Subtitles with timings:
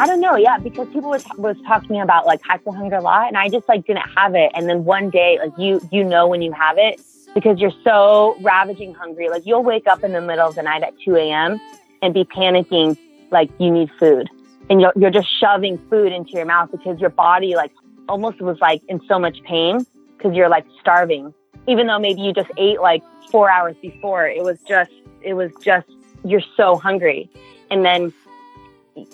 [0.00, 3.28] I don't know, yeah, because people was was talking about like hiker hunger a lot,
[3.28, 4.50] and I just like didn't have it.
[4.54, 7.02] And then one day, like you you know when you have it
[7.34, 9.28] because you're so ravaging hungry.
[9.28, 11.60] Like you'll wake up in the middle of the night at 2 a.m.
[12.00, 12.96] and be panicking
[13.30, 14.30] like you need food,
[14.70, 17.72] and you're you're just shoving food into your mouth because your body like
[18.08, 19.84] almost was like in so much pain
[20.16, 21.34] because you're like starving,
[21.68, 24.26] even though maybe you just ate like four hours before.
[24.26, 25.90] It was just it was just
[26.24, 27.28] you're so hungry,
[27.70, 28.14] and then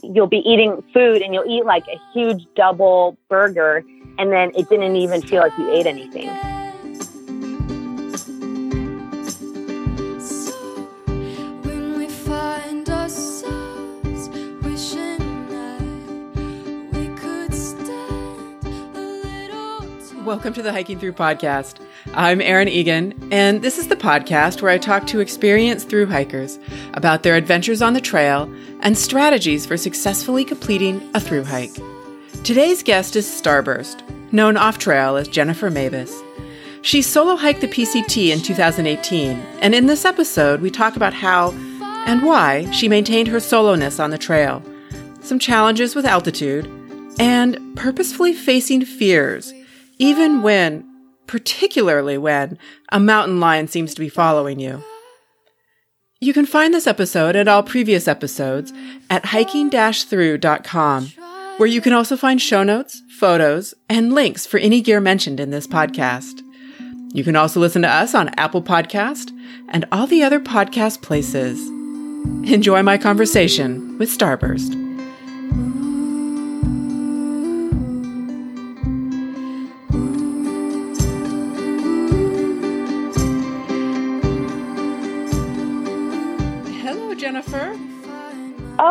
[0.03, 3.85] you'll be eating food and you'll eat like a huge double burger
[4.19, 6.31] and then it didn't even feel like you ate anything.
[20.25, 21.79] Welcome to the Hiking Through podcast.
[22.17, 26.59] I'm Erin Egan, and this is the podcast where I talk to experienced through hikers
[26.95, 31.77] about their adventures on the trail and strategies for successfully completing a through hike.
[32.43, 36.23] Today's guest is Starburst, known off trail as Jennifer Mavis.
[36.81, 41.51] She solo hiked the PCT in 2018, and in this episode, we talk about how
[42.07, 44.63] and why she maintained her soloness on the trail,
[45.21, 46.65] some challenges with altitude,
[47.19, 49.53] and purposefully facing fears
[49.99, 50.87] even when,
[51.27, 52.59] particularly when,
[52.91, 54.83] a mountain lion seems to be following you.
[56.21, 58.73] You can find this episode and all previous episodes
[59.11, 61.07] at hiking-through.com,
[61.59, 65.51] where you can also find show notes, photos, and links for any gear mentioned in
[65.51, 66.41] this podcast.
[67.13, 69.31] You can also listen to us on Apple Podcast
[69.69, 71.59] and all the other podcast places.
[72.51, 74.86] Enjoy my conversation with Starburst.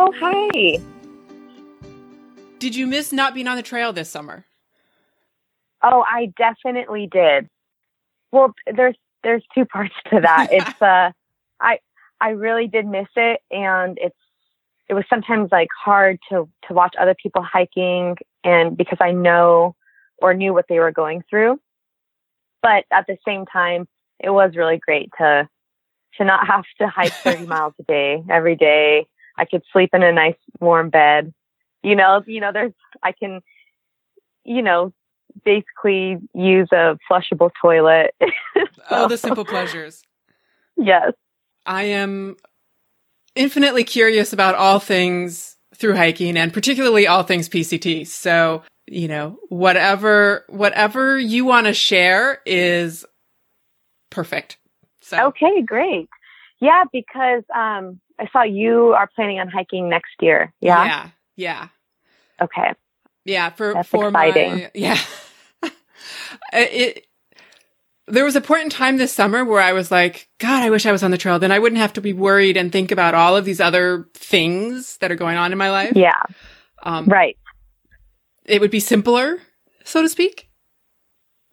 [0.06, 0.78] Oh, hi.
[2.60, 4.44] Did you miss not being on the trail this summer?
[5.82, 7.48] Oh, I definitely did.
[8.30, 10.48] Well, there's there's two parts to that.
[10.52, 11.10] it's uh
[11.60, 11.80] I
[12.20, 14.16] I really did miss it and it's
[14.88, 19.74] it was sometimes like hard to to watch other people hiking and because I know
[20.18, 21.58] or knew what they were going through.
[22.62, 23.88] But at the same time,
[24.20, 25.48] it was really great to
[26.18, 29.08] to not have to hike 30 miles a day every day.
[29.38, 31.32] I could sleep in a nice warm bed.
[31.82, 33.40] You know, you know, there's, I can,
[34.44, 34.92] you know,
[35.44, 38.14] basically use a flushable toilet.
[38.20, 40.02] so, oh, the simple pleasures.
[40.76, 41.12] Yes.
[41.64, 42.36] I am
[43.34, 48.06] infinitely curious about all things through hiking and particularly all things PCT.
[48.06, 53.04] So, you know, whatever, whatever you want to share is
[54.10, 54.58] perfect.
[55.00, 55.26] So.
[55.28, 56.08] Okay, great.
[56.60, 60.52] Yeah, because um, I saw you are planning on hiking next year.
[60.60, 60.84] Yeah.
[60.84, 61.08] Yeah.
[61.36, 61.68] Yeah.
[62.40, 62.72] Okay.
[63.24, 63.50] Yeah.
[63.50, 64.52] For That's for exciting.
[64.54, 64.98] my yeah.
[66.52, 67.06] it
[68.08, 70.86] there was a point in time this summer where I was like, God, I wish
[70.86, 71.38] I was on the trail.
[71.38, 74.96] Then I wouldn't have to be worried and think about all of these other things
[74.98, 75.92] that are going on in my life.
[75.96, 76.22] Yeah.
[76.84, 77.36] Um, right.
[78.44, 79.38] It would be simpler,
[79.82, 80.48] so to speak.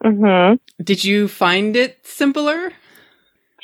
[0.04, 0.84] Mm-hmm.
[0.84, 2.72] Did you find it simpler?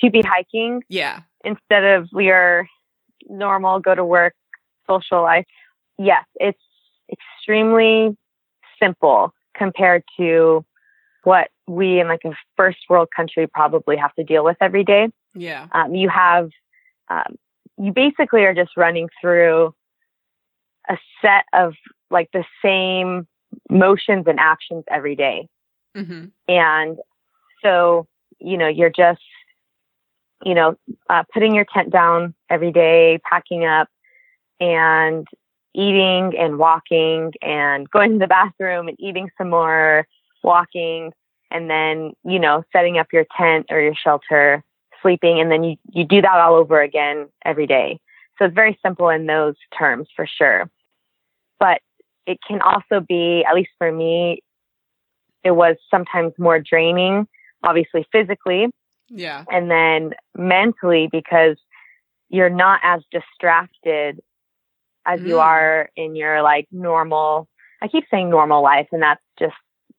[0.01, 0.83] to be hiking.
[0.89, 1.21] Yeah.
[1.43, 2.67] Instead of your
[3.29, 4.34] normal go to work
[4.88, 5.45] social life.
[5.97, 6.59] Yes, it's
[7.12, 8.17] extremely
[8.81, 10.66] simple compared to
[11.23, 15.09] what we in like a first world country probably have to deal with every day.
[15.35, 15.68] Yeah.
[15.72, 16.50] Um, you have,
[17.09, 17.35] um,
[17.78, 19.73] you basically are just running through
[20.89, 21.73] a set of
[22.09, 23.28] like the same
[23.69, 25.47] motions and actions every day.
[25.95, 26.25] Mm-hmm.
[26.47, 26.97] And
[27.62, 28.07] so,
[28.39, 29.22] you know, you're just
[30.44, 30.75] you know,
[31.09, 33.88] uh, putting your tent down every day, packing up,
[34.59, 35.27] and
[35.73, 40.07] eating and walking and going to the bathroom and eating some more,
[40.44, 41.11] walking,
[41.51, 44.63] and then, you know, setting up your tent or your shelter,
[45.01, 48.00] sleeping, and then you, you do that all over again every day.
[48.38, 50.69] So it's very simple in those terms for sure.
[51.59, 51.81] But
[52.25, 54.41] it can also be, at least for me,
[55.44, 57.27] it was sometimes more draining,
[57.63, 58.68] obviously physically,
[59.09, 59.44] yeah.
[59.51, 61.57] And then mentally, because
[62.29, 64.21] you're not as distracted
[65.06, 65.27] as mm.
[65.27, 67.47] you are in your like normal,
[67.81, 69.56] I keep saying normal life, and that's just,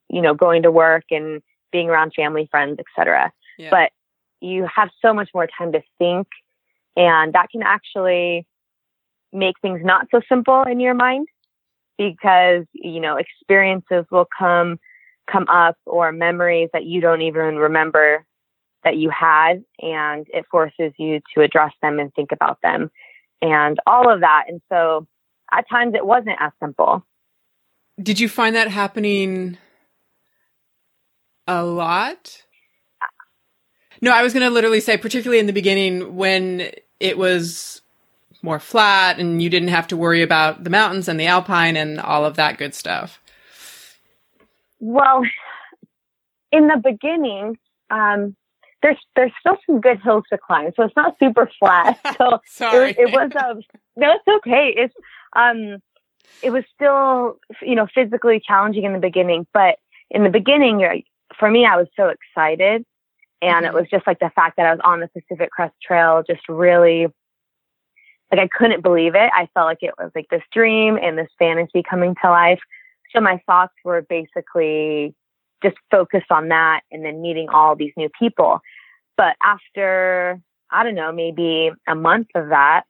[0.09, 1.43] you know, going to work and
[1.73, 3.33] being around family, friends, etc.
[3.59, 3.71] Yeah.
[3.71, 3.93] But
[4.41, 6.29] you have so much more time to think,
[6.97, 8.47] and that can actually
[9.33, 11.29] make things not so simple in your mind
[11.97, 14.79] because, you know, experiences will come
[15.31, 18.25] come up or memories that you don't even remember
[18.85, 22.91] that you had and it forces you to address them and think about them
[23.43, 24.45] and all of that.
[24.49, 25.07] And so
[25.53, 27.05] at times it wasn't as simple.
[28.03, 29.59] Did you find that happening
[31.47, 32.43] a lot?
[34.01, 37.83] No, I was going to literally say, particularly in the beginning when it was
[38.43, 42.01] more flat and you didn't have to worry about the mountains and the alpine and
[42.01, 43.21] all of that good stuff.
[44.79, 45.23] Well,
[46.51, 47.59] in the beginning,
[47.91, 48.35] um,
[48.83, 51.99] there's there's still some good hills to climb, so it's not super flat.
[52.19, 52.91] So Sorry.
[52.91, 53.63] it, it was um,
[53.97, 54.75] no, it's okay.
[54.77, 54.95] It's
[55.35, 55.79] um,
[56.43, 59.77] it was still you know physically challenging in the beginning, but
[60.11, 60.97] in the beginning, you're,
[61.39, 62.85] for me, I was so excited,
[63.41, 63.65] and mm-hmm.
[63.67, 66.49] it was just like the fact that I was on the Pacific Crest Trail, just
[66.49, 67.07] really
[68.31, 69.31] like I couldn't believe it.
[69.35, 72.61] I felt like it was like this dream and this fantasy coming to life.
[73.15, 75.15] So my thoughts were basically
[75.63, 78.61] just focused on that and then meeting all these new people.
[79.17, 80.41] But after,
[80.71, 82.85] I don't know, maybe a month of that,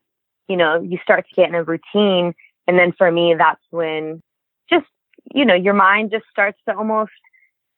[0.48, 2.34] you know, you start to get in a routine.
[2.66, 4.22] And then for me, that's when
[4.68, 4.86] just,
[5.34, 7.12] you know, your mind just starts to almost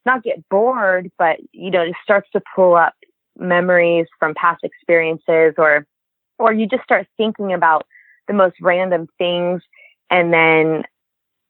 [0.04, 2.94] not get bored, but, you know, just starts to pull up
[3.38, 5.86] memories from past experiences or,
[6.38, 7.86] or you just start thinking about
[8.28, 9.62] the most random things.
[10.10, 10.84] And then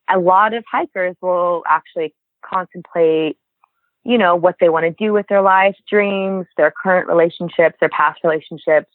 [0.09, 3.37] a lot of hikers will actually contemplate,
[4.05, 7.89] you know, what they want to do with their life, dreams, their current relationships, their
[7.89, 8.91] past relationships,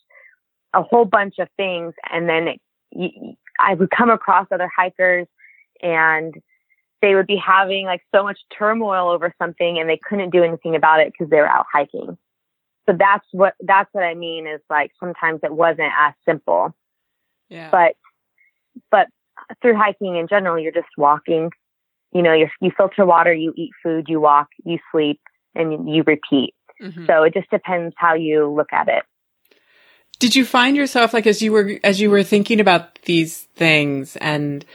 [0.73, 1.93] a whole bunch of things.
[2.11, 2.47] And then
[2.93, 5.27] it, I would come across other hikers
[5.81, 6.35] and
[7.01, 10.75] they would be having like so much turmoil over something and they couldn't do anything
[10.75, 12.17] about it because they were out hiking.
[12.89, 16.73] So that's what, that's what I mean is like sometimes it wasn't as simple.
[17.49, 17.69] Yeah.
[17.69, 17.95] But,
[18.91, 19.07] but
[19.61, 21.51] through hiking in general, you're just walking
[22.17, 25.21] you know, you you filter water, you eat food, you walk, you sleep,
[25.53, 26.55] and you repeat.
[26.81, 27.05] Mm-hmm.
[27.05, 29.03] So it just depends how you look at it.
[30.17, 34.15] Did you find yourself like as you were as you were thinking about these things
[34.15, 34.65] and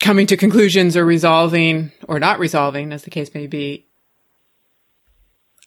[0.00, 3.86] coming to conclusions or resolving or not resolving, as the case may be?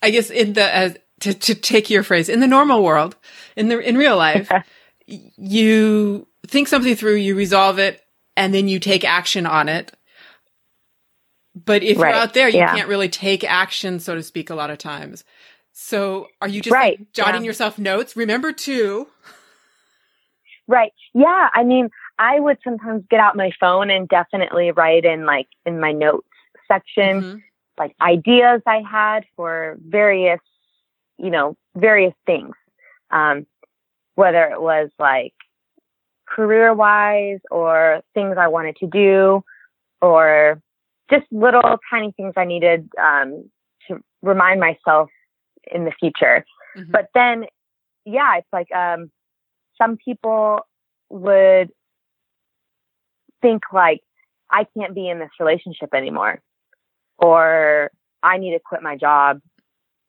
[0.04, 3.16] I guess in the as to, to take your phrase in the normal world,
[3.56, 4.52] in the in real life,
[5.08, 8.04] you think something through, you resolve it,
[8.36, 9.94] and then you take action on it
[11.66, 12.10] but if right.
[12.10, 12.76] you're out there, you yeah.
[12.76, 15.24] can't really take action, so to speak, a lot of times.
[15.72, 17.00] So are you just right.
[17.00, 17.48] like, jotting yeah.
[17.48, 18.16] yourself notes?
[18.16, 19.08] Remember to.
[20.68, 20.92] Right.
[21.14, 21.50] Yeah.
[21.54, 21.90] I mean,
[22.20, 26.28] I would sometimes get out my phone and definitely write in like in my notes
[26.68, 27.38] section, mm-hmm.
[27.78, 30.42] like ideas I had for various,
[31.18, 32.54] you know, various things.
[33.10, 33.48] Um,
[34.16, 35.34] whether it was like
[36.28, 39.44] career wise or things I wanted to do
[40.02, 40.62] or
[41.10, 43.50] just little tiny things I needed um,
[43.88, 45.10] to remind myself
[45.72, 46.46] in the future.
[46.78, 46.92] Mm-hmm.
[46.92, 47.46] But then,
[48.06, 49.12] yeah, it's like um,
[49.78, 50.60] some people
[51.10, 51.72] would
[53.42, 54.02] think like
[54.50, 56.42] I can't be in this relationship anymore,
[57.18, 57.92] or
[58.22, 59.40] I need to quit my job,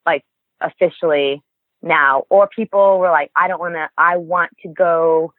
[0.06, 0.24] like
[0.60, 1.42] officially
[1.82, 2.24] now.
[2.30, 3.88] Or people were like, I don't want to.
[3.96, 5.32] I want to go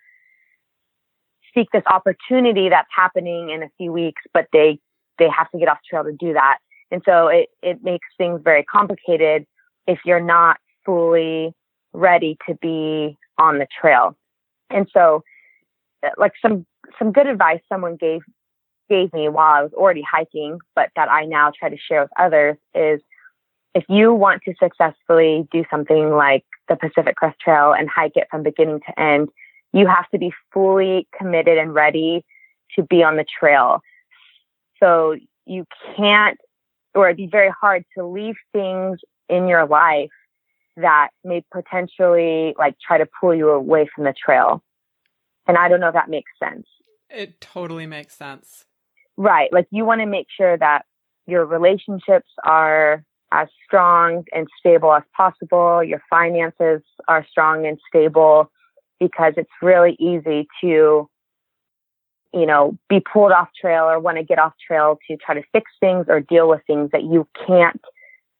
[1.53, 4.79] seek this opportunity that's happening in a few weeks, but they
[5.21, 6.57] they have to get off trail to do that.
[6.89, 9.45] And so it, it makes things very complicated
[9.88, 11.53] if you're not fully
[11.94, 14.18] ready to be on the trail.
[14.71, 15.23] And so
[16.03, 16.66] uh, like some,
[16.97, 18.21] some good advice someone gave,
[18.90, 22.11] gave me while I was already hiking, but that I now try to share with
[22.19, 22.99] others is
[23.75, 28.28] if you want to successfully do something like the Pacific Crest Trail and hike it
[28.31, 29.30] from beginning to end,
[29.71, 32.25] you have to be fully committed and ready
[32.75, 33.81] to be on the trail.
[34.81, 36.38] So you can't,
[36.95, 40.09] or it'd be very hard to leave things in your life
[40.78, 44.64] that may potentially like try to pull you away from the trail.
[45.47, 46.66] And I don't know if that makes sense.
[47.09, 48.66] It totally makes sense.
[49.18, 49.52] Right.
[49.52, 50.85] Like you want to make sure that
[51.28, 55.83] your relationships are as strong and stable as possible.
[55.83, 58.52] Your finances are strong and stable
[59.00, 61.09] because it's really easy to
[62.33, 65.44] you know, be pulled off trail or want to get off trail to try to
[65.52, 67.81] fix things or deal with things that you can't,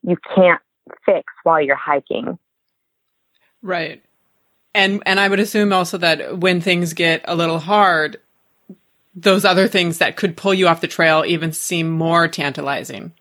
[0.04, 0.62] you can't
[1.06, 2.38] fix while you're hiking.
[3.62, 4.04] Right.
[4.74, 8.20] And, and I would assume also that when things get a little hard,
[9.14, 13.12] those other things that could pull you off the trail even seem more tantalizing.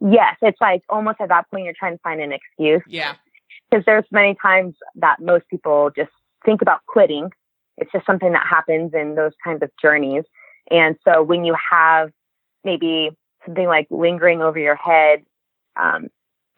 [0.00, 0.36] Yes.
[0.42, 2.82] It's like almost at that point you're trying to find an excuse.
[2.86, 3.16] Yeah.
[3.68, 6.12] Because there's many times that most people just
[6.44, 7.30] think about quitting
[7.78, 10.24] it's just something that happens in those kinds of journeys.
[10.70, 12.10] And so when you have
[12.64, 13.10] maybe
[13.44, 15.24] something like lingering over your head,
[15.80, 16.08] um,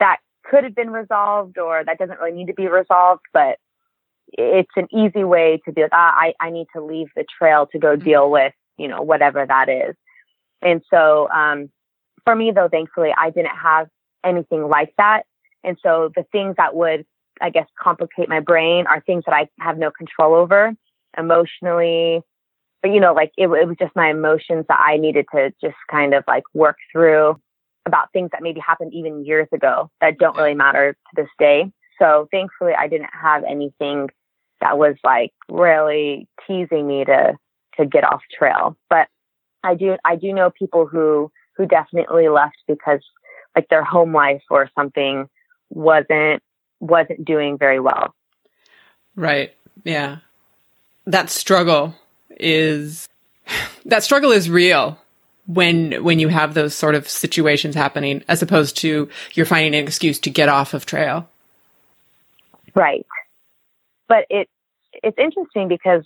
[0.00, 3.58] that could have been resolved or that doesn't really need to be resolved, but
[4.32, 7.66] it's an easy way to be like, ah, I, I need to leave the trail
[7.72, 9.94] to go deal with, you know, whatever that is.
[10.62, 11.70] And so, um,
[12.24, 13.88] for me though, thankfully, I didn't have
[14.24, 15.22] anything like that.
[15.64, 17.06] And so the things that would,
[17.40, 20.74] I guess, complicate my brain are things that I have no control over
[21.18, 22.22] emotionally.
[22.82, 25.76] But, you know, like it, it was just my emotions that I needed to just
[25.90, 27.40] kind of like work through
[27.86, 31.72] about things that maybe happened even years ago that don't really matter to this day.
[31.98, 34.08] So thankfully, I didn't have anything
[34.60, 37.36] that was like really teasing me to
[37.78, 38.76] to get off trail.
[38.90, 39.08] But
[39.64, 43.00] I do I do know people who who definitely left because
[43.56, 45.28] like their home life or something
[45.70, 46.42] wasn't
[46.80, 48.14] wasn't doing very well.
[49.16, 49.52] Right.
[49.84, 50.18] Yeah.
[51.08, 51.94] That struggle
[52.30, 53.08] is
[53.84, 54.98] that struggle is real
[55.46, 59.84] when when you have those sort of situations happening as opposed to you're finding an
[59.84, 61.28] excuse to get off of trail.
[62.74, 63.06] Right.
[64.08, 64.48] But it
[65.02, 66.04] it's interesting because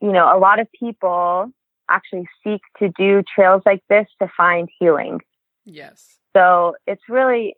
[0.00, 1.52] you know, a lot of people
[1.88, 5.20] actually seek to do trails like this to find healing.
[5.64, 6.16] Yes.
[6.34, 7.56] So it's really,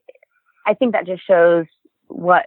[0.66, 1.66] I think that just shows
[2.08, 2.46] what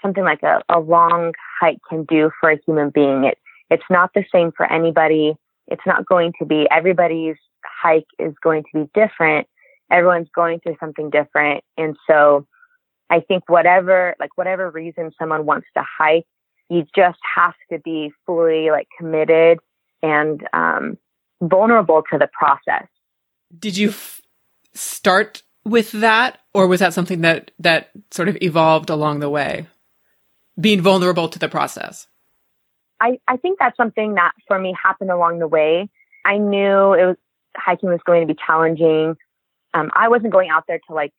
[0.00, 3.24] something like a, a long hike can do for a human being.
[3.24, 3.38] It,
[3.70, 5.34] it's not the same for anybody.
[5.68, 9.48] It's not going to be, everybody's hike is going to be different.
[9.90, 11.64] Everyone's going through something different.
[11.76, 12.46] And so
[13.10, 16.26] I think whatever, like whatever reason someone wants to hike,
[16.68, 19.58] you just have to be fully like committed
[20.02, 20.98] and um,
[21.40, 22.88] vulnerable to the process.
[23.56, 24.20] Did you f-
[24.74, 29.66] start with that, or was that something that that sort of evolved along the way?
[30.58, 32.08] Being vulnerable to the process.
[33.00, 35.88] I, I think that's something that for me happened along the way.
[36.24, 37.16] I knew it was
[37.56, 39.16] hiking was going to be challenging.
[39.74, 41.12] Um, I wasn't going out there to like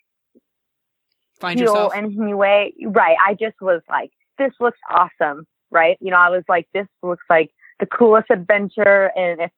[1.40, 2.74] find yourself in any way.
[2.86, 3.18] Right.
[3.26, 5.46] I just was like, this looks awesome.
[5.70, 5.98] Right.
[6.02, 9.12] You know, I was like, this looks like the coolest adventure.
[9.16, 9.52] And if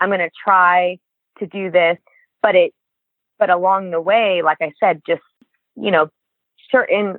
[0.00, 0.98] I'm going to try
[1.38, 1.98] to do this,
[2.42, 2.74] but it,
[3.38, 5.22] but along the way, like I said, just,
[5.76, 6.08] you know,
[6.70, 7.18] certain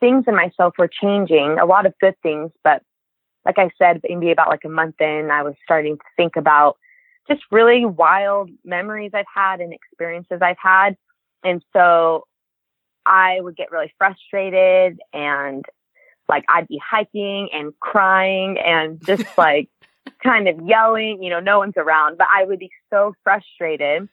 [0.00, 2.82] things in myself were changing, a lot of good things, but
[3.44, 6.76] like I said, maybe about like a month in, I was starting to think about
[7.28, 10.96] just really wild memories I've had and experiences I've had.
[11.44, 12.26] And so
[13.06, 15.64] I would get really frustrated and
[16.28, 19.68] like I'd be hiking and crying and just like
[20.22, 24.08] kind of yelling, you know, no one's around, but I would be so frustrated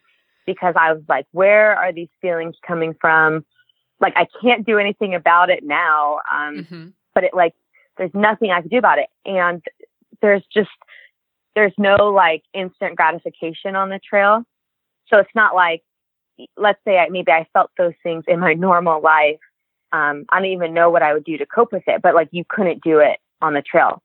[0.45, 3.45] because I was like, where are these feelings coming from?
[3.99, 6.19] Like, I can't do anything about it now.
[6.31, 6.87] Um, mm-hmm.
[7.13, 7.53] but it like,
[7.97, 9.09] there's nothing I can do about it.
[9.25, 9.61] And
[10.21, 10.69] there's just,
[11.55, 14.43] there's no like instant gratification on the trail.
[15.07, 15.83] So it's not like,
[16.55, 19.39] let's say I, maybe I felt those things in my normal life.
[19.91, 22.29] Um, I don't even know what I would do to cope with it, but like
[22.31, 24.01] you couldn't do it on the trail.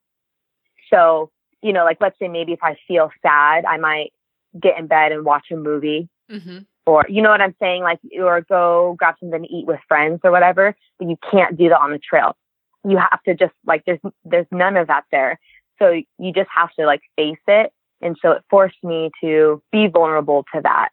[0.93, 1.31] So
[1.63, 4.13] you know, like let's say maybe if I feel sad, I might
[4.61, 6.09] get in bed and watch a movie.
[6.31, 6.59] Mm-hmm.
[6.85, 7.85] Or, you know what I'm saying?
[7.85, 11.69] Like, or go grab something to eat with friends or whatever, but you can't do
[11.69, 12.37] that on the trail.
[12.85, 15.39] You have to just like, there's, there's none of that there.
[15.79, 17.73] So you just have to like face it.
[18.01, 20.89] And so it forced me to be vulnerable to that,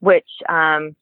[0.00, 0.96] which, um,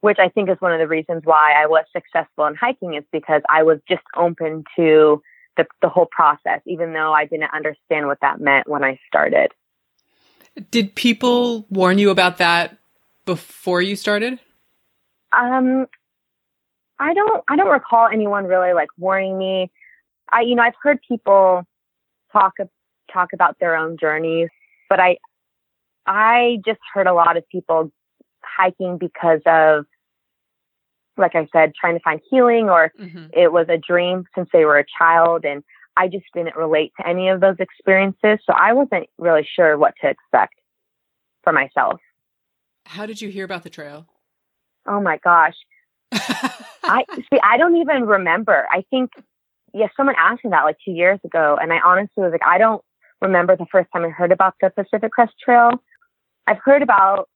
[0.00, 3.04] which I think is one of the reasons why I was successful in hiking is
[3.12, 5.22] because I was just open to
[5.56, 9.52] the, the whole process, even though I didn't understand what that meant when I started.
[10.70, 12.78] Did people warn you about that
[13.24, 14.40] before you started?
[15.32, 15.86] Um,
[17.00, 19.70] I don't, I don't recall anyone really like warning me.
[20.30, 21.64] I, you know, I've heard people
[22.32, 22.54] talk,
[23.12, 24.48] talk about their own journeys,
[24.88, 25.16] but I,
[26.06, 27.90] I just heard a lot of people
[28.42, 29.86] hiking because of
[31.20, 33.26] like I said, trying to find healing or mm-hmm.
[33.32, 35.44] it was a dream since they were a child.
[35.44, 35.62] And
[35.96, 38.38] I just didn't relate to any of those experiences.
[38.44, 40.54] So I wasn't really sure what to expect
[41.44, 42.00] for myself.
[42.86, 44.06] How did you hear about the trail?
[44.86, 45.54] Oh my gosh.
[46.82, 48.66] I see, I don't even remember.
[48.70, 49.12] I think,
[49.72, 51.58] yeah, someone asked me that like two years ago.
[51.60, 52.82] And I honestly was like, I don't
[53.20, 55.72] remember the first time I heard about the Pacific Crest Trail.
[56.46, 57.28] I've heard about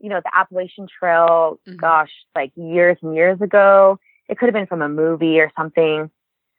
[0.00, 1.76] you know, the Appalachian Trail, mm-hmm.
[1.76, 3.98] gosh, like years and years ago.
[4.28, 6.10] It could have been from a movie or something.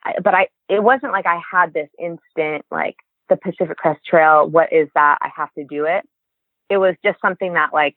[0.03, 2.95] I, but I, it wasn't like I had this instant, like
[3.29, 4.47] the Pacific Crest Trail.
[4.47, 5.17] What is that?
[5.21, 6.07] I have to do it.
[6.69, 7.95] It was just something that like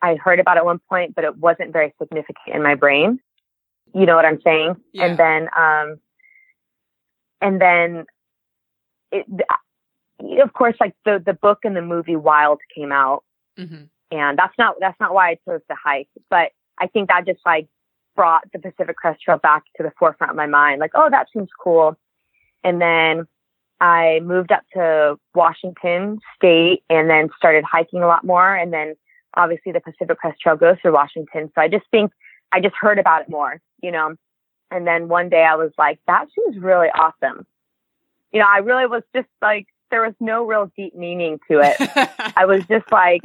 [0.00, 3.20] I heard about at one point, but it wasn't very significant in my brain.
[3.94, 4.76] You know what I'm saying?
[4.92, 5.06] Yeah.
[5.06, 6.00] And then, um,
[7.40, 8.06] and then
[9.10, 9.26] it,
[10.42, 13.24] of course, like the, the book and the movie Wild came out.
[13.58, 16.08] Mm-hmm and that's not that's not why I chose to hike.
[16.28, 17.66] But I think that just like
[18.14, 20.80] brought the Pacific Crest Trail back to the forefront of my mind.
[20.80, 21.96] Like, oh, that seems cool.
[22.62, 23.26] And then
[23.80, 28.54] I moved up to Washington State and then started hiking a lot more.
[28.54, 28.94] And then
[29.34, 31.50] obviously the Pacific Crest Trail goes through Washington.
[31.54, 32.12] So I just think
[32.52, 34.14] I just heard about it more, you know.
[34.70, 37.46] And then one day I was like, that seems really awesome.
[38.32, 41.76] You know, I really was just like, there was no real deep meaning to it.
[42.36, 43.20] I was just like,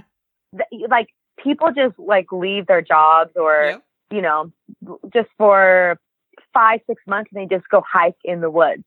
[0.89, 1.07] like
[1.41, 3.83] people just like leave their jobs or, yep.
[4.11, 4.51] you know,
[5.13, 5.97] just for
[6.53, 8.83] five, six months and they just go hike in the woods.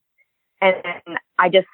[0.61, 0.77] And
[1.39, 1.69] I just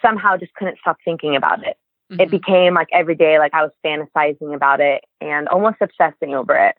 [0.00, 1.76] somehow just couldn't stop thinking about it.
[2.10, 2.20] Mm-hmm.
[2.20, 6.56] It became like every day, like I was fantasizing about it and almost obsessing over
[6.56, 6.76] it.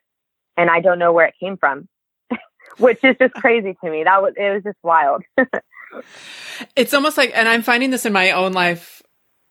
[0.58, 1.88] And I don't know where it came from,
[2.78, 4.04] which is just crazy to me.
[4.04, 5.24] That was, it was just wild.
[6.76, 9.02] it's almost like, and I'm finding this in my own life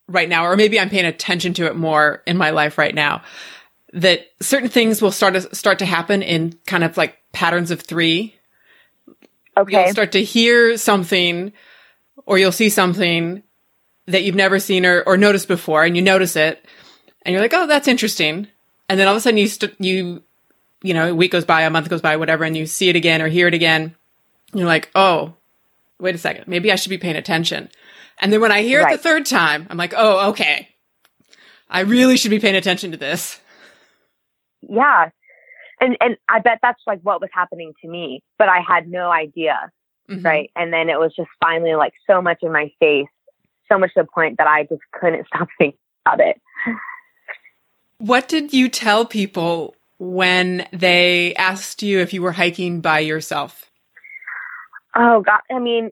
[0.07, 3.23] right now, or maybe I'm paying attention to it more in my life right now,
[3.93, 7.81] that certain things will start to start to happen in kind of like patterns of
[7.81, 8.35] three.
[9.57, 9.85] Okay.
[9.85, 11.53] You'll start to hear something
[12.27, 13.43] or you'll see something
[14.11, 16.65] that you've never seen or, or noticed before and you notice it
[17.23, 18.49] and you're like, oh, that's interesting.
[18.89, 20.23] And then all of a sudden you, st- you,
[20.83, 22.97] you know, a week goes by, a month goes by, whatever, and you see it
[22.97, 23.95] again or hear it again.
[24.53, 25.35] You're like, oh,
[25.99, 26.49] wait a second.
[26.49, 27.69] Maybe I should be paying attention.
[28.19, 28.95] And then when I hear right.
[28.95, 30.69] it the third time, I'm like, oh, okay.
[31.69, 33.41] I really should be paying attention to this.
[34.63, 35.11] Yeah.
[35.81, 39.11] And, and I bet that's like what was happening to me, but I had no
[39.11, 39.71] idea.
[40.11, 40.27] Mm-hmm.
[40.27, 40.51] Right.
[40.57, 43.07] And then it was just finally like so much in my face
[43.71, 46.41] so much to the point that I just couldn't stop thinking about it.
[47.99, 53.71] What did you tell people when they asked you if you were hiking by yourself?
[54.97, 55.91] Oh God, I mean,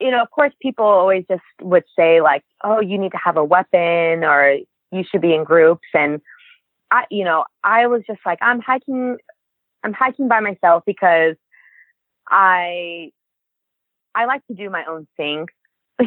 [0.00, 3.36] you know, of course, people always just would say like, "Oh, you need to have
[3.36, 4.58] a weapon," or
[4.92, 6.20] "You should be in groups." And
[6.90, 9.16] I, you know, I was just like, "I'm hiking,
[9.82, 11.36] I'm hiking by myself because
[12.28, 13.10] I,
[14.14, 15.46] I like to do my own thing.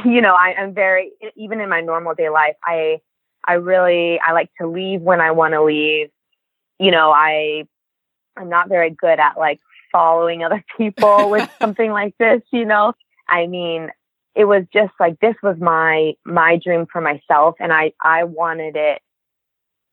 [0.05, 2.99] You know, I, am very, even in my normal day life, I,
[3.45, 6.10] I really, I like to leave when I want to leave.
[6.79, 7.65] You know, I,
[8.38, 9.60] I'm not very good at like
[9.91, 12.93] following other people with something like this, you know?
[13.27, 13.89] I mean,
[14.36, 17.56] it was just like, this was my, my dream for myself.
[17.60, 19.01] And I, I wanted it,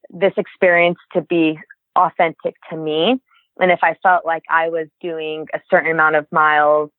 [0.08, 1.58] this experience to be
[1.96, 3.20] authentic to me.
[3.58, 6.90] And if I felt like I was doing a certain amount of miles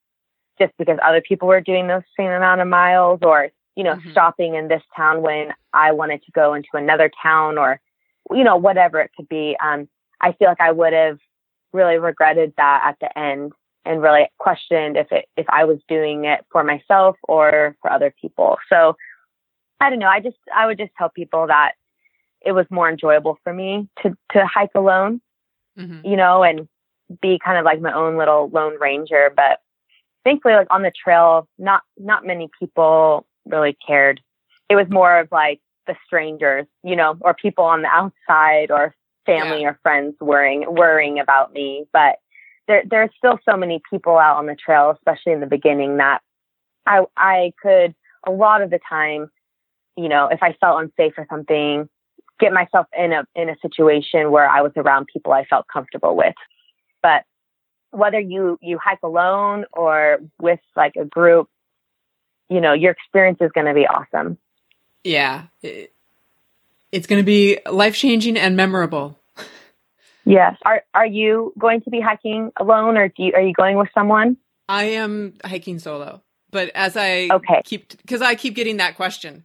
[0.59, 4.11] just because other people were doing the same amount of miles or, you know, mm-hmm.
[4.11, 7.79] stopping in this town when I wanted to go into another town or,
[8.31, 9.55] you know, whatever it could be.
[9.63, 9.87] Um,
[10.19, 11.17] I feel like I would have
[11.73, 13.53] really regretted that at the end
[13.85, 18.13] and really questioned if it, if I was doing it for myself or for other
[18.21, 18.57] people.
[18.69, 18.95] So
[19.79, 20.07] I don't know.
[20.07, 21.71] I just, I would just tell people that
[22.45, 25.21] it was more enjoyable for me to, to hike alone,
[25.79, 26.05] mm-hmm.
[26.05, 26.67] you know, and
[27.21, 29.31] be kind of like my own little lone ranger.
[29.35, 29.59] But
[30.23, 34.21] thankfully, like on the trail, not not many people really cared.
[34.69, 38.95] It was more of like the strangers, you know, or people on the outside, or
[39.25, 39.69] family yeah.
[39.69, 41.86] or friends worrying worrying about me.
[41.93, 42.17] But
[42.67, 46.21] there there's still so many people out on the trail, especially in the beginning, that
[46.86, 49.29] I I could a lot of the time,
[49.97, 51.89] you know, if I felt unsafe or something,
[52.39, 56.15] get myself in a in a situation where I was around people I felt comfortable
[56.15, 56.36] with.
[57.01, 57.23] But
[57.91, 61.49] whether you you hike alone or with like a group
[62.49, 64.38] you know your experience is going to be awesome.
[65.04, 65.45] Yeah.
[65.63, 69.17] It's going to be life changing and memorable.
[70.23, 70.56] Yes.
[70.63, 73.89] Are are you going to be hiking alone or do you, are you going with
[73.91, 74.38] someone?
[74.69, 77.62] I am hiking solo but as i okay.
[77.65, 79.43] keep because i keep getting that question.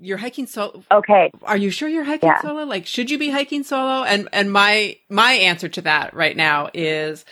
[0.00, 1.30] You're hiking solo okay.
[1.44, 2.40] are you sure you're hiking yeah.
[2.40, 2.64] solo?
[2.64, 4.02] Like should you be hiking solo?
[4.04, 7.24] And and my my answer to that right now is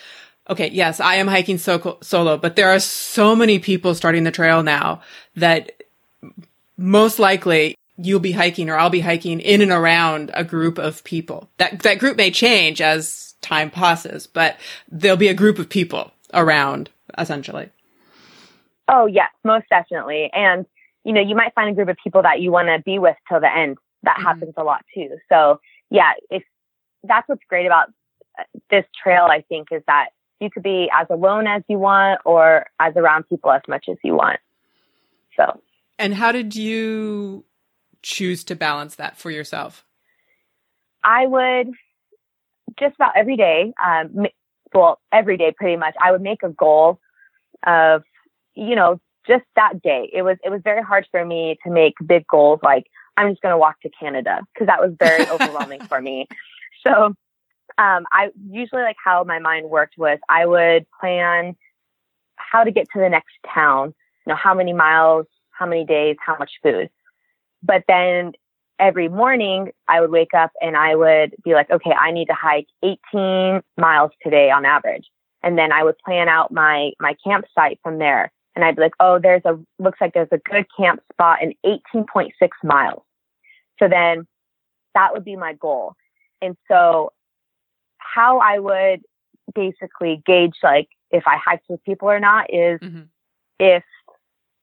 [0.49, 4.31] okay, yes, I am hiking so- solo, but there are so many people starting the
[4.31, 5.03] trail now
[5.35, 5.83] that
[6.77, 11.03] most likely you'll be hiking or I'll be hiking in and around a group of
[11.05, 11.49] people.
[11.59, 14.57] That that group may change as time passes, but
[14.91, 17.71] there'll be a group of people around essentially.
[18.89, 20.31] Oh, yes, most definitely.
[20.33, 20.67] And
[21.05, 23.17] you know, you might find a group of people that you want to be with
[23.29, 23.79] till the end.
[24.03, 24.27] That mm-hmm.
[24.27, 25.17] happens a lot too.
[25.29, 26.43] So, yeah, if
[27.05, 27.89] that's what's great about
[28.39, 30.09] uh, this trail, I think, is that
[30.41, 33.97] you could be as alone as you want or as around people as much as
[34.05, 34.39] you want.
[35.37, 35.61] So.
[35.99, 37.45] And how did you
[38.03, 39.85] choose to balance that for yourself?
[41.03, 41.69] I would
[42.79, 44.27] just about every day, um,
[44.75, 47.01] well, every day pretty much, I would make a goal
[47.67, 48.03] of,
[48.55, 50.11] you know, just that day.
[50.13, 53.41] It was, it was very hard for me to make big goals like, I'm just
[53.41, 56.27] going to walk to Canada because that was very overwhelming for me.
[56.83, 57.15] So
[57.79, 61.57] um, I usually like how my mind worked was I would plan
[62.37, 63.95] how to get to the next town,
[64.27, 66.91] you know, how many miles, how many days, how much food.
[67.63, 68.33] But then
[68.79, 72.35] every morning I would wake up and I would be like, okay, I need to
[72.35, 75.07] hike 18 miles today on average.
[75.43, 78.33] And then I would plan out my, my campsite from there.
[78.55, 81.55] And I'd be like, oh, there's a, looks like there's a good camp spot in
[81.65, 82.31] 18.6
[82.65, 83.03] miles.
[83.79, 84.27] So then
[84.95, 85.95] that would be my goal.
[86.41, 87.13] And so
[88.15, 89.03] how I would
[89.55, 93.03] basically gauge like if I hiked with people or not is mm-hmm.
[93.59, 93.85] if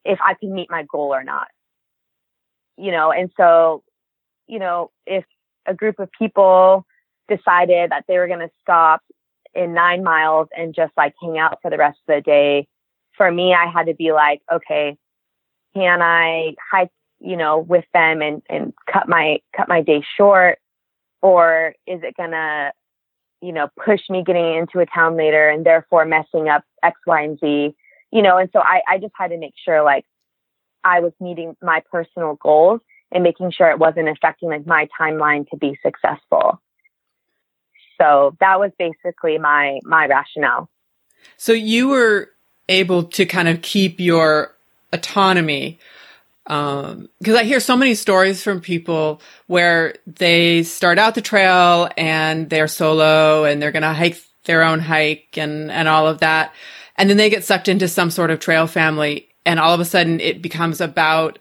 [0.04, 1.48] if I can meet my goal or not.
[2.76, 3.82] You know, and so,
[4.46, 5.24] you know, if
[5.66, 6.86] a group of people
[7.28, 9.00] decided that they were going to stop
[9.54, 12.66] in nine miles and just like hang out for the rest of the day,
[13.16, 14.96] for me, I had to be like, okay,
[15.74, 20.58] can I hike, you know, with them and, and cut my, cut my day short?
[21.22, 22.72] Or is it gonna,
[23.44, 27.22] you know, push me getting into a town later and therefore messing up X, Y,
[27.22, 27.76] and Z,
[28.10, 28.38] you know?
[28.38, 30.06] And so I, I just had to make sure like
[30.82, 32.80] I was meeting my personal goals
[33.12, 36.60] and making sure it wasn't affecting like my timeline to be successful.
[38.00, 40.68] So that was basically my, my rationale.
[41.36, 42.30] So you were
[42.68, 44.54] able to kind of keep your
[44.92, 45.78] autonomy
[46.46, 51.88] um, cause I hear so many stories from people where they start out the trail
[51.96, 56.18] and they're solo and they're going to hike their own hike and, and all of
[56.20, 56.52] that.
[56.96, 59.84] And then they get sucked into some sort of trail family and all of a
[59.84, 61.38] sudden it becomes about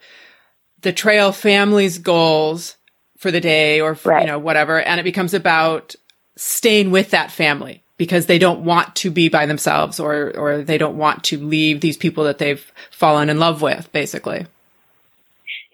[0.81, 2.77] the trail family's goals
[3.17, 4.21] for the day or, right.
[4.21, 4.81] you know, whatever.
[4.81, 5.95] And it becomes about
[6.35, 10.77] staying with that family because they don't want to be by themselves or or they
[10.77, 14.45] don't want to leave these people that they've fallen in love with basically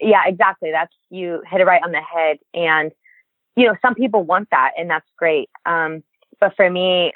[0.00, 0.70] yeah exactly.
[0.70, 2.92] That's you hit it right on the head and
[3.56, 5.48] you know some people want that and that's great.
[5.66, 6.02] Um,
[6.40, 7.12] but for me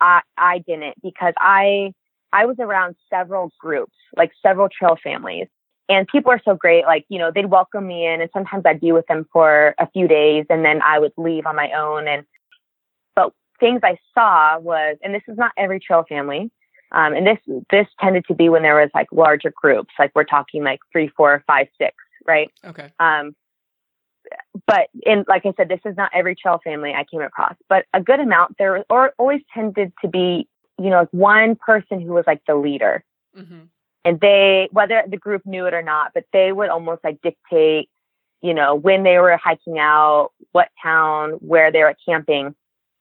[0.00, 1.92] i i didn't because i
[2.32, 5.46] i was around several groups like several trail families
[5.88, 6.84] and people are so great.
[6.84, 9.88] Like you know they'd welcome me in and sometimes i'd be with them for a
[9.90, 12.24] few days and then i would leave on my own and
[13.14, 16.50] but things I saw was, and this is not every trail family,
[16.92, 17.38] um, and this
[17.70, 21.08] this tended to be when there was like larger groups, like we're talking like three,
[21.08, 21.94] four, five, six,
[22.26, 22.50] right?
[22.64, 22.92] Okay.
[23.00, 23.34] Um,
[24.66, 27.86] but in like I said, this is not every trail family I came across, but
[27.92, 32.24] a good amount there or always tended to be, you know, one person who was
[32.26, 33.04] like the leader,
[33.36, 33.64] mm-hmm.
[34.04, 37.88] and they whether the group knew it or not, but they would almost like dictate,
[38.42, 42.54] you know, when they were hiking out, what town, where they were camping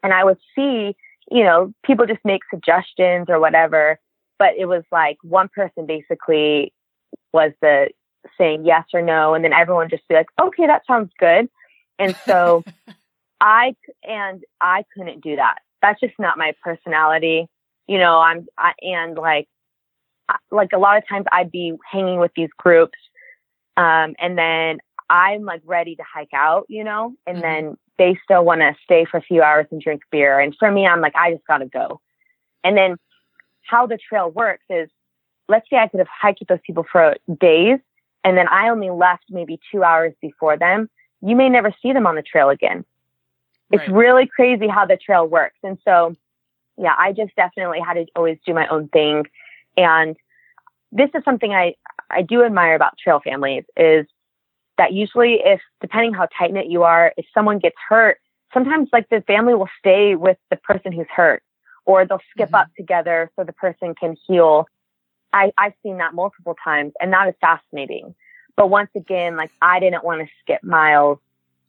[0.04, 0.96] and I would see,
[1.32, 4.00] you know, people just make suggestions or whatever,
[4.38, 6.74] but it was like one person basically
[7.34, 7.90] was the
[8.38, 11.50] saying yes or no, and then everyone just be like, okay, that sounds good.
[11.98, 12.64] And so
[13.42, 15.60] I and I couldn't do that.
[15.82, 17.48] That's just not my personality.
[17.88, 19.48] You know, I'm I, and like
[20.52, 22.98] like a lot of times I'd be hanging with these groups
[23.78, 27.42] um, and then I'm like ready to hike out, you know, and mm-hmm.
[27.42, 30.40] then they still want to stay for a few hours and drink beer.
[30.40, 32.02] And for me, I'm like, I just got to go.
[32.64, 32.98] And then
[33.62, 34.90] how the trail works is,
[35.48, 37.78] let's say I could have hiked with those people for days
[38.24, 40.90] and then I only left maybe two hours before them.
[41.22, 42.86] You may never see them on the trail again.
[43.72, 43.82] Right.
[43.82, 45.58] It's really crazy how the trail works.
[45.62, 46.16] And so,
[46.78, 49.26] yeah, I just definitely had to always do my own thing.
[49.78, 50.18] And
[50.92, 51.76] this is something I,
[52.10, 54.08] I do admire about trail families is
[54.82, 58.18] that usually if depending how tight knit you are, if someone gets hurt,
[58.52, 61.44] sometimes like the family will stay with the person who's hurt
[61.86, 62.56] or they'll skip mm-hmm.
[62.56, 64.66] up together so the person can heal.
[65.34, 68.16] I, I've seen that multiple times and that is fascinating.
[68.58, 71.20] But once again, like I didn't want to skip miles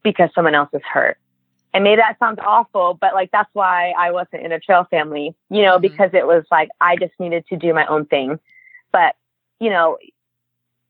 [0.02, 1.18] because someone else is hurt.
[1.74, 5.34] And maybe that sounds awful, but like that's why I wasn't in a trail family,
[5.50, 5.82] you know, mm-hmm.
[5.82, 8.40] because it was like I just needed to do my own thing.
[8.90, 9.16] But,
[9.60, 9.98] you know,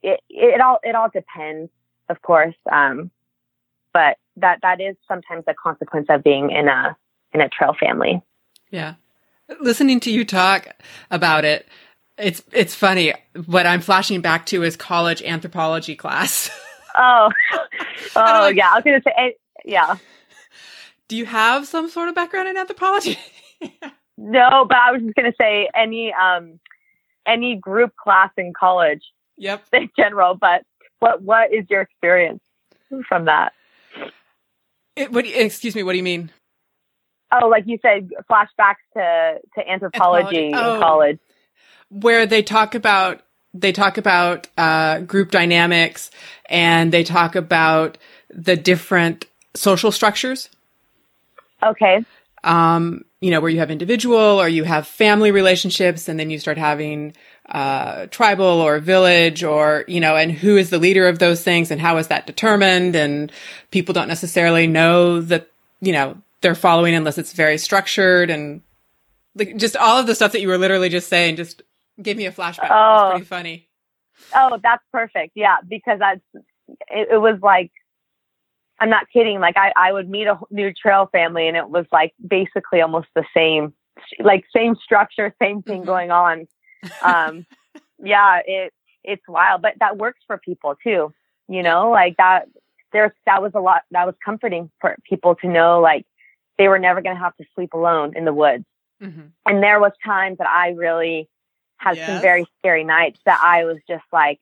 [0.02, 1.70] it, it all it all depends
[2.12, 2.54] of course.
[2.70, 3.10] Um,
[3.92, 6.96] but that that is sometimes a consequence of being in a
[7.32, 8.22] in a trail family.
[8.70, 8.94] Yeah,
[9.60, 10.68] listening to you talk
[11.10, 11.66] about it,
[12.18, 13.12] it's it's funny.
[13.46, 16.50] What I'm flashing back to is college anthropology class.
[16.96, 17.30] oh,
[18.16, 18.70] oh yeah.
[18.70, 19.30] I was gonna say, eh,
[19.64, 19.96] yeah.
[21.08, 23.18] Do you have some sort of background in anthropology?
[24.16, 26.60] no, but I was just gonna say any um
[27.26, 29.02] any group class in college.
[29.38, 29.64] Yep.
[29.72, 30.62] In general, but
[31.02, 32.40] what what is your experience
[33.08, 33.52] from that?
[34.94, 36.30] It, what, excuse me, what do you mean?
[37.32, 40.54] Oh, like you said, flashbacks to to anthropology, anthropology.
[40.54, 40.74] Oh.
[40.74, 41.18] in college,
[41.88, 46.10] where they talk about they talk about uh, group dynamics
[46.46, 47.98] and they talk about
[48.30, 50.48] the different social structures.
[51.64, 52.04] Okay.
[52.44, 56.38] um, you know, where you have individual or you have family relationships and then you
[56.38, 57.14] start having
[57.48, 61.70] uh, tribal or village or, you know, and who is the leader of those things
[61.70, 62.94] and how is that determined?
[62.94, 63.32] And
[63.70, 65.50] people don't necessarily know that,
[65.80, 68.62] you know, they're following unless it's very structured and
[69.34, 71.62] like just all of the stuff that you were literally just saying just
[72.00, 72.68] gave me a flashback.
[72.70, 72.74] Oh.
[72.74, 73.68] It was pretty funny.
[74.34, 75.32] Oh, that's perfect.
[75.34, 76.20] Yeah, because that's
[76.88, 77.70] it, it was like
[78.82, 79.38] I'm not kidding.
[79.38, 83.06] Like I, I would meet a new trail family and it was like basically almost
[83.14, 83.74] the same,
[84.18, 85.86] like same structure, same thing mm-hmm.
[85.86, 86.48] going on.
[87.02, 87.46] Um,
[88.02, 88.72] yeah, it,
[89.04, 91.12] it's wild, but that works for people too.
[91.48, 92.46] You know, like that,
[92.92, 96.06] there's, that was a lot, that was comforting for people to know like
[96.58, 98.64] they were never going to have to sleep alone in the woods.
[99.02, 99.26] Mm-hmm.
[99.46, 101.28] And there was times that I really
[101.78, 102.06] had yes.
[102.06, 104.38] some very scary nights that I was just like,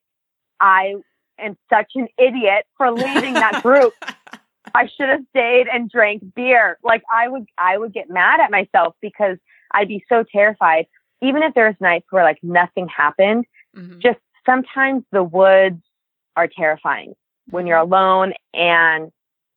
[0.61, 0.96] I
[1.38, 3.94] am such an idiot for leaving that group.
[4.74, 6.79] I should have stayed and drank beer.
[6.85, 9.38] Like I would, I would get mad at myself because
[9.72, 10.87] I'd be so terrified.
[11.22, 13.44] Even if there's nights where like nothing happened,
[13.76, 13.98] mm-hmm.
[14.00, 15.83] just sometimes the woods
[16.37, 17.14] are terrifying
[17.50, 19.11] when you're alone and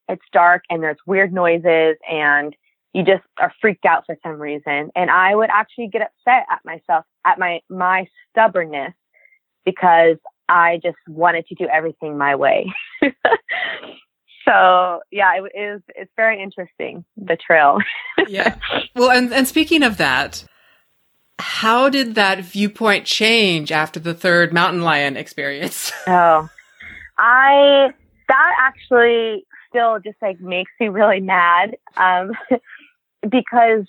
[0.10, 2.56] it's dark and there's weird noises and
[2.94, 4.92] you just are freaked out for some reason.
[4.96, 8.94] And I would actually get upset at myself, at my, my stubbornness
[9.66, 10.18] because
[10.50, 12.72] I just wanted to do everything my way.
[14.46, 15.82] so yeah, it is.
[15.96, 17.80] It's very interesting the trail.
[18.28, 18.58] yeah.
[18.96, 20.46] Well, and and speaking of that,
[21.44, 25.92] how did that viewpoint change after the third mountain lion experience?
[26.08, 26.48] oh,
[27.18, 27.90] I
[28.30, 32.32] that actually still just like makes me really mad um,
[33.30, 33.86] because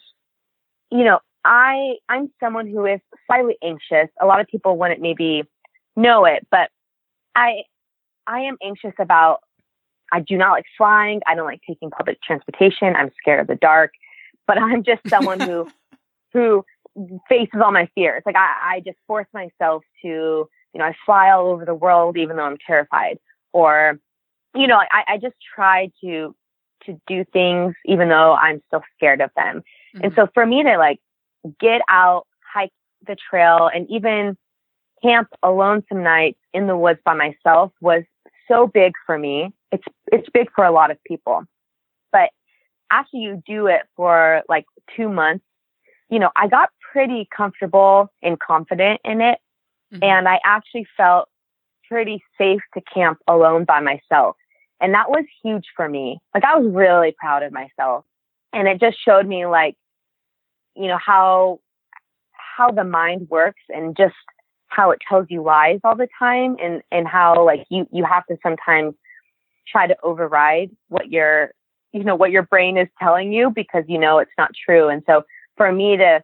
[0.91, 4.09] you know I I'm someone who is slightly anxious.
[4.21, 5.45] A lot of people wouldn't maybe
[5.95, 6.71] know it, but
[7.37, 7.63] I
[8.27, 9.39] I am anxious about
[10.13, 11.21] I do not like flying.
[11.25, 12.97] I don't like taking public transportation.
[12.97, 13.93] I'm scared of the dark,
[14.49, 15.71] but I'm just someone who
[16.33, 16.65] who
[17.29, 18.23] faces all my fears.
[18.27, 22.17] Like I, I just force myself to, you know, I fly all over the world
[22.17, 23.19] even though I'm terrified.
[23.53, 23.99] Or,
[24.55, 26.35] you know, I, I just try to
[26.87, 29.63] to do things even though I'm still scared of them.
[29.97, 30.05] Mm-hmm.
[30.05, 31.01] And so for me to like
[31.61, 32.73] get out, hike
[33.07, 34.37] the trail, and even
[35.03, 38.03] camp alone some nights in the woods by myself was
[38.49, 39.53] so big for me.
[39.73, 41.45] It's it's big for a lot of people.
[42.13, 42.31] But
[42.91, 45.45] after you do it for like 2 months,
[46.11, 49.41] you know, I got pretty comfortable and confident in it
[49.93, 50.05] mm-hmm.
[50.05, 51.29] and I actually felt
[51.89, 54.37] pretty safe to camp alone by myself.
[54.81, 56.21] And that was huge for me.
[56.35, 58.05] Like I was really proud of myself.
[58.53, 59.77] And it just showed me like,
[60.77, 61.61] you know, how
[62.33, 64.15] how the mind works and just
[64.69, 68.25] how it tells you lies all the time and and how like you you have
[68.27, 68.95] to sometimes
[69.67, 71.51] try to override what your
[71.93, 75.03] you know what your brain is telling you because you know it's not true and
[75.07, 75.23] so
[75.57, 76.23] for me to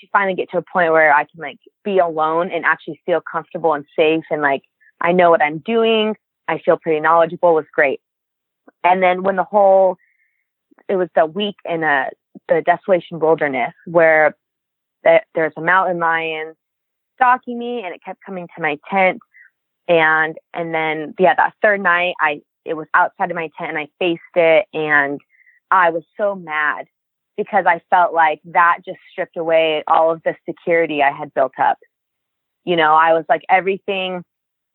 [0.00, 3.20] to finally get to a point where I can like be alone and actually feel
[3.20, 4.62] comfortable and safe and like
[5.00, 6.16] I know what I'm doing.
[6.48, 7.54] I feel pretty knowledgeable.
[7.54, 8.00] Was great.
[8.84, 9.96] And then when the whole
[10.88, 12.10] it was the week in a uh,
[12.48, 14.36] the desolation wilderness where
[15.04, 16.54] the, there's a mountain lion
[17.16, 19.20] stalking me and it kept coming to my tent.
[19.88, 23.78] And, and then, yeah, that third night, I, it was outside of my tent and
[23.78, 25.20] I faced it and
[25.70, 26.86] I was so mad
[27.38, 31.52] because I felt like that just stripped away all of the security I had built
[31.58, 31.78] up.
[32.64, 34.22] You know, I was like everything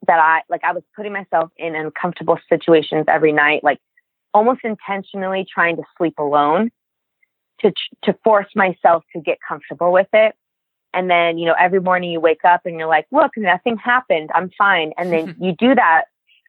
[0.07, 3.79] that I, like I was putting myself in uncomfortable situations every night, like
[4.33, 6.71] almost intentionally trying to sleep alone
[7.59, 7.73] to,
[8.03, 10.33] to force myself to get comfortable with it.
[10.93, 14.29] And then, you know, every morning you wake up and you're like, look, nothing happened.
[14.33, 14.93] I'm fine.
[14.97, 16.05] And then you do that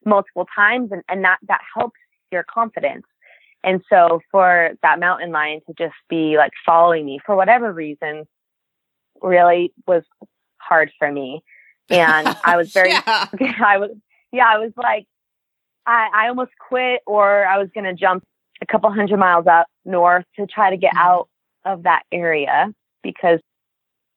[0.07, 1.98] multiple times and, and that, that helps
[2.31, 3.05] your confidence.
[3.64, 8.27] And so for that mountain lion to just be like following me for whatever reason
[9.22, 10.03] really was
[10.59, 11.42] hard for me.
[11.88, 13.03] And I was very, yeah.
[13.64, 13.90] I was,
[14.33, 15.07] yeah, I was like,
[15.87, 18.24] I, I almost quit or I was going to jump
[18.62, 21.09] a couple hundred miles up north to try to get mm-hmm.
[21.09, 21.29] out
[21.64, 22.72] of that area
[23.03, 23.40] because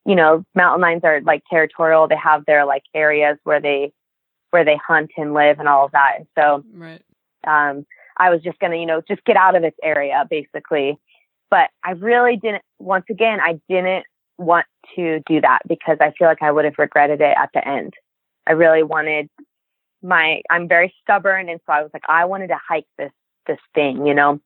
[0.07, 2.07] you know, mountain lions are like territorial.
[2.07, 3.91] They have their like areas where they
[4.51, 6.13] where they hunt and live and all of that.
[6.17, 7.01] And so right.
[7.45, 7.85] um
[8.17, 10.97] I was just gonna, you know, just get out of this area basically.
[11.49, 14.05] But I really didn't once again I didn't
[14.37, 17.67] want to do that because I feel like I would have regretted it at the
[17.67, 17.93] end.
[18.47, 19.29] I really wanted
[20.03, 23.11] my I'm very stubborn and so I was like I wanted to hike this
[23.47, 24.39] this thing, you know.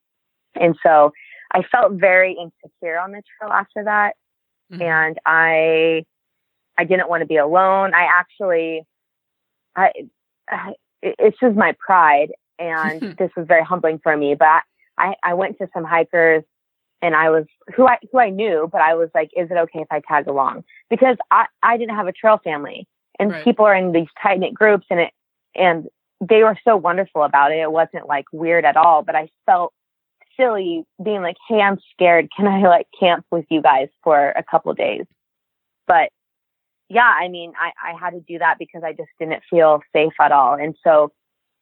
[0.56, 1.12] And so
[1.54, 4.16] I felt very insecure on the trail after that
[4.72, 4.82] mm-hmm.
[4.82, 6.06] and I
[6.78, 7.94] I didn't want to be alone.
[7.94, 8.84] I actually
[9.76, 9.92] I,
[10.50, 12.32] I it's just my pride
[12.62, 14.62] and this was very humbling for me, but
[14.98, 16.44] I I went to some hikers
[17.02, 17.46] and I was
[17.76, 20.28] who I who I knew, but I was like, is it okay if I tag
[20.28, 20.64] along?
[20.90, 22.88] Because I I didn't have a trail family,
[23.20, 23.44] and Right.
[23.44, 25.12] people are in these tight knit groups, and it
[25.56, 25.88] and
[26.22, 27.60] they were so wonderful about it.
[27.60, 29.74] It wasn't like weird at all, but I felt
[30.38, 32.30] silly being like, hey, I'm scared.
[32.36, 35.06] Can I like camp with you guys for a couple days?
[35.88, 36.10] But
[36.90, 40.14] yeah, I mean, I I had to do that because I just didn't feel safe
[40.20, 41.12] at all, and so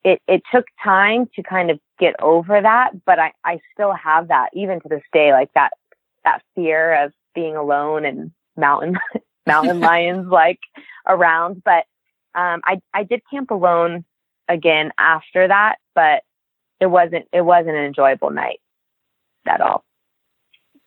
[0.04, 4.30] it it took time to kind of get over that, but I I still have
[4.30, 5.72] that even to this day, like that
[6.24, 8.98] that fear of being alone and mountain
[9.48, 10.60] mountain lions like
[11.08, 11.62] around.
[11.64, 11.86] But
[12.36, 14.06] um, I I did camp alone
[14.48, 16.24] again after that, but
[16.80, 18.60] it wasn't it wasn't an enjoyable night
[19.48, 19.84] at all.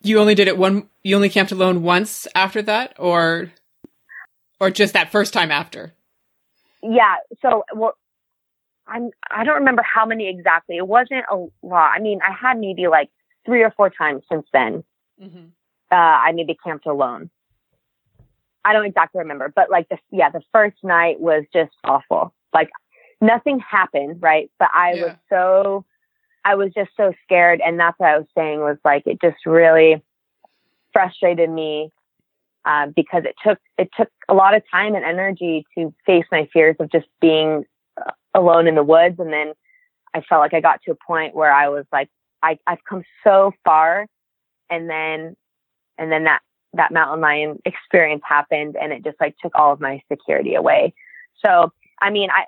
[0.02, 0.88] You only did it one.
[1.02, 3.52] You only camped alone once after that, or
[4.58, 5.92] or just that first time after.
[6.82, 7.16] Yeah.
[7.40, 7.94] So well,
[8.86, 10.76] I'm I don't remember how many exactly.
[10.76, 11.92] It wasn't a lot.
[11.94, 13.10] I mean, I had maybe like
[13.44, 14.84] three or four times since then.
[15.22, 15.46] Mm-hmm.
[15.90, 17.30] uh, I maybe camped alone.
[18.64, 22.34] I don't exactly remember, but like the yeah, the first night was just awful.
[22.52, 22.70] Like
[23.20, 24.50] nothing happened, right?
[24.58, 25.02] But I Yeah.
[25.02, 25.84] was so
[26.44, 29.46] I was just so scared, and that's what I was saying was like it just
[29.46, 30.02] really
[30.92, 31.90] frustrated me
[32.64, 36.48] uh, because it took it took a lot of time and energy to face my
[36.52, 37.64] fears of just being
[38.34, 39.52] alone in the woods, and then
[40.14, 42.08] I felt like I got to a point where I was like
[42.42, 44.06] I I've come so far,
[44.70, 45.36] and then
[45.98, 46.40] and then that
[46.74, 50.94] that mountain lion experience happened and it just like took all of my security away.
[51.44, 52.44] So i mean i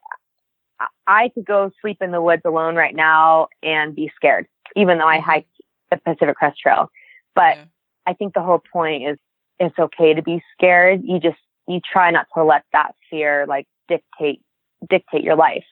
[1.06, 5.06] i could go sleep in the woods alone right now and be scared even though
[5.06, 5.24] i Mhm.
[5.24, 6.90] hiked the pacific crest trail.
[7.34, 7.64] But Yeah.
[8.06, 9.18] i think the whole point is
[9.60, 11.02] it's okay to be scared.
[11.04, 14.42] You just you try not to let that fear like dictate
[14.88, 15.64] dictate your life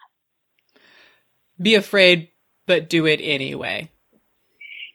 [1.61, 2.29] Be afraid,
[2.67, 3.91] but do it anyway.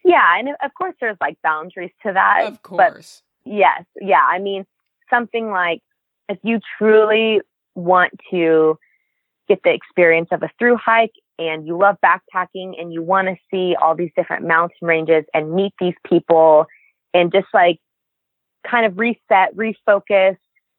[0.03, 3.21] yeah and of course there's like boundaries to that Of course.
[3.45, 3.85] Yes.
[4.01, 4.25] Yeah.
[4.29, 4.65] I mean,
[5.09, 5.81] something like
[6.27, 7.39] if you truly
[7.75, 8.77] want to
[9.47, 13.35] get the experience of a through hike and you love backpacking and you want to
[13.49, 16.65] see all these different mountain ranges and meet these people
[17.13, 17.79] and just like
[18.69, 20.35] kind of reset, refocus,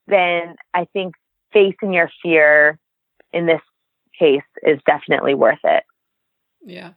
[0.07, 1.15] then I think
[1.53, 2.79] facing your fear
[3.33, 3.63] in this
[4.19, 5.85] case is definitely worth it.
[6.65, 6.91] Yeah.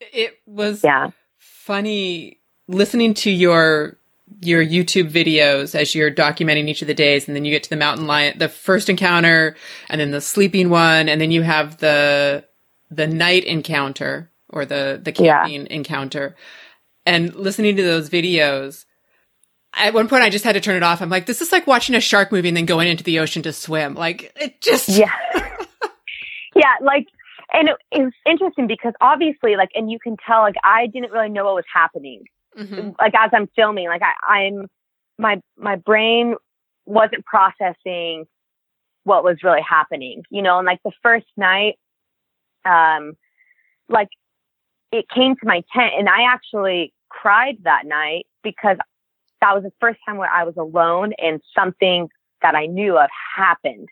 [0.00, 1.10] It was Yeah.
[1.38, 3.98] funny listening to your
[4.40, 7.68] your YouTube videos as you're documenting each of the days and then you get to
[7.70, 9.54] the mountain lion the first encounter
[9.90, 12.42] and then the sleeping one and then you have the
[12.90, 15.40] the night encounter or the the Yeah.
[15.42, 16.34] camping encounter
[17.04, 18.86] and listening to those videos
[19.74, 21.00] at one point I just had to turn it off.
[21.00, 23.42] I'm like, this is like watching a shark movie and then going into the ocean
[23.42, 23.94] to swim.
[23.94, 25.10] Like it just Yeah.
[26.62, 27.06] yeah, like
[27.52, 31.10] and it, it was interesting because obviously like and you can tell like I didn't
[31.12, 32.22] really know what was happening.
[32.56, 32.94] Mhm.
[33.00, 34.66] Like as I'm filming, like I, I'm
[35.18, 36.36] my my brain
[36.86, 38.26] wasn't processing
[39.04, 41.76] what was really happening, you know, and like the first night,
[42.64, 43.14] um,
[43.88, 44.08] like
[44.92, 48.76] it came to my tent and I actually cried that night because
[49.40, 52.08] that was the first time where I was alone and something
[52.42, 53.88] that I knew of happened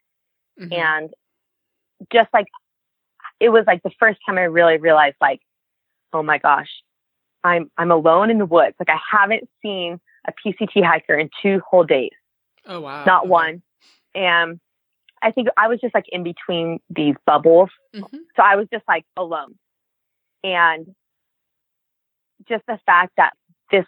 [0.61, 0.73] Mhm.
[0.73, 1.11] and
[2.13, 2.47] just like
[3.41, 5.41] it was like the first time I really realized like,
[6.13, 6.69] oh my gosh,
[7.43, 8.77] I'm I'm alone in the woods.
[8.79, 12.11] Like I haven't seen a PCT hiker in two whole days,
[12.67, 13.05] oh wow.
[13.05, 13.31] not Okay.
[13.31, 13.63] one.
[14.15, 14.61] And
[15.23, 17.71] I think I was just like in between these bubbles.
[17.95, 18.09] Mhm.
[18.37, 19.59] So I was just like alone.
[20.45, 20.95] And
[22.49, 23.33] just the fact that
[23.71, 23.85] this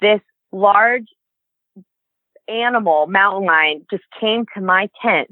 [0.00, 0.20] this
[0.52, 1.06] large
[2.48, 5.30] animal, mountain lion, just came to my tent.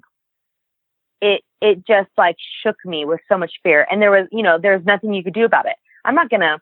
[1.60, 3.86] It just like shook me with so much fear.
[3.90, 5.76] And there was, you know, there's nothing you could do about it.
[6.04, 6.60] I'm not gonna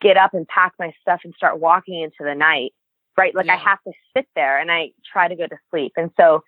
[0.00, 2.72] get up and pack my stuff and start walking into the night.
[3.16, 3.34] Right.
[3.34, 5.92] Like I have to sit there and I try to go to sleep.
[5.96, 6.42] And so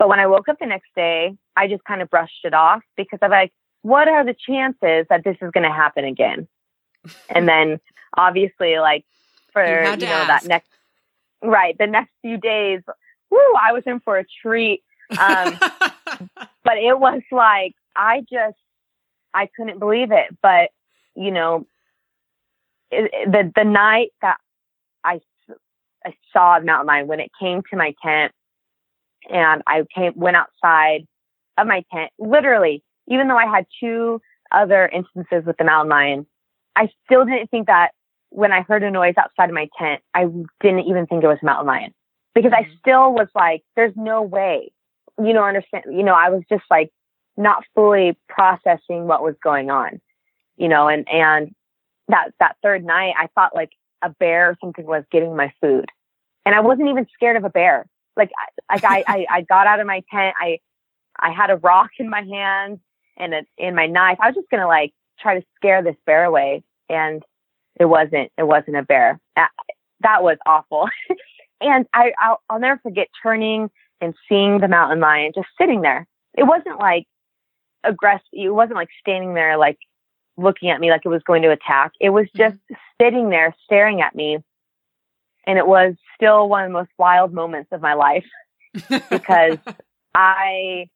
[0.00, 2.80] but when I woke up the next day, I just kind of brushed it off
[2.96, 6.48] because I'm like, what are the chances that this is going to happen again?
[7.28, 7.78] and then
[8.16, 9.04] obviously, like
[9.52, 10.28] for You you, know ask.
[10.28, 10.68] that next
[11.42, 12.80] right, the next few days,
[13.30, 14.82] woo, I was in for a treat.
[15.18, 15.58] Um,
[16.64, 18.56] but it was like I just
[19.34, 20.36] I couldn't believe it.
[20.42, 20.70] But
[21.16, 21.66] you know,
[22.90, 24.38] it, it- the the night that
[25.04, 25.20] I
[26.06, 28.32] I saw the mountain lion when it came to my tent,
[29.30, 31.06] and I came went outside
[31.58, 32.12] of my tent.
[32.18, 34.20] Literally, even though I had two
[34.52, 36.26] other instances with the mountain lion,
[36.76, 37.92] I still didn't think that
[38.30, 40.26] when I heard a noise outside of my tent, I
[40.60, 41.94] didn't even think it was a mountain lion
[42.34, 42.78] because I Mhm.
[42.80, 44.72] still was like, "There's no way."
[45.22, 45.84] You know, understand?
[45.90, 46.90] You know, I was just like
[47.36, 50.00] not fully processing what was going on.
[50.56, 51.54] You know, and and
[52.08, 53.70] that that third night, I thought like
[54.02, 55.86] a bear or something was getting my food.
[56.44, 57.86] And I wasn't even scared of a bear.
[58.16, 58.30] Like,
[58.70, 60.34] like I, I, I got out of my tent.
[60.40, 60.58] I,
[61.18, 62.80] I had a rock in my hand
[63.16, 64.18] and a, in my knife.
[64.20, 66.62] I was just going to like try to scare this bear away.
[66.88, 67.22] And
[67.78, 69.20] it wasn't, it wasn't a bear.
[69.36, 69.50] That,
[70.00, 70.88] that was awful.
[71.60, 76.06] and I, I'll, I'll never forget turning and seeing the mountain lion just sitting there.
[76.34, 77.06] It wasn't like
[77.84, 78.26] aggressive.
[78.32, 79.78] It wasn't like standing there, like
[80.36, 81.92] looking at me like it was going to attack.
[82.00, 82.74] It was just mm-hmm.
[83.00, 84.38] sitting there staring at me.
[85.46, 88.26] And it was still one of the most wild moments of my life
[89.10, 89.58] because
[90.14, 90.88] I,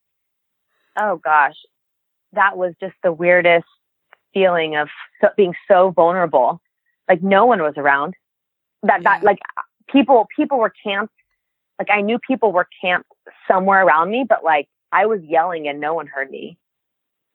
[0.96, 1.56] oh gosh,
[2.32, 3.66] that was just the weirdest
[4.32, 4.88] feeling of
[5.20, 6.60] so, being so vulnerable.
[7.08, 8.14] Like no one was around.
[8.82, 9.38] That that like
[9.88, 11.14] people people were camped.
[11.78, 13.08] Like I knew people were camped
[13.48, 16.58] somewhere around me, but like I was yelling and no one heard me.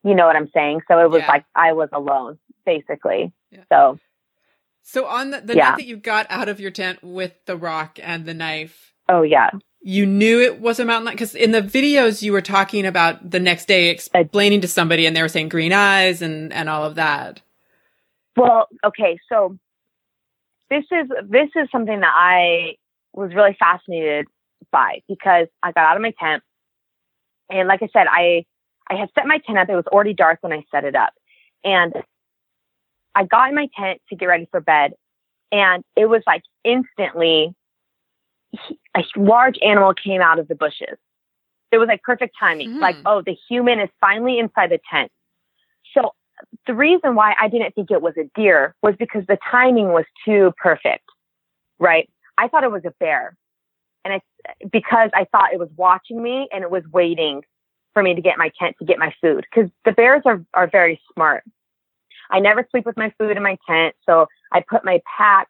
[0.02, 0.80] You know what I'm saying?
[0.88, 1.28] So it was yeah.
[1.28, 3.32] like I was alone, basically.
[3.50, 3.64] Yeah.
[3.70, 3.98] So
[4.82, 5.70] So on the, the yeah.
[5.70, 8.94] night that you got out of your tent with the rock and the knife.
[9.08, 9.50] Oh yeah
[9.82, 13.30] you knew it was a mountain lion because in the videos you were talking about
[13.30, 16.84] the next day explaining to somebody and they were saying green eyes and and all
[16.84, 17.40] of that
[18.36, 19.56] well okay so
[20.68, 22.74] this is this is something that i
[23.20, 24.26] was really fascinated
[24.72, 26.42] by because i got out of my tent
[27.50, 28.44] and like i said i
[28.88, 31.12] i had set my tent up it was already dark when i set it up
[31.64, 31.94] and
[33.14, 34.92] i got in my tent to get ready for bed
[35.52, 37.54] and it was like instantly
[38.96, 40.98] a large animal came out of the bushes.
[41.72, 42.70] It was like perfect timing.
[42.70, 42.80] Mm.
[42.80, 45.10] Like, oh, the human is finally inside the tent.
[45.94, 46.14] So
[46.66, 50.04] the reason why I didn't think it was a deer was because the timing was
[50.24, 51.04] too perfect,
[51.78, 52.08] right?
[52.40, 53.36] I thought it was a bear.
[54.04, 57.42] And it's because I thought it was watching me and it was waiting
[57.92, 59.44] for me to get my tent to get my food.
[59.54, 61.44] Cause the bears are, are very smart.
[62.30, 63.94] I never sleep with my food in my tent.
[64.08, 65.48] So I put my pack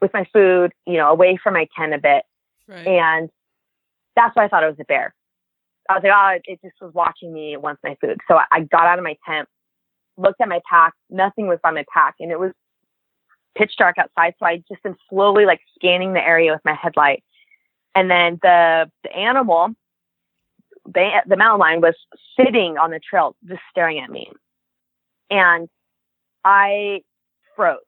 [0.00, 2.24] with my food, you know, away from my tent a bit.
[2.66, 2.86] Right.
[2.86, 3.30] And
[4.16, 5.14] that's why I thought it was a bear.
[5.88, 7.56] I was like, oh, it just was watching me.
[7.56, 8.18] Wants my food.
[8.28, 9.48] So I got out of my tent,
[10.16, 10.94] looked at my pack.
[11.10, 12.14] Nothing was on my pack.
[12.20, 12.52] And it was
[13.58, 14.34] pitch dark outside.
[14.38, 17.24] So I just am slowly like scanning the area with my headlight.
[17.94, 19.70] And then the, the animal,
[20.86, 21.96] the, the mountain lion was
[22.38, 24.30] sitting on the trail, just staring at me.
[25.30, 25.68] And
[26.44, 27.00] I
[27.56, 27.78] froze.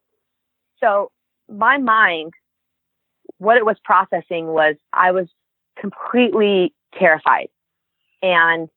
[0.81, 1.13] So
[1.49, 2.33] my mind,
[3.39, 5.29] what it was processing was I was
[5.79, 7.49] completely terrified.
[8.23, 8.69] And,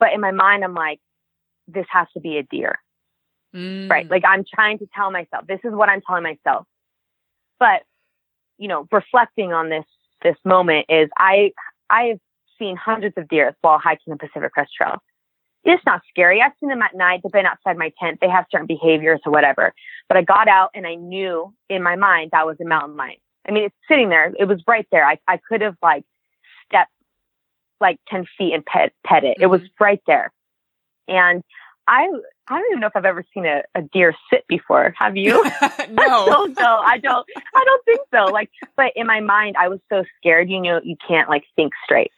[0.00, 1.00] but in my mind, I'm like,
[1.68, 2.78] this has to be a deer.
[3.54, 3.90] Mm.
[3.90, 4.08] Right.
[4.10, 6.66] Like I'm trying to tell myself, this is what I'm telling myself.
[7.58, 7.82] But,
[8.58, 9.84] you know, reflecting on this,
[10.22, 11.52] this moment is I,
[11.90, 12.20] I've
[12.58, 15.00] seen hundreds of deer while hiking the Pacific Crest Trail
[15.64, 16.40] it's not scary.
[16.40, 17.20] I've seen them at night.
[17.22, 18.18] They've been outside my tent.
[18.20, 19.72] They have certain behaviors or whatever.
[20.08, 23.16] But I got out and I knew in my mind that was a mountain lion.
[23.46, 24.32] I mean, it's sitting there.
[24.38, 25.04] It was right there.
[25.04, 26.04] I, I could have like
[26.66, 26.92] stepped
[27.80, 29.36] like 10 feet and pet, pet it.
[29.36, 29.42] Mm-hmm.
[29.42, 29.84] It was mm-hmm.
[29.84, 30.32] right there.
[31.06, 31.42] And
[31.88, 32.06] I,
[32.48, 34.94] I don't even know if I've ever seen a, a deer sit before.
[34.98, 35.42] Have you?
[35.90, 36.02] no.
[36.02, 36.76] I don't know.
[36.84, 38.24] I don't, I don't think so.
[38.26, 41.72] Like, but in my mind, I was so scared, you know, you can't like think
[41.84, 42.12] straight.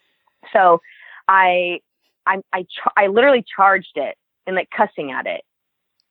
[0.52, 0.80] So
[1.28, 1.80] I,
[2.26, 2.66] I I
[2.96, 4.16] I literally charged it
[4.46, 5.42] and like cussing at it,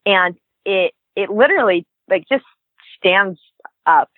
[0.05, 0.36] and
[0.66, 2.45] it it literally like just
[2.97, 3.39] stands
[3.86, 4.10] up,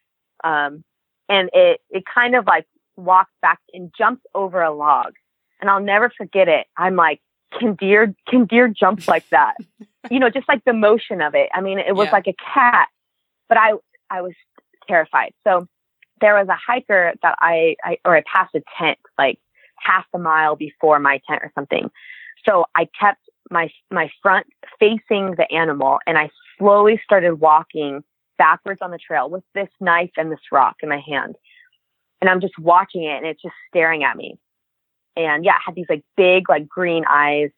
[0.44, 0.84] um,
[1.28, 2.66] and it it kind of like
[2.98, 5.14] walks back and jumps over a log,
[5.60, 6.68] and I'll never forget it.
[6.78, 7.22] I'm like,
[7.58, 9.56] can deer can deer jump like that?
[10.10, 11.50] you know, just like the motion of it.
[11.54, 12.12] I mean, it was yeah.
[12.12, 12.88] like a cat,
[13.50, 13.74] but I
[14.10, 14.34] I was
[14.88, 15.34] terrified.
[15.44, 15.68] So
[16.20, 19.40] there was a hiker that I, I or I passed a tent like
[19.78, 21.90] half a mile before my tent or something.
[22.48, 24.48] So I kept my my front
[24.80, 28.04] facing the animal and I slowly started walking
[28.38, 31.36] backwards on the trail with this knife and this rock in my hand.
[32.22, 34.38] And I'm just watching it and it's just staring at me.
[35.16, 37.50] And yeah, had these like big like green eyes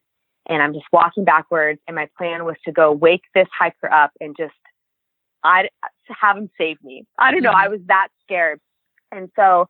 [0.46, 4.10] and I'm just walking backwards and my plan was to go wake this hiker up
[4.20, 4.54] and just
[5.42, 5.68] I
[6.08, 7.04] have him save me.
[7.18, 7.50] I don't know.
[7.50, 7.66] Mm-hmm.
[7.66, 8.60] I was that scared.
[9.12, 9.66] And so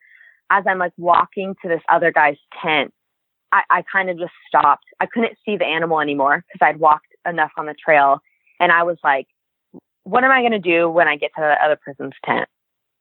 [0.50, 2.92] as I'm like walking to this other guy's tent,
[3.52, 4.84] I, I kind of just stopped.
[5.00, 8.20] I couldn't see the animal anymore because I'd walked enough on the trail.
[8.60, 9.26] And I was like,
[10.04, 12.48] what am I going to do when I get to the other person's tent?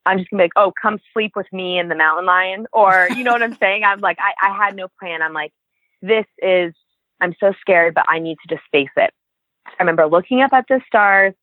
[0.05, 2.67] I'm just gonna be like, oh, come sleep with me and the mountain lion.
[2.73, 3.83] Or, you know what I'm saying?
[3.83, 5.21] I'm like, I, I had no plan.
[5.21, 5.53] I'm like,
[6.01, 6.73] this is,
[7.21, 9.13] I'm so scared, but I need to just face it.
[9.65, 11.33] I remember looking up at the stars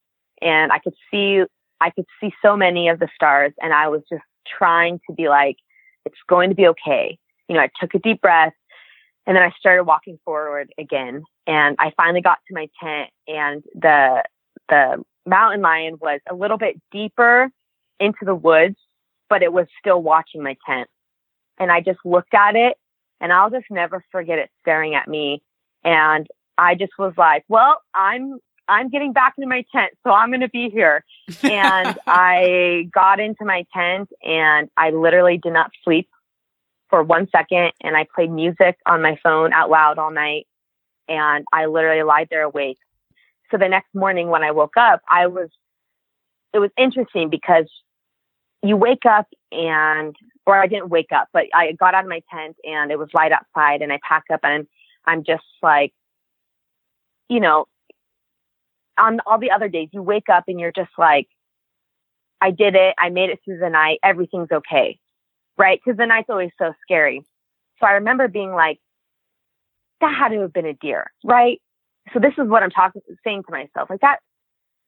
[0.43, 1.43] and I could see,
[1.81, 3.53] I could see so many of the stars.
[3.63, 5.57] And I was just trying to be like,
[6.05, 7.19] it's going to be okay.
[7.49, 8.53] You know, I took a deep breath
[9.27, 11.23] and then I started walking forward again.
[11.47, 14.23] And I finally got to my tent and the,
[14.69, 17.51] the mountain lion was a little bit deeper
[18.01, 18.77] into the woods,
[19.29, 20.89] but it was still watching my tent.
[21.59, 22.77] And I just looked at it
[23.21, 25.43] and I'll just never forget it staring at me.
[25.85, 26.27] And
[26.59, 28.39] I just was like, well, I'm
[28.69, 31.05] I'm getting back into my tent, so I'm going to be here.
[31.43, 36.09] And I got into my tent and I literally did not sleep
[36.89, 37.73] for one second.
[37.83, 40.47] And I played music on my phone out loud all night.
[41.09, 42.79] And I literally lied there awake.
[43.51, 45.49] So the next morning when I woke up, I was,
[46.55, 47.69] it was interesting because
[48.63, 50.15] you wake up and,
[50.47, 53.09] or I didn't wake up, but I got out of my tent and it was
[53.15, 54.67] light outside and I pack up and
[55.07, 55.93] I'm just like,
[57.29, 57.67] you know,
[58.99, 61.29] on all the other days, you wake up and you're just like,
[62.41, 62.95] I did it.
[62.99, 63.99] I made it through the night.
[64.03, 64.99] Everything's okay.
[65.57, 65.81] Right.
[65.85, 67.25] Cause the night's always so scary.
[67.81, 68.79] So I remember being like,
[70.01, 71.11] that had to have been a deer.
[71.25, 71.61] Right.
[72.13, 74.19] So this is what I'm talking, saying to myself, like that,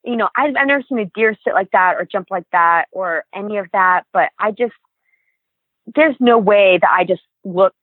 [0.05, 2.87] you know, I've, I've never seen a deer sit like that or jump like that
[2.93, 4.75] or any of that, but I just,
[5.95, 7.77] there's no way that I just looked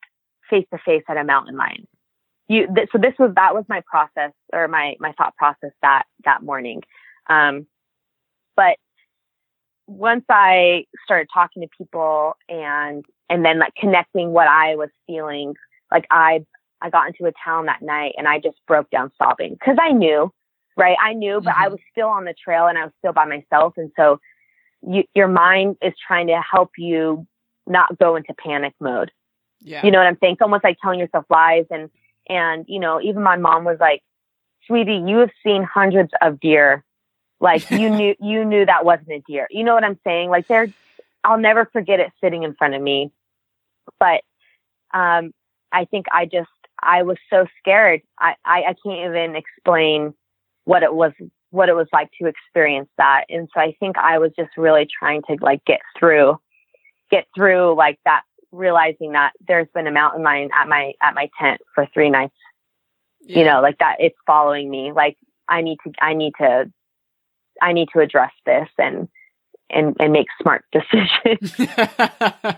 [0.49, 1.87] face to face at a mountain lion.
[2.47, 6.03] You th- so this was that was my process or my my thought process that
[6.25, 6.81] that morning.
[7.29, 7.67] Um
[8.55, 8.77] but
[9.89, 15.55] once i started talking to people and and then like connecting what i was feeling
[15.91, 16.45] like i
[16.81, 19.91] i got into a town that night and i just broke down sobbing because i
[19.91, 20.31] knew
[20.79, 21.63] right i knew but mm-hmm.
[21.63, 24.19] i was still on the trail and i was still by myself and so
[24.81, 27.27] you, your mind is trying to help you
[27.67, 29.11] not go into panic mode
[29.61, 29.85] yeah.
[29.85, 31.89] you know what i'm saying it's almost like telling yourself lies and
[32.29, 34.03] and, you know, even my mom was like,
[34.67, 36.85] sweetie, you have seen hundreds of deer.
[37.41, 39.47] Like you knew, you knew that wasn't a deer.
[39.49, 40.29] You know what I'm saying?
[40.29, 40.67] Like there,
[41.23, 43.11] I'll never forget it sitting in front of me.
[43.99, 44.21] But,
[44.93, 45.31] um,
[45.71, 46.49] I think I just,
[46.81, 48.01] I was so scared.
[48.17, 50.13] I, I, I can't even explain
[50.65, 51.11] what it was,
[51.51, 53.25] what it was like to experience that.
[53.29, 56.37] And so I think I was just really trying to like get through,
[57.11, 61.29] get through like that realizing that there's been a mountain lion at my at my
[61.39, 62.35] tent for three nights.
[63.21, 63.39] Yeah.
[63.39, 64.91] You know, like that it's following me.
[64.93, 66.71] Like I need to I need to
[67.61, 69.07] I need to address this and
[69.69, 71.55] and and make smart decisions.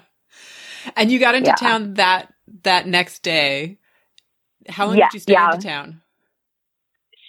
[0.95, 1.55] and you got into yeah.
[1.55, 2.33] town that
[2.63, 3.77] that next day.
[4.69, 5.53] How long yeah, did you stay yeah.
[5.53, 6.00] into town?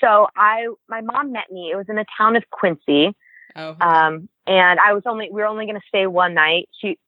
[0.02, 1.70] So I my mom met me.
[1.70, 3.14] It was in the town of Quincy.
[3.54, 3.76] Oh.
[3.80, 6.68] Um, and I was only we were only going to stay one night.
[6.80, 6.98] She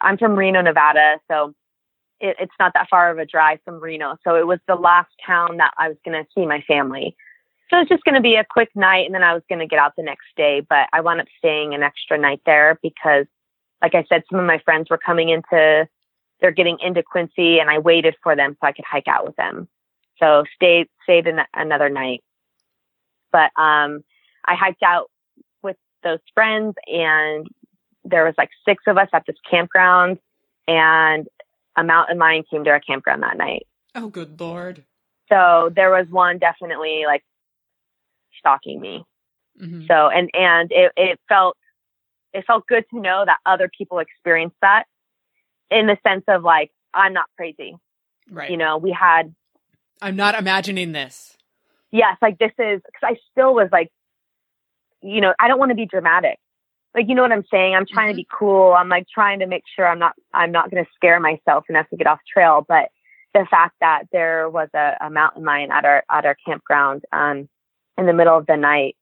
[0.00, 1.54] I'm from Reno, Nevada, so
[2.20, 4.16] it, it's not that far of a drive from Reno.
[4.24, 7.16] So it was the last town that I was going to see my family.
[7.70, 9.66] So it's just going to be a quick night, and then I was going to
[9.66, 10.60] get out the next day.
[10.60, 13.26] But I wound up staying an extra night there because,
[13.80, 15.88] like I said, some of my friends were coming into,
[16.40, 19.36] they're getting into Quincy, and I waited for them so I could hike out with
[19.36, 19.68] them.
[20.22, 22.22] So stayed stayed in another night.
[23.32, 24.04] But um,
[24.44, 25.10] I hiked out
[25.62, 27.46] with those friends, and
[28.04, 30.18] there was like six of us at this campground
[30.68, 31.26] and
[31.76, 33.66] a mountain lion came to our campground that night.
[33.94, 34.84] Oh, good lord.
[35.28, 37.24] So there was one definitely like
[38.38, 39.04] stalking me.
[39.60, 39.86] Mm-hmm.
[39.86, 41.56] So, and, and it, it felt,
[42.32, 44.84] it felt good to know that other people experienced that
[45.70, 47.76] in the sense of like, I'm not crazy.
[48.30, 48.50] Right.
[48.50, 49.34] You know, we had,
[50.02, 51.36] I'm not imagining this.
[51.90, 52.16] Yes.
[52.20, 53.88] Like this is, cause I still was like,
[55.02, 56.38] you know, I don't want to be dramatic
[56.94, 57.74] like you know what I'm saying.
[57.74, 58.18] I'm trying mm-hmm.
[58.18, 58.72] to be cool.
[58.72, 61.88] I'm like trying to make sure I'm not I'm not going to scare myself enough
[61.90, 62.64] to get off trail.
[62.66, 62.88] But
[63.34, 67.48] the fact that there was a, a mountain lion at our at our campground um,
[67.96, 68.96] in the middle of the night,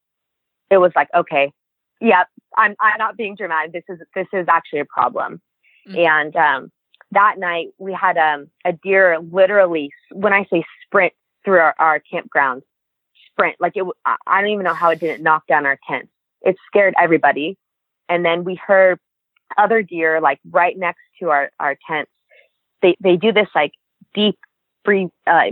[0.69, 1.51] it was like okay,
[1.99, 3.73] yep, I'm I'm not being dramatic.
[3.73, 5.41] This is this is actually a problem.
[5.87, 5.99] Mm-hmm.
[5.99, 6.71] And um,
[7.11, 11.99] that night we had um, a deer literally when I say sprint through our, our
[11.99, 12.63] campground,
[13.27, 13.85] sprint like it.
[14.05, 16.09] I don't even know how it didn't knock down our tent.
[16.41, 17.57] It scared everybody
[18.11, 18.99] and then we heard
[19.57, 22.11] other deer like right next to our, our tents.
[22.81, 23.71] They, they do this like
[24.13, 24.37] deep
[24.83, 25.51] breathe, uh,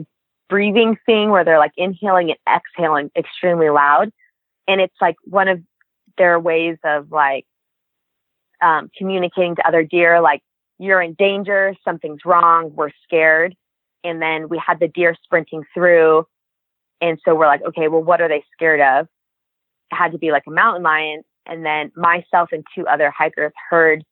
[0.49, 4.12] breathing thing where they're like inhaling and exhaling extremely loud.
[4.68, 5.62] And it's like one of
[6.18, 7.45] their ways of like,
[8.62, 10.41] um, communicating to other deer, like,
[10.80, 13.55] you're in danger, something's wrong, we're scared.
[14.03, 16.25] And then we had the deer sprinting through.
[17.01, 19.07] And so we're like, okay, well, what are they scared of?
[19.91, 21.23] It had to be like a mountain lion.
[21.45, 24.03] And then myself and two other hikers heard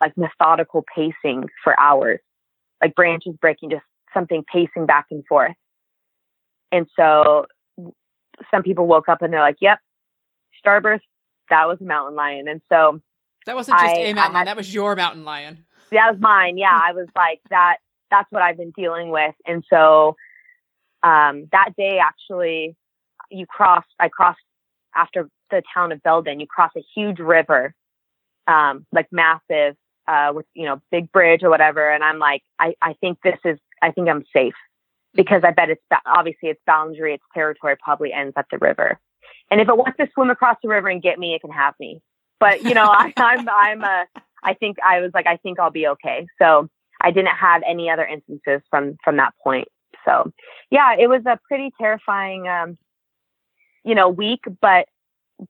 [0.00, 2.20] like methodical pacing for hours,
[2.82, 5.54] like branches breaking, just something pacing back and forth.
[6.70, 7.46] And so
[8.50, 9.78] some people woke up and they're like, yep,
[10.64, 11.00] starburst,
[11.48, 12.46] that was a mountain lion.
[12.46, 13.00] And so
[13.46, 15.64] that wasn't just I, a mountain lion, that was your mountain lion.
[15.92, 16.58] That was mine.
[16.58, 16.78] Yeah.
[16.82, 17.76] I was like, that,
[18.10, 19.34] that's what I've been dealing with.
[19.46, 20.16] And so,
[21.02, 22.76] um, that day actually
[23.30, 24.40] you crossed, I crossed
[24.94, 26.40] after the town of Belden.
[26.40, 27.74] You cross a huge river,
[28.46, 29.76] um, like massive,
[30.08, 31.90] uh, with, you know, big bridge or whatever.
[31.90, 34.54] And I'm like, I, I think this is, I think I'm safe
[35.14, 38.98] because I bet it's obviously its boundary, its territory probably ends at the river.
[39.50, 41.74] And if it wants to swim across the river and get me, it can have
[41.80, 42.00] me.
[42.38, 44.06] But you know, I, I'm I'm a
[44.42, 46.26] I think I was like I think I'll be okay.
[46.40, 46.68] So
[47.00, 49.68] I didn't have any other instances from from that point.
[50.04, 50.32] So
[50.70, 52.78] yeah, it was a pretty terrifying um,
[53.84, 54.86] you know week, but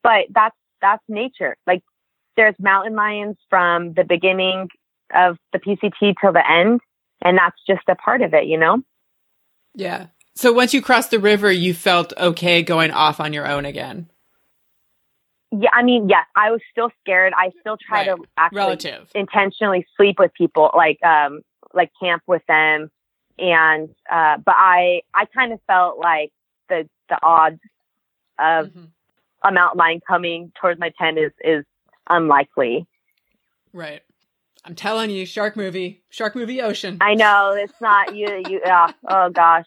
[0.03, 1.57] but that's that's nature.
[1.67, 1.83] Like
[2.37, 4.69] there's mountain lions from the beginning
[5.15, 6.81] of the PCT till the end,
[7.23, 8.83] and that's just a part of it, you know.
[9.75, 10.07] Yeah.
[10.35, 14.10] So once you crossed the river, you felt okay going off on your own again.
[15.53, 17.33] Yeah, I mean, yes, I was still scared.
[17.37, 18.17] I still try right.
[18.17, 19.11] to actually Relative.
[19.15, 21.41] intentionally sleep with people, like um,
[21.75, 22.91] like camp with them,
[23.39, 26.31] and uh, but I I kind of felt like
[26.69, 27.61] the the odds
[28.39, 28.85] of mm-hmm.
[29.43, 31.65] a mountain lion coming towards my tent is is
[32.09, 32.87] unlikely.
[33.73, 34.03] Right.
[34.65, 36.99] I'm telling you, shark movie, shark movie ocean.
[37.01, 38.43] I know it's not you.
[38.49, 38.61] You.
[38.65, 38.93] Yeah.
[39.09, 39.67] Oh gosh,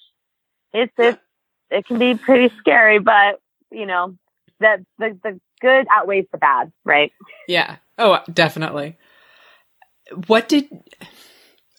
[0.74, 1.20] it's it.
[1.70, 4.16] It can be pretty scary, but you know
[4.64, 7.12] that the the good outweighs the bad, right?
[7.48, 7.78] Yeah.
[7.98, 8.98] Oh, definitely.
[10.28, 10.68] What did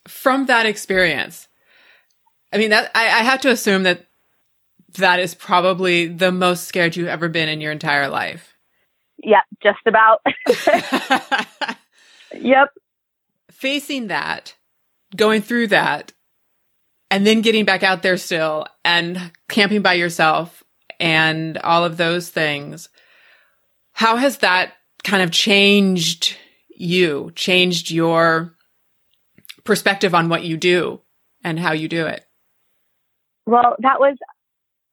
[0.06, 1.48] from that experience?
[2.52, 4.06] I mean, that I, I have to assume that
[4.98, 8.54] that is probably the most scared you've ever been in your entire life.
[9.18, 10.20] Yeah, just about.
[12.34, 12.70] yep
[13.64, 14.54] facing that,
[15.16, 16.12] going through that,
[17.10, 20.63] and then getting back out there still and camping by yourself
[21.00, 22.88] and all of those things,
[23.92, 26.36] how has that kind of changed
[26.76, 28.54] you, changed your
[29.64, 31.00] perspective on what you do
[31.42, 32.24] and how you do it?
[33.46, 34.16] Well, that was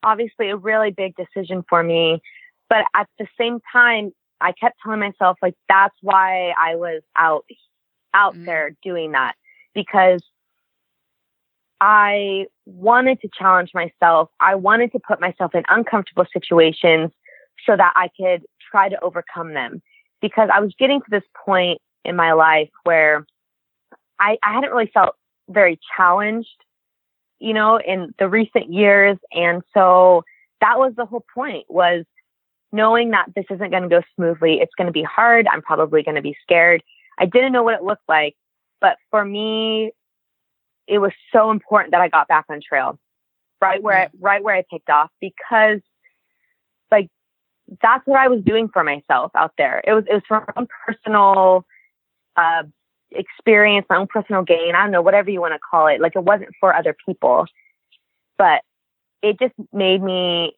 [0.04, 2.22] obviously a really big decision for me.
[2.70, 7.46] But at the same time, I kept telling myself, like, that's why I was out
[8.14, 8.46] out mm-hmm.
[8.46, 9.36] there doing that
[9.74, 10.22] because
[11.82, 14.30] I wanted to challenge myself.
[14.40, 17.10] I wanted to put myself in uncomfortable situations
[17.66, 19.82] so that I could try to overcome them
[20.22, 23.26] because I was getting to this point in my life where
[24.20, 25.16] I, I hadn't really felt
[25.50, 26.64] very challenged,
[27.40, 29.18] you know, in the recent years.
[29.32, 30.24] And so
[30.62, 32.06] that was the whole point was
[32.72, 34.60] knowing that this isn't going to go smoothly.
[34.62, 35.48] It's going to be hard.
[35.52, 36.84] I'm probably going to be scared.
[37.18, 38.36] I didn't know what it looked like,
[38.80, 39.92] but for me,
[40.92, 43.00] it was so important that I got back on trail
[43.62, 45.80] right where I, right where I picked off because
[46.92, 47.10] like
[47.82, 49.82] that's what I was doing for myself out there.
[49.88, 51.66] It was it was for my own personal
[52.36, 52.64] uh,
[53.12, 54.76] experience, my own personal gain.
[54.76, 56.02] I don't know, whatever you want to call it.
[56.02, 57.46] Like it wasn't for other people,
[58.38, 58.62] but
[59.22, 60.54] it just made me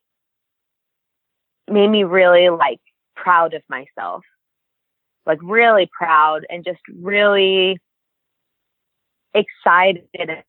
[1.70, 2.80] made me really like
[3.16, 4.24] proud of myself
[5.26, 7.80] like really proud and just really
[9.34, 10.06] excited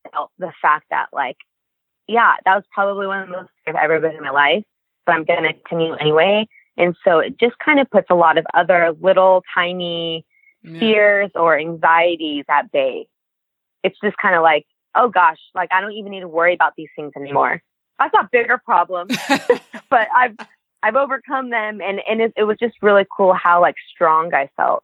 [0.06, 1.36] about the fact that like,
[2.06, 4.64] yeah, that was probably one of the most I've ever been in my life,
[5.06, 6.46] but I'm going to continue anyway.
[6.76, 10.26] And so it just kind of puts a lot of other little tiny
[10.62, 10.78] yeah.
[10.78, 13.06] fears or anxieties at bay.
[13.82, 16.72] It's just kind of like, oh gosh, like I don't even need to worry about
[16.76, 17.62] these things anymore.
[17.98, 19.16] I've got bigger problems,
[19.90, 20.36] but I've
[20.82, 24.50] I've overcome them, and and it, it was just really cool how like strong I
[24.56, 24.82] felt.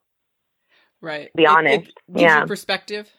[1.00, 1.26] Right.
[1.26, 2.44] To be it, honest, it yeah.
[2.44, 3.10] perspective.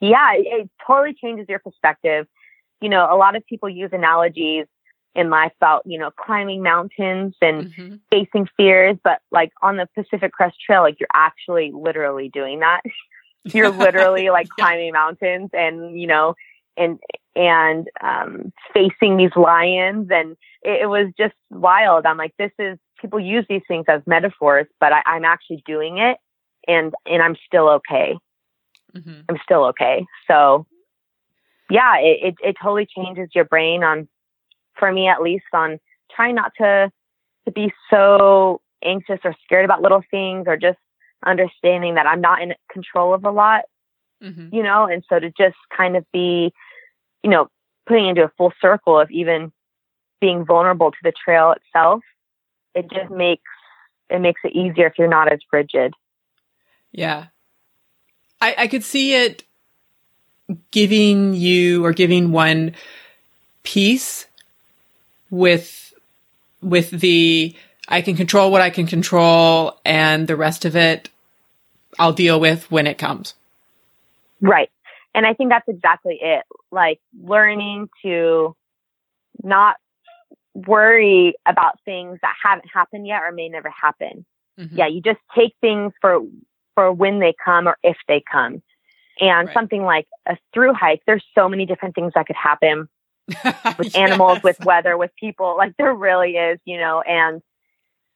[0.00, 2.26] Yeah, it, totally changes your perspective.
[2.80, 4.66] You know, a lot of people use analogies
[5.14, 7.94] in life about you know climbing mountains and mm-hmm.
[8.10, 12.82] facing fears, but like on the Pacific Crest Trail, like you're actually literally doing that.
[13.44, 14.64] you're literally like yeah.
[14.64, 16.34] climbing mountains and you know
[16.78, 16.98] and
[17.34, 22.06] and um, facing these lions, and it, it, was just wild.
[22.06, 25.98] I'm like, this is people use these things as metaphors, but I, am actually doing
[25.98, 26.18] it,
[26.66, 28.16] and and I'm still okay.
[28.96, 29.20] Mm-hmm.
[29.28, 30.06] I'm still okay.
[30.26, 30.66] So,
[31.70, 34.08] yeah, it, it it totally changes your brain on,
[34.78, 35.78] for me at least, on
[36.14, 36.90] trying not to
[37.44, 40.78] to be so anxious or scared about little things, or just
[41.26, 43.64] understanding that I'm not in control of a lot.
[44.22, 44.54] Mm-hmm.
[44.54, 46.52] You know, and so to just kind of be
[47.22, 47.48] you know,
[47.86, 49.52] putting into a full circle of even
[50.20, 52.02] being vulnerable to the trail itself,
[52.74, 53.42] it just makes
[54.10, 55.94] it makes it easier if you're not as rigid.
[56.92, 57.26] Yeah.
[58.40, 59.44] I, I could see it
[60.70, 62.74] giving you or giving one
[63.62, 64.26] peace
[65.30, 65.92] with
[66.62, 67.54] with the
[67.88, 71.10] I can control what I can control and the rest of it
[71.98, 73.34] I'll deal with when it comes.
[74.40, 74.70] Right.
[75.14, 76.44] And I think that's exactly it.
[76.70, 78.54] Like learning to
[79.42, 79.76] not
[80.54, 84.24] worry about things that haven't happened yet or may never happen.
[84.58, 84.70] Mhm.
[84.72, 86.20] Yeah, you just take things for
[86.78, 88.62] for when they come or if they come.
[89.20, 89.52] And Right.
[89.52, 92.88] something like a through hike, there's so many different things that could happen
[93.78, 95.56] with animals, with weather, with people.
[95.56, 97.42] Like there really is, you know, and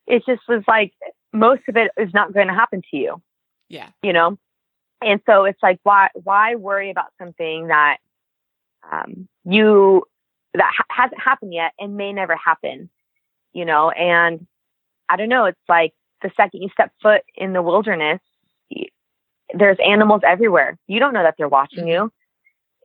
[0.06, 0.92] it just was like
[1.32, 3.20] most of it is not going to happen to you,
[3.68, 3.88] yeah.
[4.00, 4.38] you know?
[5.00, 7.96] And so it's like, why, why worry about something that,
[8.92, 10.04] um, you,
[10.54, 12.90] that ha- hasn't happened yet and may never happen,
[13.52, 13.90] you know?
[13.90, 14.46] And
[15.08, 18.20] I don't know, it's like the second you step foot in the wilderness,
[19.54, 20.78] there's animals everywhere.
[20.86, 21.88] You don't know that they're watching mm-hmm.
[21.88, 22.12] you.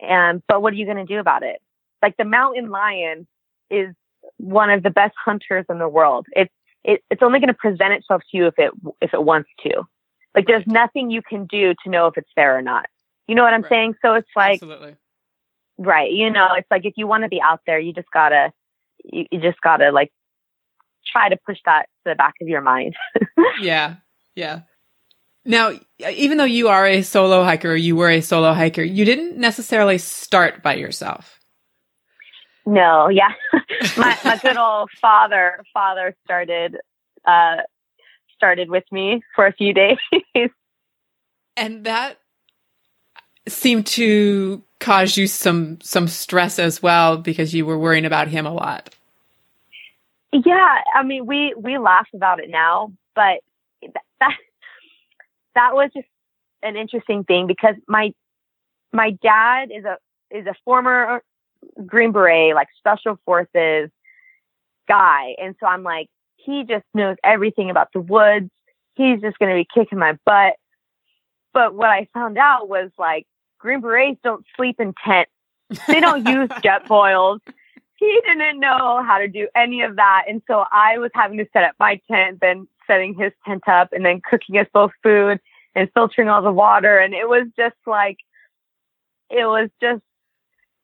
[0.02, 1.62] And, but what are you going to do about it?
[2.02, 3.28] Like the mountain lion
[3.70, 3.96] is
[4.38, 6.28] one of the best hunters in the world.
[6.34, 6.54] It's,
[6.84, 9.84] it, it's only going to present itself to you if it, if it wants to.
[10.36, 12.86] Like there's nothing you can do to know if it's there or not.
[13.28, 13.70] You know what I'm Right.
[13.70, 13.96] saying?
[14.04, 14.96] So it's like, Absolutely.
[15.78, 16.12] right.
[16.12, 18.52] You know, it's like if you want to be out there, you just gotta,
[19.04, 20.12] you, you just gotta like
[21.12, 22.96] try to push that to the back of your mind.
[23.60, 23.96] Yeah.
[24.36, 24.62] Yeah.
[25.48, 25.72] Now,
[26.12, 29.98] even though you are a solo hiker, you were a solo hiker, you didn't necessarily
[29.98, 31.40] start by yourself.
[32.66, 33.32] No, yeah.
[33.98, 36.76] my my good old father father started
[37.26, 37.62] uh
[38.36, 39.98] started with me for a few days.
[41.56, 42.18] and that
[43.48, 48.46] seemed to cause you some some stress as well because you were worrying about him
[48.46, 48.94] a lot.
[50.34, 53.40] yeah, I mean we we laugh about it now, but
[55.58, 56.08] that was just
[56.64, 58.14] an interesting thing because my
[58.94, 59.98] my dad is a
[60.32, 61.22] is a former
[61.86, 63.90] Green Beret like special forces
[64.88, 68.50] guy, and so I'm like he just knows everything about the woods.
[68.96, 70.54] He's just going to be kicking my butt.
[71.54, 73.26] But what I found out was like
[73.60, 75.32] Green Berets don't sleep in tents.
[75.88, 77.40] They don't use Jetboils.
[77.96, 80.26] He didn't know how to do any of that.
[80.30, 83.90] And so I was having to set up my tent, then setting his tent up,
[83.92, 85.40] and then cooking us both food
[85.76, 86.98] and filtering all the water.
[86.98, 88.18] And it was just like,
[89.30, 90.02] it was just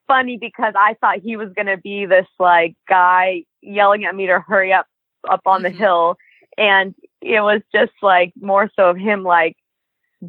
[0.07, 4.27] funny because I thought he was going to be this like guy yelling at me
[4.27, 4.85] to hurry up
[5.29, 5.77] up on the Mhm.
[5.77, 6.17] hill.
[6.57, 9.55] And it was just like more so of him like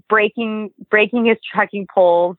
[0.09, 2.37] breaking breaking his trekking poles,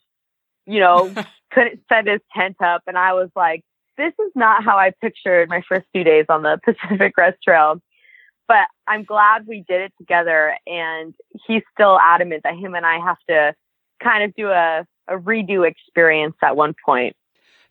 [0.66, 1.14] you know,
[1.52, 2.84] couldn't set his tent up.
[2.88, 3.64] And I was like,
[3.98, 7.82] this is not how I pictured my first few days on the Pacific Crest Trail.
[8.48, 10.56] But I'm glad we did it together.
[10.68, 11.14] And
[11.48, 13.56] he's still adamant that him and I have to
[14.04, 17.16] kind of do a, a redo experience at one point.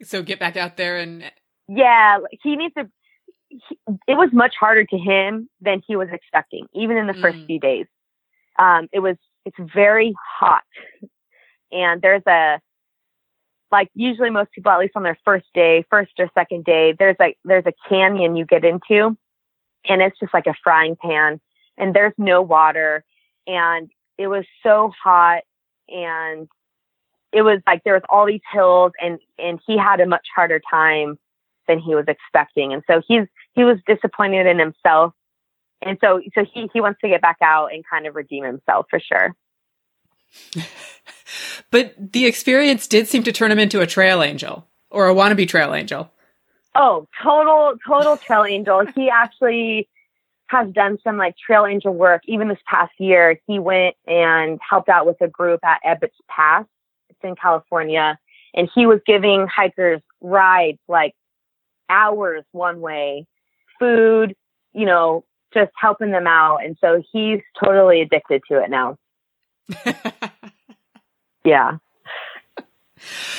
[0.03, 1.31] so get back out there and
[1.68, 2.91] Yeah, he needs to.
[3.49, 7.39] He, it was much harder to him than he was expecting, even in the first
[7.39, 7.47] Mm.
[7.47, 7.87] few days.
[8.59, 9.16] Um, it was.
[9.45, 10.64] It's very hot,
[11.70, 12.61] and there's a
[13.70, 17.16] like usually most people, at least on their first day, first or second day, there's
[17.18, 19.16] like there's a canyon you get into,
[19.89, 21.41] and it's just like a frying pan,
[21.76, 23.05] and there's no water,
[23.47, 25.43] and it was so hot,
[25.89, 26.49] and
[27.32, 30.61] it was like there was all these hills, and and he had a much harder
[30.70, 31.18] time
[31.66, 35.12] than he was expecting, and so he's he was disappointed in himself,
[35.82, 38.87] and so so he he wants to get back out and kind of redeem himself
[38.89, 39.35] for sure.
[41.70, 45.49] but the experience did seem to turn him into a trail angel or a wannabe
[45.49, 46.11] trail angel.
[46.75, 48.85] Oh, total, total trail angel.
[48.95, 49.89] He actually
[50.49, 52.22] has done some like trail angel work.
[52.27, 56.64] Even this past year, he went and helped out with a group at Ebbets Pass.
[57.11, 58.18] It's in California.
[58.55, 61.14] And he was giving hikers rides like
[61.89, 63.27] hours one way,
[63.79, 64.35] food,
[64.72, 66.59] you know, just helping them out.
[66.64, 68.97] And so he's totally addicted to it now.
[71.45, 71.77] Yeah.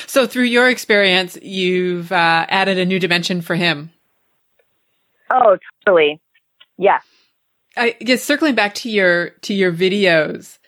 [0.06, 3.90] So through your experience, you've uh, added a new dimension for him.
[5.30, 6.20] Oh, totally.
[6.78, 7.00] Yeah.
[7.76, 10.58] I guess circling back to your to your videos,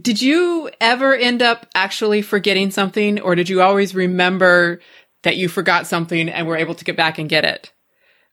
[0.00, 4.80] did you ever end up actually forgetting something, or did you always remember
[5.22, 7.72] that you forgot something and were able to get back and get it,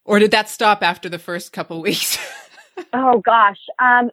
[0.06, 2.18] or did that stop after the first couple weeks?
[2.92, 3.60] Oh gosh.
[3.80, 4.10] Um,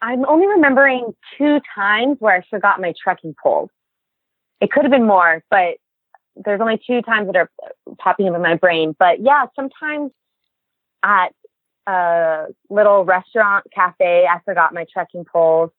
[0.00, 3.70] I'm only remembering two times where I forgot my trekking poles.
[4.62, 5.74] It could have been more, but
[6.36, 7.50] there's only two times that are
[7.98, 8.94] popping up in my brain.
[8.96, 10.12] But yeah, sometimes
[11.02, 11.34] at
[11.88, 15.70] a little restaurant cafe, I forgot my trekking poles.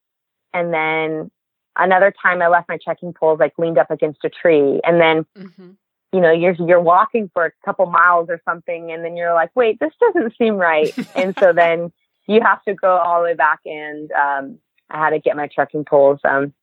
[0.54, 1.32] And then
[1.78, 4.82] another time I left my trekking poles like leaned up against a tree.
[4.84, 5.72] And then mm-hmm.
[6.12, 9.52] you know, you're you're walking for a couple miles or something, and then you're like,
[9.56, 11.92] wait, this doesn't seem right, and so then
[12.28, 14.60] you have to go all the way back, and um,
[14.90, 16.20] I had to get my trekking poles.
[16.26, 16.54] Um,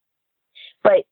[0.85, 1.05] but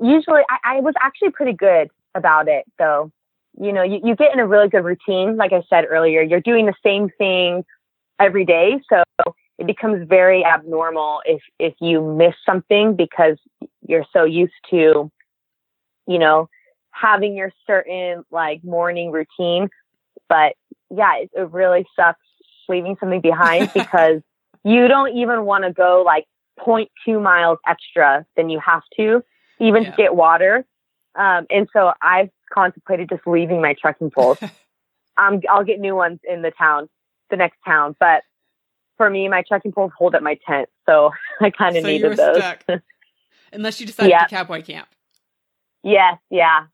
[0.00, 3.12] usually I, I was actually pretty good about it, though.
[3.60, 5.36] you know, you, you get in a really good routine.
[5.36, 7.64] Like I said earlier, you're doing the same thing
[8.18, 8.80] every day.
[8.88, 9.02] So
[9.58, 13.36] it becomes very abnormal if, if you miss something because
[13.86, 15.10] you're so used to,
[16.06, 16.48] you know,
[16.90, 19.68] having your certain like morning routine.
[20.28, 20.54] But
[20.90, 22.20] yeah, it, it really sucks
[22.68, 24.22] leaving something behind because
[24.64, 26.26] you don't even want to go like
[26.60, 29.22] 0.2 miles extra than you have to,
[29.60, 29.90] even yeah.
[29.90, 30.64] to get water.
[31.14, 34.38] Um, and so I've contemplated just leaving my trekking poles.
[35.16, 36.88] um, I'll get new ones in the town,
[37.30, 37.94] the next town.
[37.98, 38.22] But
[38.96, 42.16] for me, my trekking poles hold up my tent, so I kind of so needed
[42.16, 42.42] those.
[43.52, 44.28] Unless you decide yep.
[44.28, 44.88] to cowboy camp.
[45.82, 46.66] Yes, yeah,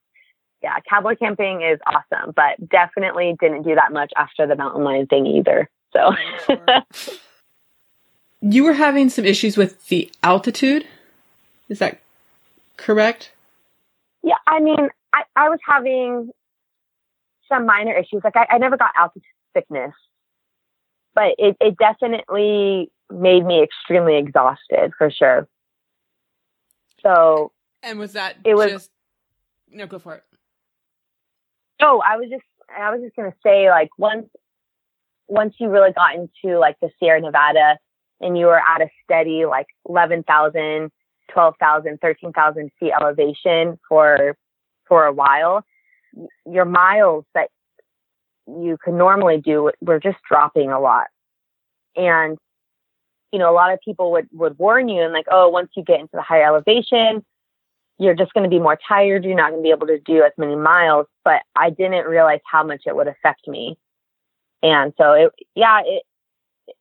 [0.62, 0.78] yeah.
[0.88, 5.26] Cowboy camping is awesome, but definitely didn't do that much after the mountain lion thing
[5.26, 5.70] either.
[5.92, 6.12] So.
[8.42, 10.86] you were having some issues with the altitude.
[11.68, 12.00] Is that
[12.76, 13.32] correct?
[14.22, 16.30] Yeah, I mean, I, I was having
[17.48, 18.22] some minor issues.
[18.24, 19.22] Like I, I never got altitude
[19.54, 19.92] sickness,
[21.14, 25.48] but it, it definitely made me extremely exhausted for sure.
[27.02, 27.52] So
[27.82, 28.90] And was that it was just
[29.70, 30.24] no go for it.
[31.80, 32.44] Oh, I was just
[32.76, 34.28] I was just gonna say like once
[35.28, 37.78] once you really got into like the Sierra Nevada
[38.20, 40.90] and you were at a steady like 11,000
[41.32, 44.36] 12,000, 13,000 feet elevation for,
[44.86, 45.64] for a while,
[46.50, 47.50] your miles that
[48.46, 51.06] you could normally do were just dropping a lot.
[51.96, 52.38] And,
[53.32, 55.82] you know, a lot of people would, would warn you and like, oh, once you
[55.82, 57.24] get into the higher elevation,
[57.98, 59.24] you're just going to be more tired.
[59.24, 61.06] You're not going to be able to do as many miles.
[61.24, 63.76] But I didn't realize how much it would affect me.
[64.62, 66.02] And so it, yeah, it,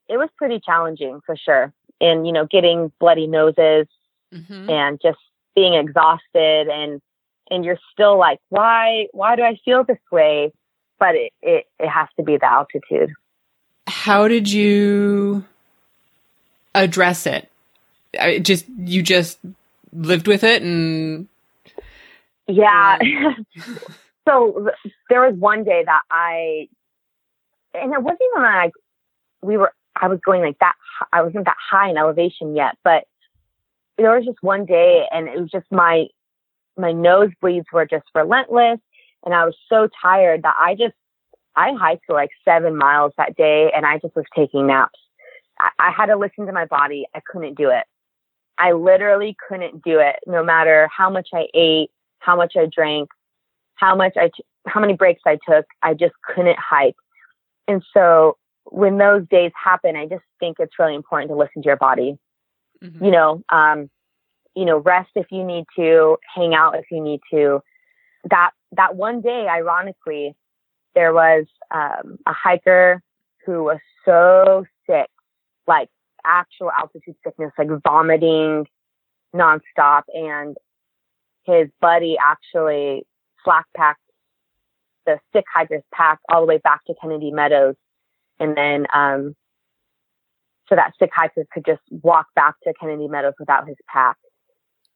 [0.09, 1.73] it was pretty challenging for sure.
[2.01, 3.87] And, you know, getting bloody noses
[4.35, 4.69] mm-hmm.
[4.69, 5.19] and just
[5.55, 7.01] being exhausted and
[7.49, 10.51] and you're still like why why do i feel this way?
[10.99, 13.11] But it it, it has to be the altitude.
[13.87, 15.45] How did you
[16.73, 17.49] address it?
[18.19, 19.39] I, just you just
[19.93, 21.27] lived with it and
[22.47, 22.99] yeah.
[24.27, 24.71] So
[25.07, 26.67] there was one day that i
[27.75, 28.71] and it wasn't even like
[29.41, 30.73] we were i was going like that
[31.13, 33.05] i wasn't that high in elevation yet but
[33.97, 36.07] there was just one day and it was just my
[36.77, 38.79] my nosebleeds were just relentless
[39.23, 40.95] and I was so tired that I just
[41.55, 44.99] I hiked for like seven miles that day and I just was taking naps.
[45.59, 47.05] I, I had to listen to my body.
[47.15, 47.85] I couldn't do it.
[48.57, 53.09] I literally couldn't do it no matter how much I ate, how much I drank,
[53.75, 55.65] how much I, t- how many breaks I took.
[55.81, 56.95] I just couldn't hike.
[57.67, 61.67] And so when those days happen, I just think it's really important to listen to
[61.67, 62.17] your body
[62.85, 63.05] mm-hmm.
[63.05, 63.89] you know, um,
[64.55, 67.61] you know, rest if you need to, hang out if you need to.
[68.29, 70.35] That that one day, ironically,
[70.95, 73.01] there was um, a hiker
[73.45, 75.09] who was so sick,
[75.67, 75.89] like
[76.25, 78.65] actual altitude sickness, like vomiting
[79.35, 80.55] nonstop, and
[81.43, 83.05] his buddy actually
[83.43, 83.99] slack packed
[85.05, 87.75] the sick hiker's pack all the way back to Kennedy Meadows,
[88.39, 89.35] and then um,
[90.67, 94.17] so that sick hiker could just walk back to Kennedy Meadows without his pack.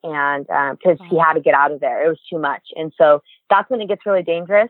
[0.03, 2.63] And because um, he had to get out of there, it was too much.
[2.76, 4.70] And so that's when it gets really dangerous.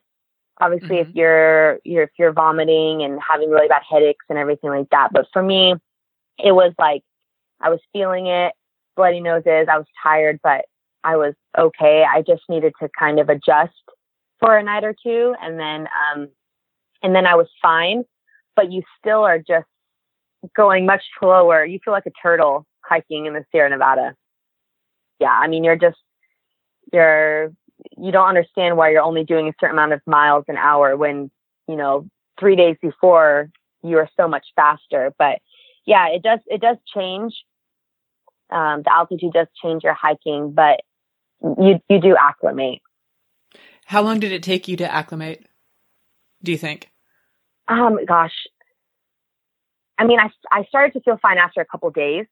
[0.61, 1.09] Obviously, mm-hmm.
[1.09, 5.09] if you're you're if you're vomiting and having really bad headaches and everything like that.
[5.13, 5.75] But for me,
[6.37, 7.03] it was like
[7.61, 8.53] I was feeling it,
[8.95, 9.67] bloody noses.
[9.71, 10.65] I was tired, but
[11.03, 12.03] I was okay.
[12.03, 13.73] I just needed to kind of adjust
[14.39, 16.27] for a night or two, and then um,
[17.03, 18.03] and then I was fine.
[18.55, 19.67] But you still are just
[20.55, 21.65] going much slower.
[21.65, 24.15] You feel like a turtle hiking in the Sierra Nevada.
[25.19, 25.97] Yeah, I mean, you're just,
[26.93, 27.51] you're,
[27.97, 31.29] you don't understand why you're only doing a certain amount of miles an hour when,
[31.67, 32.07] you know,
[32.39, 33.49] three days before
[33.83, 35.13] you are so much faster.
[35.17, 35.39] But
[35.85, 37.33] yeah, it does, it does change.
[38.49, 40.81] Um, the altitude does change your hiking, but
[41.41, 42.79] you, you do acclimate.
[43.85, 45.45] How long did it take you to acclimate?
[46.43, 46.89] Do you think?
[47.67, 48.33] Um, gosh,
[49.99, 52.25] I mean, I, I started to feel fine after a couple days,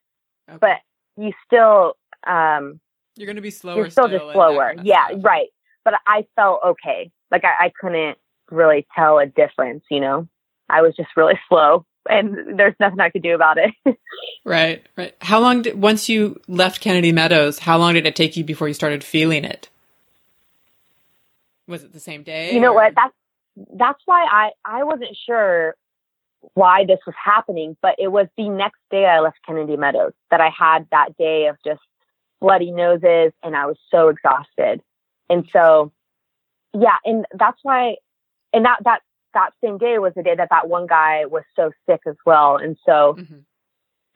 [0.49, 0.57] okay.
[0.59, 0.77] but
[1.21, 1.95] you still,
[2.25, 2.79] um,
[3.17, 3.75] you're going to be slower.
[3.75, 4.73] You're still, still just slower.
[4.81, 5.19] Yeah, stuff.
[5.23, 5.47] right.
[5.83, 7.11] But I felt okay.
[7.29, 8.17] Like I, I couldn't
[8.49, 10.27] really tell a difference, you know,
[10.69, 13.73] I was just really slow and there's nothing I could do about it.
[14.45, 15.13] right, right.
[15.19, 18.69] How long did, once you left Kennedy Meadows, how long did it take you before
[18.69, 19.69] you started feeling it?
[21.67, 22.53] Was it the same day?
[22.53, 22.75] You know or?
[22.75, 22.93] what?
[22.95, 23.13] That's,
[23.77, 25.75] that's why I, I wasn't sure
[26.53, 30.41] why this was happening, but it was the next day I left Kennedy Meadows that
[30.41, 31.81] I had that day of just
[32.39, 34.81] bloody noses and I was so exhausted.
[35.29, 35.91] And so
[36.73, 37.95] yeah, and that's why,
[38.53, 39.01] and that that
[39.33, 42.57] that same day was the day that that one guy was so sick as well,
[42.57, 43.15] and so.
[43.19, 43.43] Mhm.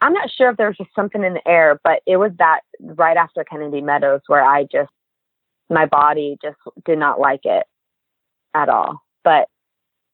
[0.04, 2.62] I'm not sure if there was just something in the air, but it was that
[2.80, 4.90] right after Kennedy Meadows where I just,
[5.70, 7.68] my body just did not like it
[8.56, 9.04] at all.
[9.24, 9.48] But,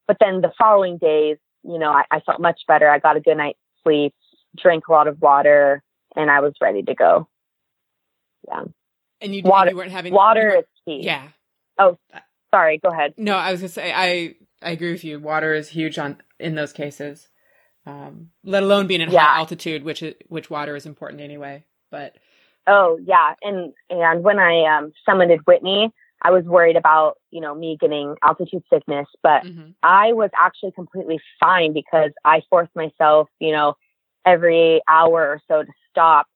[0.06, 2.88] but then the following days, you know, I, I felt much better.
[2.88, 4.14] I got a good night's sleep,
[4.56, 5.82] drank a lot of water,
[6.16, 7.28] and I was ready to go.
[8.46, 8.64] Yeah.
[9.20, 11.00] And you, Water- you weren't having Water is key.
[11.04, 11.28] Yeah.
[11.78, 11.96] Oh.
[12.54, 13.12] Sorry, go ahead.
[13.18, 15.20] No, I was gonna say I I agree with you.
[15.20, 17.28] Water is huge on in those cases.
[17.84, 19.20] Um, let alone being at Yeah.
[19.24, 21.64] high altitude, which is, which water is important anyway.
[21.90, 22.16] But
[22.66, 25.92] Oh yeah, and and when I um, summited Whitney,
[26.22, 29.74] I was worried about you know me getting altitude sickness, but mhm.
[29.82, 33.74] I was actually completely fine because I forced myself, you know,
[34.26, 36.26] every hour or so to stop,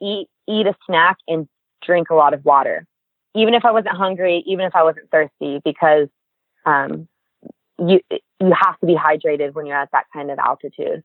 [0.00, 1.48] eat eat a snack, and
[1.84, 2.86] drink a lot of water,
[3.34, 6.08] even if I wasn't hungry, even if I wasn't thirsty, because
[6.64, 7.08] um,
[7.78, 11.02] you you have to be hydrated when you're at that kind of altitude.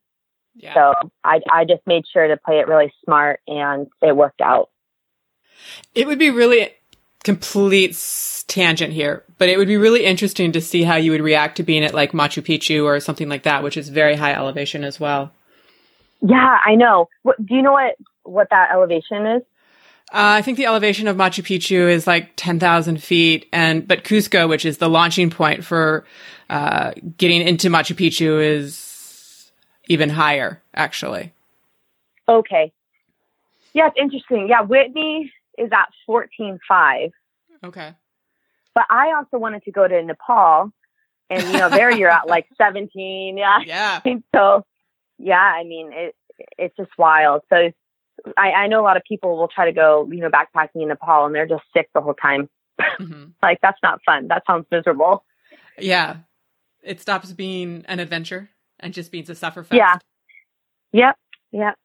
[0.56, 0.74] yeah.
[0.74, 4.70] So I I just made sure to play it really smart, and it worked out.
[5.96, 6.70] It would be really
[7.24, 7.98] complete
[8.48, 11.64] tangent here, but it would be really interesting to see how you would react to
[11.64, 15.00] being at like Machu Picchu or something like that, which is very high elevation as
[15.00, 15.32] well.
[16.22, 17.10] Yeah, I know.
[17.24, 19.44] What, do you know what what that elevation is?
[20.12, 24.50] Uh, I think the elevation of Machu Picchu is like 10,000 feet and, but Cusco,
[24.50, 26.04] which is the launching point for,
[26.50, 29.52] uh, getting into Machu Picchu is
[29.88, 31.32] even higher, actually.
[32.28, 32.72] Okay.
[33.74, 34.48] Yeah, it's interesting.
[34.50, 37.12] Yeah, Whitney is at fourteen five.
[37.64, 37.94] Okay.
[38.76, 40.72] But I also wanted to go to Nepal,
[41.30, 43.38] and you know there you're at like 17.
[43.38, 43.60] Yeah.
[43.66, 44.00] Yeah.
[44.36, 44.64] So,
[45.18, 46.16] yeah, I mean it.
[46.58, 47.42] It's just wild.
[47.50, 47.72] So,
[48.38, 50.88] I, I know a lot of people will try to go, you know, backpacking in
[50.88, 52.50] Nepal, and they're just sick the whole time.
[52.80, 54.28] hmm Like that's not fun.
[54.30, 55.26] That sounds miserable.
[55.78, 56.18] Yeah.
[56.82, 58.50] It stops being an adventure
[58.80, 59.78] and just being a suffer fest.
[59.78, 59.98] Yeah.
[60.94, 61.16] Yep.
[61.52, 61.76] Yep.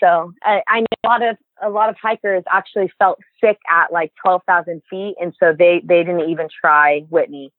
[0.00, 3.92] So I, I know a lot of a lot of hikers actually felt sick at
[3.92, 7.52] like twelve thousand feet, and so they they didn't even try Whitney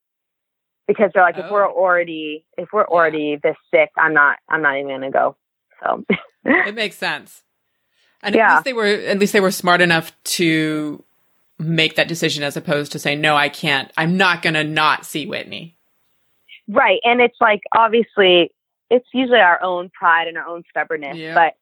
[0.86, 1.52] because they're like, if Oh.
[1.52, 5.36] we're already if we're already this sick, I'm not I'm not even gonna go.
[5.82, 6.04] So
[6.44, 7.42] It makes sense.
[8.22, 11.02] And at least they were, at least they were smart enough to
[11.58, 15.06] make that decision as opposed to saying, no, I can't, I'm not going to not
[15.06, 15.76] see Whitney.
[16.68, 18.50] right, and it's like obviously
[18.90, 21.34] it's usually our own pride and our own stubbornness, Yeah.
[21.34, 21.54] but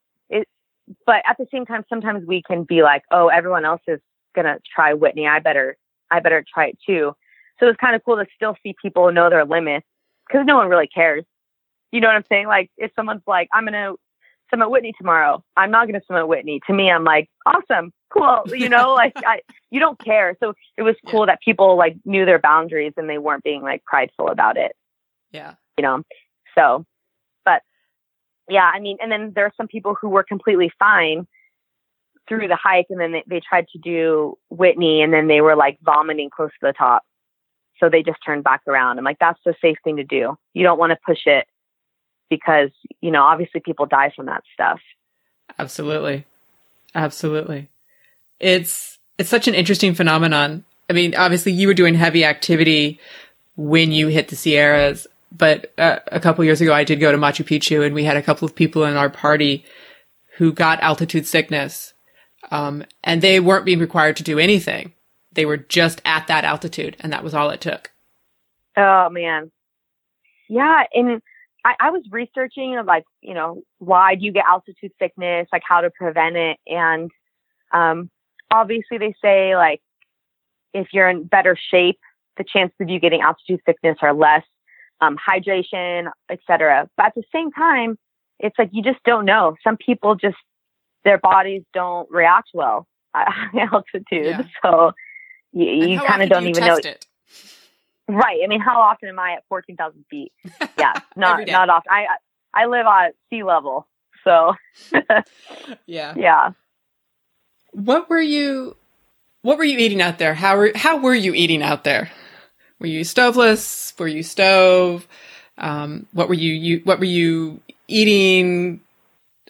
[1.06, 4.00] but at the same time, sometimes we can be like, oh, everyone else is
[4.34, 5.76] gonna try Whitney, I better
[6.10, 7.12] I better try it too.
[7.60, 9.86] So it's kind of cool to still see people know their limits
[10.26, 11.24] because no one really cares.
[11.92, 12.46] You know what I'm saying?
[12.46, 13.92] Like if someone's like, I'm gonna
[14.50, 16.60] summit Whitney tomorrow, I'm not gonna summit Whitney.
[16.66, 18.44] To me, I'm like, awesome, cool.
[18.54, 20.36] You know, like I, you don't care.
[20.40, 23.84] So it was cool that people like knew their boundaries and they weren't being like
[23.84, 24.72] prideful about it.
[25.32, 25.54] Yeah.
[25.76, 26.02] You know,
[26.56, 26.84] so,
[28.48, 31.26] yeah, I mean, and then there are some people who were completely fine
[32.28, 35.56] through the hike, and then they, they tried to do Whitney, and then they were
[35.56, 37.02] like vomiting close to the top.
[37.80, 38.98] So they just turned back around.
[38.98, 40.36] I'm like, that's the safe thing to do.
[40.52, 41.46] You don't want to push it
[42.28, 42.70] because,
[43.00, 44.80] you know, obviously people die from that stuff.
[45.58, 46.26] Absolutely.
[46.94, 47.68] Absolutely.
[48.40, 50.64] It's, it's such an interesting phenomenon.
[50.90, 52.98] I mean, obviously you were doing heavy activity
[53.56, 57.18] when you hit the Sierras, but uh, a couple years ago I did go to
[57.18, 59.64] Machu Picchu and we had a couple of people in our party
[60.36, 61.94] who got altitude sickness.
[62.50, 64.94] Um, and they weren't being required to do anything.
[65.32, 67.90] They were just at that altitude and that was all it took.
[68.76, 69.50] Oh man.
[70.48, 70.84] Yeah.
[70.94, 71.20] And
[71.64, 75.80] I, I was researching like, you know, why do you get altitude sickness, like how
[75.80, 76.58] to prevent it.
[76.66, 77.10] And
[77.72, 78.10] um,
[78.50, 79.82] obviously they say like
[80.72, 81.98] if you're in better shape,
[82.36, 84.44] the chances of you getting altitude sickness are less,
[85.00, 86.88] um, hydration, etc.
[86.96, 87.98] But at the same time,
[88.38, 89.56] it's like you just don't know.
[89.64, 90.36] Some people just
[91.04, 94.04] their bodies don't react well at high altitude.
[94.12, 94.42] Yeah.
[94.62, 94.92] So
[95.52, 96.76] you, you kind of do don't even know.
[96.76, 97.06] it?
[98.08, 98.40] Right.
[98.42, 100.32] I mean, how often am I at 14,000 feet?
[100.78, 101.90] Yeah, not, not often.
[101.90, 102.06] I,
[102.54, 103.86] I I live at sea level.
[104.24, 104.54] So
[105.86, 106.14] Yeah.
[106.16, 106.50] yeah.
[107.72, 108.76] What were you
[109.42, 110.34] what were you eating out there?
[110.34, 112.10] How were how were you eating out there?
[112.80, 113.92] Were you stoveless?
[113.98, 115.06] Were you stove?
[115.56, 118.80] Um, what were you, you what were you eating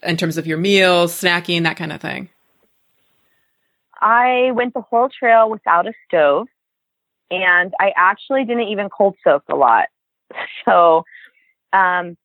[0.02, 2.30] in terms of your meals, snacking, that kind of thing?
[4.00, 6.46] I went the whole trail without a stove
[7.30, 9.88] and I actually didn't even cold soak a lot.
[10.64, 11.04] So,
[11.72, 12.16] um,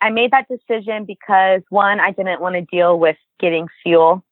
[0.00, 4.22] I made that decision because one, I didn't want to deal with getting fuel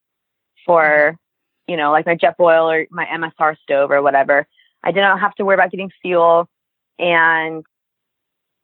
[0.66, 1.18] for,
[1.66, 4.46] you know, like my Jetboil or my MSR stove or whatever.
[4.84, 6.48] I didn't have to worry about getting fuel.
[6.98, 7.64] And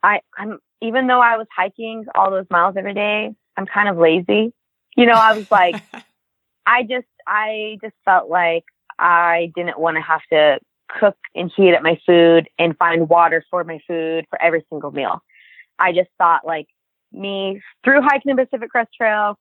[0.02, 3.98] I, I'm, even though I was hiking all those miles every day, I'm kind of
[3.98, 4.52] lazy.
[4.96, 5.80] You know, I was like,
[6.66, 8.64] I just, I just felt like
[8.98, 10.58] I didn't want to have to
[10.88, 14.90] cook and heat up my food and find water for my food for every single
[14.90, 15.22] meal.
[15.78, 16.66] I just thought like
[17.12, 19.38] me through hiking the Pacific Crest Trail,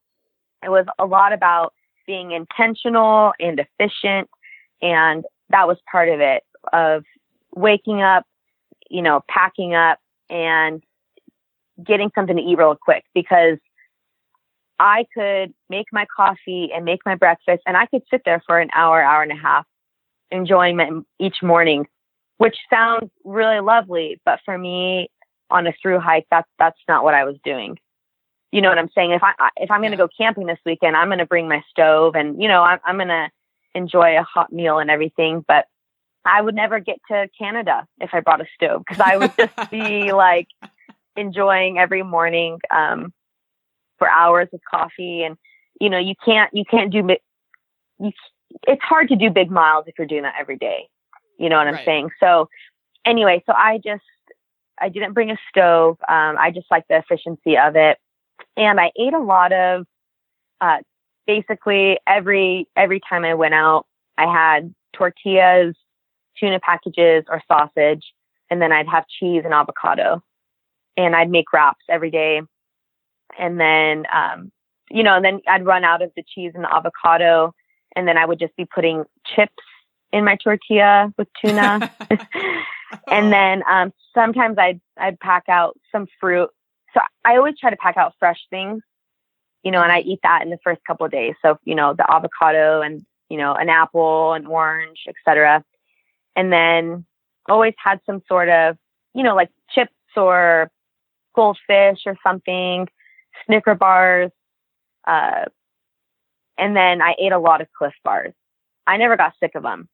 [0.64, 1.74] it was a lot about
[2.06, 4.30] being intentional and efficient.
[4.82, 7.04] And that was part of it of
[7.56, 8.26] waking up,
[8.90, 10.00] you know, packing up
[10.30, 10.84] and
[11.84, 13.58] getting something to eat real quick because
[14.80, 18.60] I could make my coffee and make my breakfast and I could sit there for
[18.60, 19.66] an hour, hour and a half
[20.32, 20.90] enjoying my,
[21.20, 21.88] each morning,
[22.38, 24.22] which sounds really lovely.
[24.26, 25.10] But for me
[25.50, 27.78] on a through hike, that's, that's not what I was doing.
[28.52, 29.12] You know what I'm saying?
[29.12, 31.64] If I, if I'm going to go camping this weekend, I'm going to bring my
[31.70, 33.30] stove and, you know, I'm, I'm going to
[33.76, 35.44] enjoy a hot meal and everything.
[35.48, 35.66] But
[36.26, 39.72] I would never get to Canada if I brought a stove because I would just
[39.72, 40.48] be like
[41.16, 42.60] enjoying every morning.
[42.70, 43.14] Um,
[43.98, 45.38] for hours with coffee and
[45.80, 47.08] you know you can't you can't do
[48.00, 48.12] you,
[48.68, 50.88] it's hard to do big miles if you're doing that every day
[51.38, 51.86] you know what i'm right.
[51.86, 52.48] saying so
[53.06, 54.04] anyway so i just
[54.80, 57.98] i didn't bring a stove um, i just like the efficiency of it
[58.56, 59.86] and i ate a lot of
[60.62, 60.78] uh,
[61.26, 63.86] basically every every time i went out
[64.18, 65.76] i had tortillas
[66.40, 68.14] tuna packages or sausage
[68.50, 70.22] and then i'd have cheese and avocado
[70.96, 72.42] and i'd make wraps every day
[73.38, 74.52] and then um,
[74.90, 77.54] you know, and then I'd run out of the cheese and the avocado,
[77.96, 79.64] and then I would just be putting chips
[80.12, 81.92] in my tortilla with tuna.
[83.08, 86.50] and then um, sometimes I'd I'd pack out some fruit.
[86.94, 88.82] So I always try to pack out fresh things,
[89.64, 91.36] you know, and I eat that in the first couple of days.
[91.42, 95.64] So you know, the avocado and you know, an apple, an orange, etc.
[96.38, 97.06] And then
[97.50, 98.78] always had some sort of,
[99.14, 100.72] you know, like chips or
[101.36, 102.88] goldfish or something
[103.46, 104.32] Snicker bars,
[105.06, 105.46] uh,
[106.58, 108.34] and then I ate a lot of Clif bars.
[108.86, 109.88] I never got sick of them,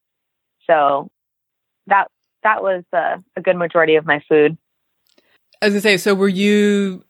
[0.67, 1.09] so
[1.87, 2.07] that
[2.43, 4.57] that was uh, a good majority of my food.
[5.61, 7.03] As I say, so were you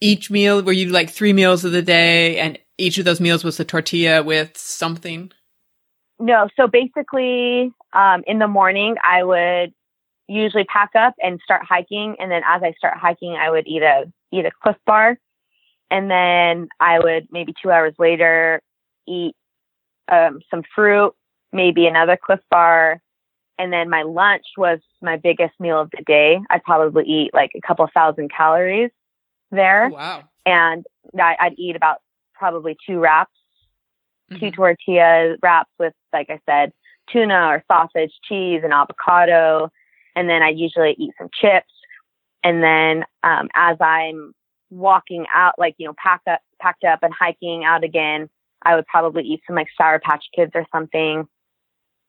[0.00, 0.62] each meal?
[0.62, 3.64] Were you like three meals of the day, and each of those meals was a
[3.64, 5.32] tortilla with something?
[6.18, 9.72] No, so basically, um, in the morning, I would
[10.26, 13.82] usually pack up and start hiking, and then as I start hiking, I would eat
[13.82, 15.18] a eat a Clif bar,
[15.90, 18.60] and then I would maybe two hours later
[19.06, 19.34] eat
[20.10, 21.14] um, some fruit,
[21.52, 23.00] maybe another Clif bar.
[23.60, 26.38] And then my lunch was my biggest meal of the day.
[26.48, 28.90] I'd probably eat like a couple thousand calories
[29.50, 29.86] there.
[29.86, 30.24] Oh, wow.
[30.46, 30.86] And
[31.18, 31.98] I, I'd eat about
[32.34, 33.34] probably two wraps,
[34.30, 34.38] mm-hmm.
[34.38, 36.72] two tortilla wraps with, like I said,
[37.10, 39.70] tuna or sausage, cheese, and avocado.
[40.14, 41.72] And then I'd usually eat some chips.
[42.42, 44.32] And then um, as I'm
[44.70, 48.28] walking out, like, you know, pack up, packed up and hiking out again,
[48.62, 51.26] I would probably eat some like Sour Patch Kids or something.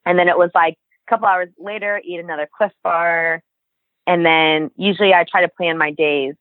[0.04, 0.74] And then it was like
[1.06, 3.42] a couple hours later, eat another Clif Bar.
[4.06, 6.34] And then usually I try to plan my days.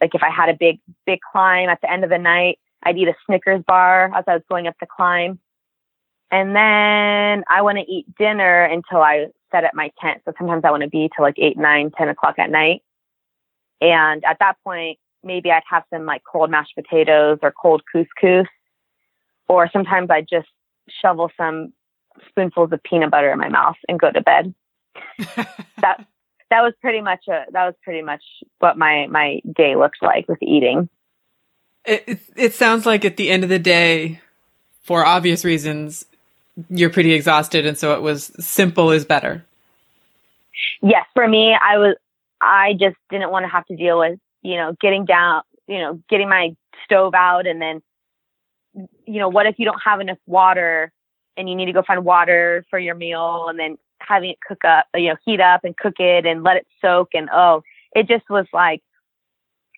[0.00, 2.96] Like if I had a big, big climb at the end of the night, I'd
[2.96, 5.38] eat a Snickers bar as I was going up the climb.
[6.30, 10.22] And then I want to eat dinner until I set up my tent.
[10.24, 12.82] So sometimes I want to be till like eight, nine, ten o'clock at night.
[13.80, 18.46] And at that point, maybe I'd have some like cold mashed potatoes or cold couscous.
[19.48, 20.48] Or sometimes I'd just
[20.88, 21.72] shovel some
[22.28, 24.54] spoonfuls of peanut butter in my mouth and go to bed.
[25.18, 26.06] that
[26.50, 28.22] that was pretty much a that was pretty much
[28.58, 30.88] what my my day looked like with eating.
[31.84, 34.20] It, it, sounds like at the end of the day,
[34.82, 36.04] for obvious reasons,
[36.68, 39.44] you're pretty exhausted, and so it was simple is better.
[40.82, 41.96] Yes, for me, I was
[42.40, 46.00] I just didn't want to have to deal with you know, getting down, you know,
[46.08, 46.54] getting my
[46.84, 47.82] stove out and then,
[49.06, 50.92] you know, what if you don't have enough water
[51.36, 54.64] and you need to go find water for your meal and then having it cook
[54.64, 57.10] up, you know, heat up and cook it and let it soak.
[57.14, 57.62] And oh,
[57.92, 58.82] it just was like,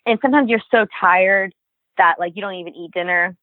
[0.05, 1.53] and sometimes you're so tired
[1.97, 3.35] that like you don't even eat dinner.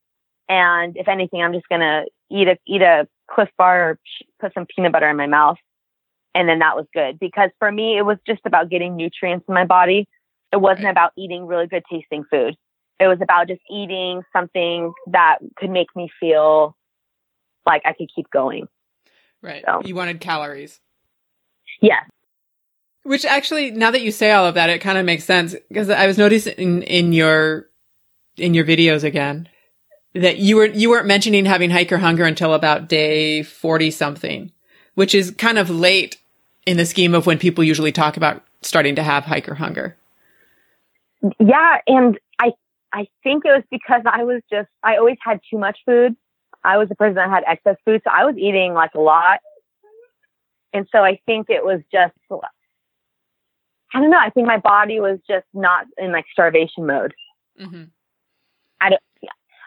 [0.49, 3.99] And if anything, I'm just going to eat a, eat a Clif bar or
[4.41, 5.59] put some peanut butter in my mouth.
[6.35, 9.55] And then that was good because for me, it was just about getting nutrients in
[9.55, 10.07] my body
[10.53, 10.91] it wasn't right.
[10.91, 12.57] about eating really good tasting food.
[12.99, 16.77] It was about just eating something that could make me feel
[17.65, 18.67] like I could keep going.
[19.43, 19.65] Right.
[19.65, 19.83] So.
[19.85, 20.81] You wanted calories.
[21.81, 22.01] Yeah.
[23.05, 25.89] Which actually, now that you say all of that, it kind of makes sense because
[25.89, 27.70] I was noticing in, in your
[28.41, 29.49] in your videos again
[30.15, 34.51] that you were you weren't mentioning having hiker hunger until about day forty something,
[34.95, 36.17] which is kind of late
[36.67, 39.97] in the scheme of when people usually talk about starting to have hiker hunger.
[41.39, 42.53] Yeah, and I
[42.93, 46.17] I think it was because I was just I always had too much food.
[46.65, 49.41] I was a person that had excess food, so I was eating like a lot.
[50.73, 52.15] And so I think it was just
[53.93, 57.13] I don't know, I think my body was just not in like starvation mode.
[57.61, 57.85] Mm-hmm.
[58.81, 59.03] I don't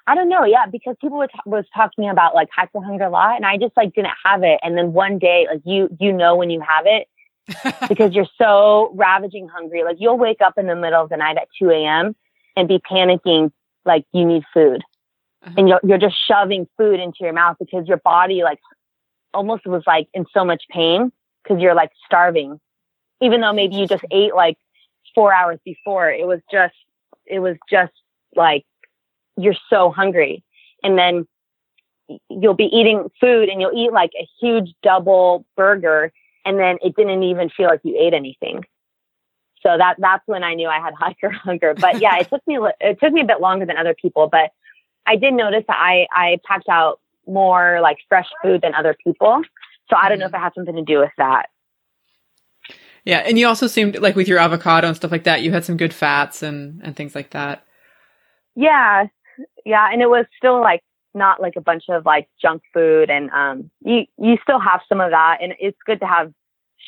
[0.06, 3.10] I don't know, yeah, because people were t- was talking about like hiker hunger a
[3.10, 4.60] lot, and I just like didn't have it.
[4.61, 7.07] And then one day, like you you know when you have it,
[7.90, 9.84] because you're so ravaging hungry.
[9.84, 12.15] Like you'll wake up in the middle of the night at 2 a.m.
[12.56, 13.52] and be panicking
[13.85, 14.81] like you need food.
[15.44, 15.53] Uh-huh.
[15.57, 18.60] And you're, you're just shoving food into your mouth because your body like
[19.34, 21.11] almost was like in so much pain
[21.44, 22.60] because you're like starving.
[23.22, 24.57] Even though maybe you just ate like
[25.15, 26.76] four hours before, it was just,
[27.26, 27.94] it was just
[28.35, 28.65] like
[29.38, 30.43] you're so hungry.
[30.84, 31.27] And then
[32.30, 36.11] you'll be eating food and you'll eat like a huge double burger
[36.45, 38.64] and then it didn't even feel like you ate anything.
[39.61, 41.73] So that that's when I knew I had hiker hunger.
[41.73, 44.51] But yeah, it took me it took me a bit longer than other people, but
[45.05, 49.41] I did notice that I I packed out more like fresh food than other people.
[49.89, 51.47] So I don't know if it had something to do with that.
[53.05, 55.65] Yeah, and you also seemed like with your avocado and stuff like that, you had
[55.65, 57.65] some good fats and and things like that.
[58.55, 59.07] Yeah.
[59.65, 60.81] Yeah, and it was still like
[61.14, 64.99] not like a bunch of like junk food and um you you still have some
[64.99, 66.34] of that and it's good to have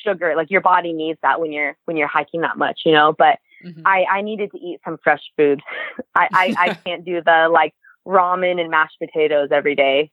[0.04, 3.14] sugar like your body needs that when you're when you're hiking that much you know
[3.16, 3.86] but mm-hmm.
[3.86, 5.62] i i needed to eat some fresh food.
[6.16, 7.76] I, I i can't do the like
[8.08, 10.10] ramen and mashed potatoes every day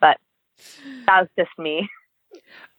[0.00, 0.18] but
[1.06, 1.88] that was just me.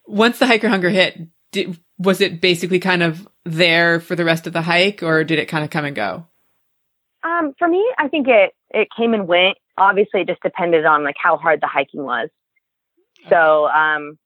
[0.06, 4.48] Once the hiker hunger hit did, was it basically kind of there for the rest
[4.48, 6.26] of the hike or did it kind of come and go
[7.28, 11.04] um for me i think it it came and went obviously it just depended on
[11.04, 12.30] like how hard the hiking was.
[13.30, 14.18] So, um,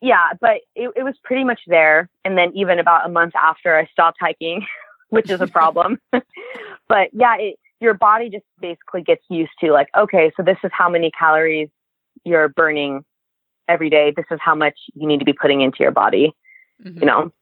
[0.00, 2.08] yeah, but it, it was pretty much there.
[2.24, 4.66] And then even about a month after I stopped hiking,
[5.10, 5.98] which is a problem.
[6.88, 10.70] but yeah, it, your body just basically gets used to like, okay, so this is
[10.72, 11.68] how many calories
[12.24, 13.04] you're burning
[13.68, 14.12] every day.
[14.16, 16.34] This is how much you need to be putting into your body,
[16.82, 16.98] mm-hmm.
[16.98, 17.32] you know?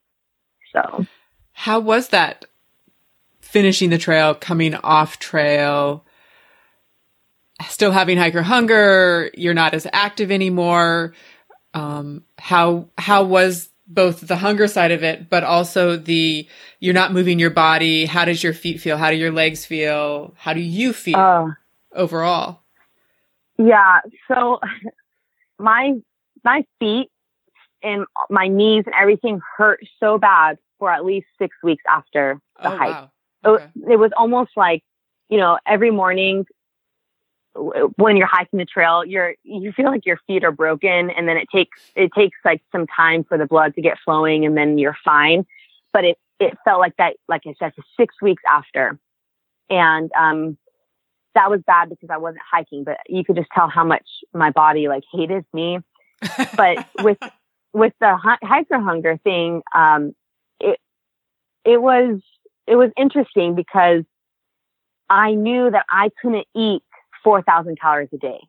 [0.72, 1.06] So,
[1.52, 2.46] how was that
[3.54, 6.04] finishing the trail, coming off trail?
[7.68, 11.14] still having hiker hunger, you're not as active anymore.
[11.72, 16.48] Um, how how was both the hunger side of it, but also the
[16.80, 18.06] you're not moving your body.
[18.06, 18.96] How does your feet feel?
[18.96, 20.34] How do your legs feel?
[20.36, 21.46] How do you feel uh,
[21.92, 22.60] overall?
[23.56, 24.58] Yeah, so
[25.58, 25.94] my
[26.44, 27.08] my feet
[27.84, 32.72] and my knees and everything hurt so bad for at least six weeks after the
[32.72, 32.90] oh, hike.
[32.90, 33.10] Wow.
[33.44, 33.64] Okay.
[33.64, 34.82] It, it was almost like
[35.28, 36.46] you know every morning
[37.96, 41.36] when you're hiking the trail, you're you feel like your feet are broken, and then
[41.36, 44.78] it takes it takes like some time for the blood to get flowing, and then
[44.78, 45.46] you're fine.
[45.92, 48.98] But it it felt like that, like I said, six weeks after,
[49.70, 50.58] and um,
[51.34, 54.50] that was bad because I wasn't hiking, but you could just tell how much my
[54.50, 55.78] body like hated me.
[56.56, 57.18] but with
[57.72, 60.14] with the hiker hunger thing, um,
[60.58, 60.80] it
[61.64, 62.20] it was
[62.66, 64.04] it was interesting because
[65.08, 66.82] I knew that I couldn't eat
[67.22, 68.40] 4,000 calories a day.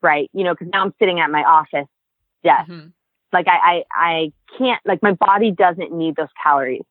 [0.00, 0.30] Right.
[0.32, 1.88] You know, cause now I'm sitting at my office
[2.42, 2.70] desk.
[2.70, 2.88] Mm-hmm.
[3.32, 6.82] Like I, I, I can't, like my body doesn't need those calories.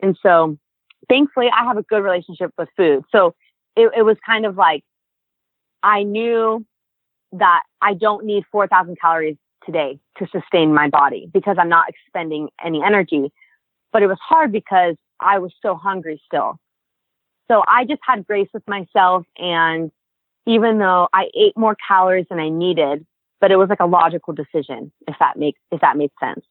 [0.00, 0.58] And so
[1.08, 3.04] thankfully I have a good relationship with food.
[3.10, 3.34] So
[3.76, 4.84] it, it was kind of like,
[5.82, 6.64] I knew
[7.32, 12.48] that I don't need 4,000 calories today to sustain my body because I'm not expending
[12.64, 13.32] any energy.
[13.92, 16.58] But it was hard because I was so hungry still.
[17.50, 19.90] So I just had grace with myself and
[20.46, 23.06] even though I ate more calories than I needed,
[23.40, 26.44] but it was like a logical decision, if that makes if that makes sense.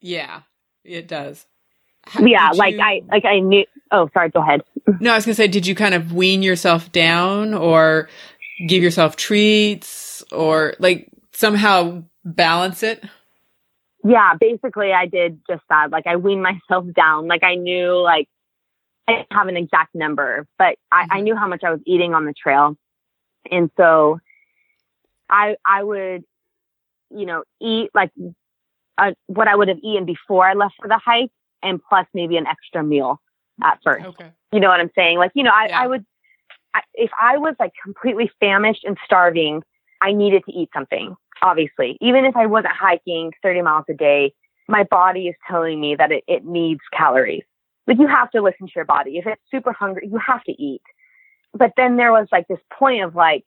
[0.00, 0.42] Yeah,
[0.84, 1.46] it does.
[2.06, 2.80] How, yeah, like you...
[2.80, 3.64] I like I knew.
[3.90, 4.30] Oh, sorry.
[4.30, 4.62] Go ahead.
[5.00, 8.08] no, I was gonna say, did you kind of wean yourself down, or
[8.66, 13.04] give yourself treats, or like somehow balance it?
[14.04, 15.90] Yeah, basically, I did just that.
[15.90, 17.28] Like I weaned myself down.
[17.28, 18.28] Like I knew, like
[19.08, 21.24] I didn't have an exact number, but I, I mm-hmm.
[21.24, 22.76] knew how much I was eating on the trail.
[23.50, 24.20] And so
[25.28, 26.24] I, I would,
[27.10, 28.10] you know, eat like
[28.98, 31.32] uh, what I would have eaten before I left for the hike
[31.62, 33.20] and plus maybe an extra meal
[33.62, 34.04] at first.
[34.06, 34.30] Okay.
[34.52, 35.18] You know what I'm saying?
[35.18, 35.82] Like, you know, I, yeah.
[35.82, 36.04] I would,
[36.74, 39.62] I, if I was like completely famished and starving,
[40.00, 41.98] I needed to eat something, obviously.
[42.00, 44.34] Even if I wasn't hiking 30 miles a day,
[44.68, 47.44] my body is telling me that it, it needs calories.
[47.86, 49.18] But you have to listen to your body.
[49.18, 50.82] If it's super hungry, you have to eat.
[51.52, 53.44] But then there was like this point of like,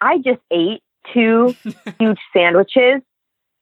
[0.00, 0.82] I just ate
[1.12, 1.54] two
[1.98, 3.02] huge sandwiches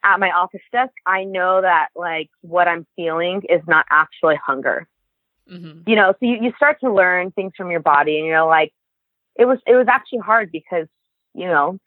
[0.06, 4.86] at my office desk, I know that like what I'm feeling is not actually hunger.
[5.50, 5.88] Mm-hmm.
[5.88, 8.72] You know, so you, you start to learn things from your body and you're like
[9.34, 10.86] it was, it was actually hard because,
[11.34, 11.78] you know,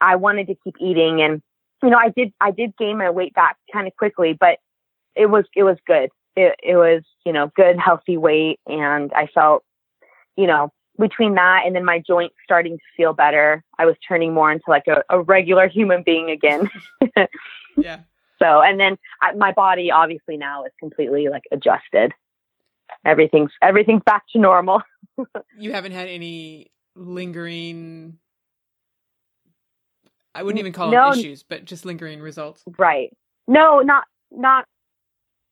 [0.00, 1.42] I, wanted to keep eating and,
[1.82, 4.58] you know, I did, I did gain my weight back kind of quickly, but
[5.16, 6.10] it was, it was good.
[6.36, 8.60] It, it was, you know, good, healthy weight.
[8.66, 9.64] And I felt,
[10.36, 14.32] you know, between that and then my joints starting to feel better, I was turning
[14.32, 16.70] more into like a, a regular human being again.
[17.76, 18.00] yeah.
[18.42, 22.12] So, and then I, my body obviously now is completely like adjusted.
[23.04, 24.82] Everything's everything's back to normal.
[25.58, 28.18] you haven't had any lingering
[30.34, 32.62] I wouldn't even call no, them issues, but just lingering results.
[32.78, 33.14] Right.
[33.46, 34.66] No, not not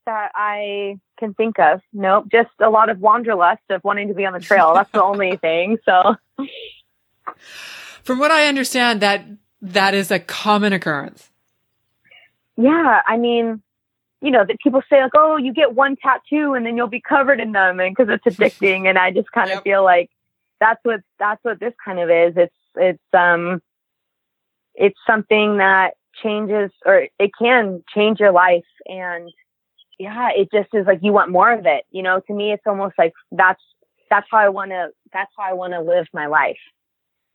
[0.06, 1.80] that I can think of.
[1.92, 4.72] Nope, just a lot of wanderlust of wanting to be on the trail.
[4.74, 5.78] That's the only thing.
[5.84, 6.16] So,
[8.02, 9.24] from what I understand, that
[9.60, 11.30] that is a common occurrence.
[12.56, 13.62] Yeah, I mean,
[14.20, 17.00] you know, that people say like, "Oh, you get one tattoo and then you'll be
[17.00, 18.88] covered in them," and because it's addicting.
[18.88, 19.64] and I just kind of yep.
[19.64, 20.10] feel like
[20.60, 22.34] that's what that's what this kind of is.
[22.36, 23.60] It's it's um,
[24.80, 29.30] it's something that changes or it can change your life and
[30.00, 31.84] yeah, it just is like you want more of it.
[31.90, 33.60] You know, to me, it's almost like that's
[34.08, 36.58] that's how I want to that's how I want to live my life.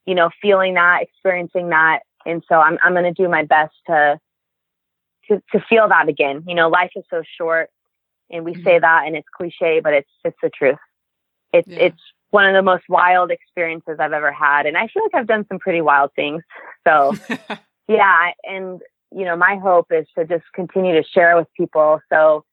[0.08, 3.76] You know, feeling that, experiencing that, and so I'm I'm going to do my best
[3.86, 4.20] to
[5.28, 6.44] to to feel that again.
[6.48, 7.70] You know, life is so short,
[8.32, 8.64] and we mm-hmm.
[8.64, 10.80] say that, and it's cliche, but it's it's the truth.
[11.54, 11.80] It's yeah.
[11.80, 15.28] it's one of the most wild experiences I've ever had, and I feel like I've
[15.28, 16.44] done some pretty wild things.
[16.88, 17.14] So,
[17.88, 18.82] yeah, and
[19.12, 22.02] you know, my hope is to just continue to share with people.
[22.12, 22.44] So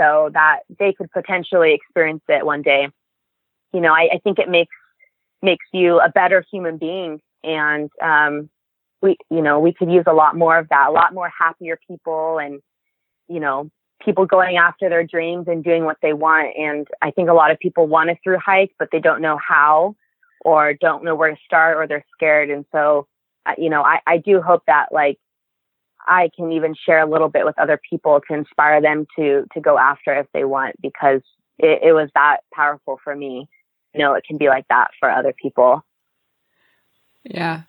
[0.00, 2.88] so that they could potentially experience it one day.
[3.72, 4.74] You know, I, I think it makes
[5.42, 8.48] makes you a better human being, and um,
[9.00, 11.78] we, you know, we could use a lot more of that, a lot more happier
[11.88, 12.60] people, and
[13.28, 13.70] you know,
[14.04, 16.56] people going after their dreams and doing what they want.
[16.56, 19.38] And I think a lot of people want to through hike, but they don't know
[19.38, 19.96] how,
[20.40, 22.50] or don't know where to start, or they're scared.
[22.50, 23.06] And so,
[23.46, 25.18] uh, you know, I, I do hope that like
[26.06, 29.60] I can even share a little bit with other people to inspire them to to
[29.60, 31.22] go after if they want because
[31.58, 33.48] it, it was that powerful for me.
[33.94, 35.84] You know, it can be like that for other people.
[37.24, 37.62] Yeah.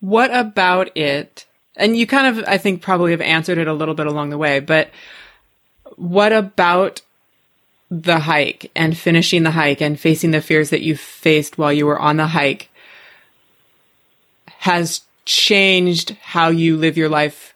[0.00, 1.46] What about it?
[1.78, 4.38] And you kind of, I think, probably have answered it a little bit along the
[4.38, 4.90] way, but
[5.96, 7.00] what about
[7.90, 11.86] the hike and finishing the hike and facing the fears that you faced while you
[11.86, 12.68] were on the hike
[14.58, 17.54] has changed how you live your life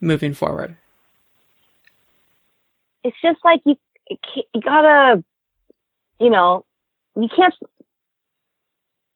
[0.00, 0.76] moving forward?
[3.02, 3.76] It's just like you,
[4.54, 5.24] you gotta,
[6.20, 6.64] you know,
[7.16, 7.54] you can't.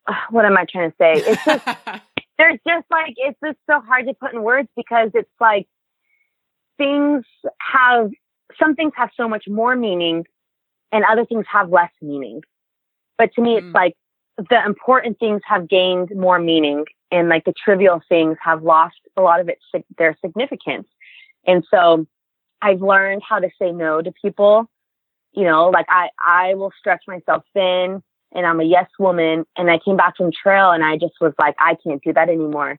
[0.31, 1.13] What am I trying to say?
[1.15, 1.67] It's just
[2.39, 5.67] there's just like it's just so hard to put in words because it's like
[6.79, 7.25] things
[7.59, 8.11] have
[8.59, 10.25] some things have so much more meaning
[10.93, 12.43] and other things have less meaning.
[13.19, 13.59] But to me, mm.
[13.59, 13.95] it's like
[14.39, 19.23] the important things have gained more meaning and like the trivial things have lost a
[19.23, 19.63] lot of its
[19.97, 20.87] their significance.
[21.47, 22.07] And so
[22.61, 24.69] I've learned how to say no to people.
[25.33, 28.03] You know, like I I will stretch myself thin
[28.37, 31.33] and I'm a yes woman and I came back from trail and I just was
[31.39, 32.79] like I can't do that anymore.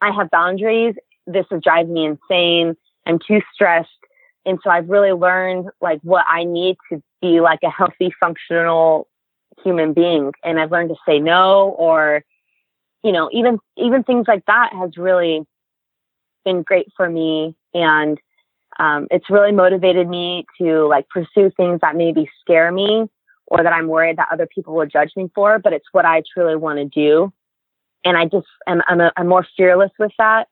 [0.00, 0.94] I have boundaries.
[1.26, 2.74] This is driving me insane.
[3.06, 3.90] I'm too stressed.
[4.46, 9.06] And so I've really learned like what I need to be like a healthy, functional
[9.62, 10.32] human being.
[10.42, 12.24] And I've learned to say no or
[13.04, 15.46] you know, even even things like that has really
[16.44, 18.18] been great for me, and
[18.78, 23.08] um, it's really motivated me to like pursue things that maybe scare me
[23.50, 26.22] or that I'm worried that other people will judge me for, but it's what I
[26.32, 27.32] truly want to do,
[28.04, 30.48] and I just am I'm, a, I'm more fearless with that,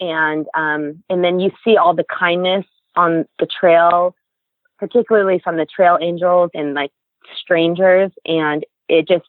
[0.00, 2.66] and um, and then you see all the kindness
[2.96, 4.14] on the trail,
[4.78, 6.90] particularly from the trail angels and like
[7.40, 9.28] strangers, and it just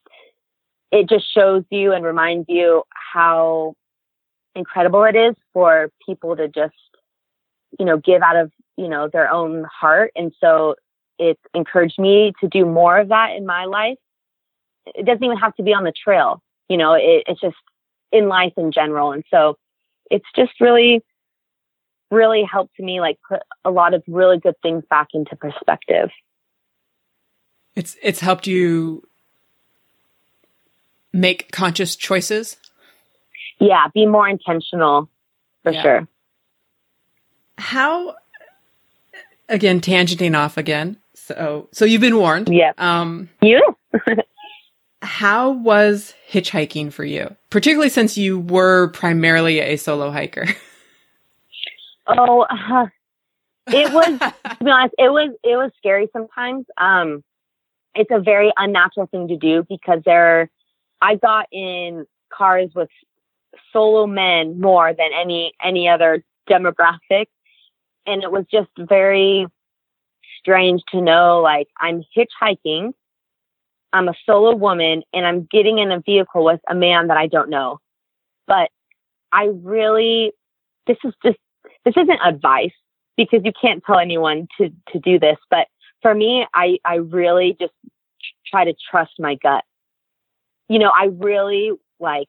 [0.92, 2.84] it just shows you and reminds you
[3.14, 3.74] how
[4.56, 6.74] incredible it is for people to just,
[7.78, 10.12] you know, give out of, you know, their own heart.
[10.16, 10.76] And so
[11.18, 13.98] it encouraged me to do more of that in my life.
[14.86, 17.56] It doesn't even have to be on the trail, you know, it, it's just
[18.12, 19.12] in life in general.
[19.12, 19.58] And so
[20.12, 21.02] it's just really,
[22.12, 26.10] really helped me like put a lot of really good things back into perspective.
[27.76, 29.06] It's it's helped you
[31.12, 32.58] make conscious choices?
[33.60, 35.10] Yeah, be more intentional
[35.64, 35.82] for yeah.
[35.82, 36.08] sure.
[37.58, 38.16] How
[39.50, 40.98] again tangenting off again.
[41.26, 42.50] So so you've been warned.
[42.50, 42.74] Yeah.
[42.78, 43.62] Um you
[45.02, 47.36] How was hitchhiking for you?
[47.50, 50.48] Particularly since you were primarily a solo hiker.
[52.08, 52.86] Oh, uh,
[53.68, 56.66] it was to be honest, it was it was scary sometimes.
[56.78, 57.24] Um,
[57.96, 60.50] it's a very unnatural thing to do because there,
[61.02, 62.90] I got in cars with
[63.74, 67.26] solo men more than any any other demographic,
[68.06, 69.48] and it was just very
[70.46, 72.94] strange to know like I'm hitchhiking,
[73.92, 77.26] I'm a solo woman, and I'm getting in a vehicle with a man that I
[77.28, 77.80] don't know.
[78.46, 78.70] But
[79.32, 80.34] I really,
[80.86, 81.40] this is just
[81.84, 82.74] this isn't advice
[83.18, 85.68] because you can't tell anyone to to do this, but
[86.02, 87.74] for me, I I really just
[88.46, 89.64] try to trust my gut.
[90.70, 92.28] You know, I really like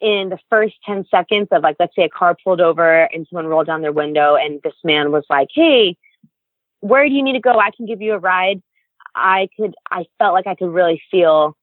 [0.00, 3.46] in the first 10 seconds of like, let's say a car pulled over and someone
[3.46, 5.96] rolled down their window and this man was like, Hey,
[6.88, 7.58] where do you need to go?
[7.58, 8.62] I can give you a ride.
[9.14, 11.56] I could, I felt like I could really feel,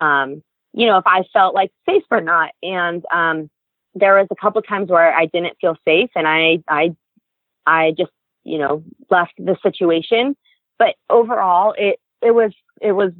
[0.00, 2.50] um, you know, if I felt like safe or not.
[2.62, 3.50] And, um,
[3.94, 6.96] there was a couple times where I didn't feel safe and I, I,
[7.66, 8.12] I just,
[8.44, 10.36] you know, left the situation.
[10.78, 13.12] But overall, it, it was, it was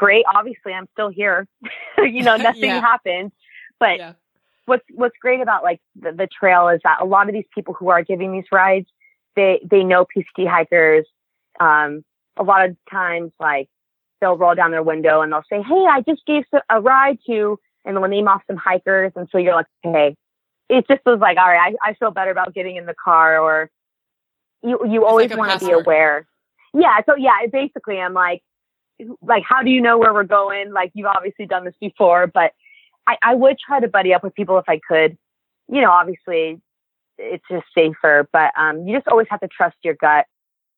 [0.00, 0.24] great.
[0.34, 1.46] Obviously, I'm still here.
[1.98, 2.80] you know, nothing yeah.
[2.80, 3.32] happened.
[3.78, 4.12] But yeah.
[4.66, 7.74] what's what's great about like the, the trail is that a lot of these people
[7.74, 8.86] who are giving these rides,
[9.36, 11.06] they they know PCT hikers.
[11.58, 12.04] Um,
[12.36, 13.68] a lot of times, like
[14.20, 17.58] they'll roll down their window and they'll say, "Hey, I just gave a ride to,"
[17.84, 20.16] and they'll name off some hikers, and so you're like, "Hey."
[20.68, 23.40] It just was like, all right, I, I feel better about getting in the car,
[23.40, 23.68] or
[24.62, 26.28] you you always like want to be aware.
[26.72, 28.42] Yeah, so yeah, basically, I'm like,
[29.20, 30.72] like, how do you know where we're going?
[30.72, 32.52] Like, you've obviously done this before, but
[33.06, 35.18] I, I would try to buddy up with people if I could.
[35.68, 36.60] You know, obviously
[37.20, 40.26] it's just safer, but um, you just always have to trust your gut.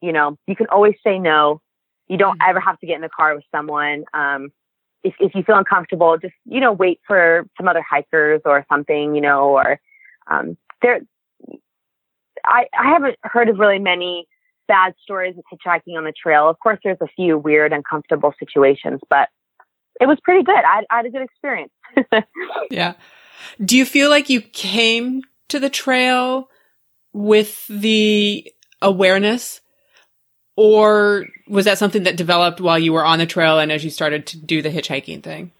[0.00, 1.60] You know, you can always say no.
[2.08, 2.50] You don't mm-hmm.
[2.50, 4.04] ever have to get in the car with someone.
[4.12, 4.50] Um,
[5.04, 9.14] if, if you feel uncomfortable, just, you know, wait for some other hikers or something,
[9.14, 9.80] you know, or
[10.30, 11.00] um, there,
[12.44, 14.26] I, I haven't heard of really many
[14.68, 16.48] bad stories of hitchhiking on the trail.
[16.48, 19.28] Of course, there's a few weird, uncomfortable situations, but
[20.00, 20.56] it was pretty good.
[20.56, 21.72] I, I had a good experience.
[22.70, 22.94] yeah.
[23.64, 25.22] Do you feel like you came
[25.52, 26.48] to the trail
[27.12, 29.60] with the awareness
[30.56, 33.90] or was that something that developed while you were on the trail and as you
[33.90, 35.50] started to do the hitchhiking thing?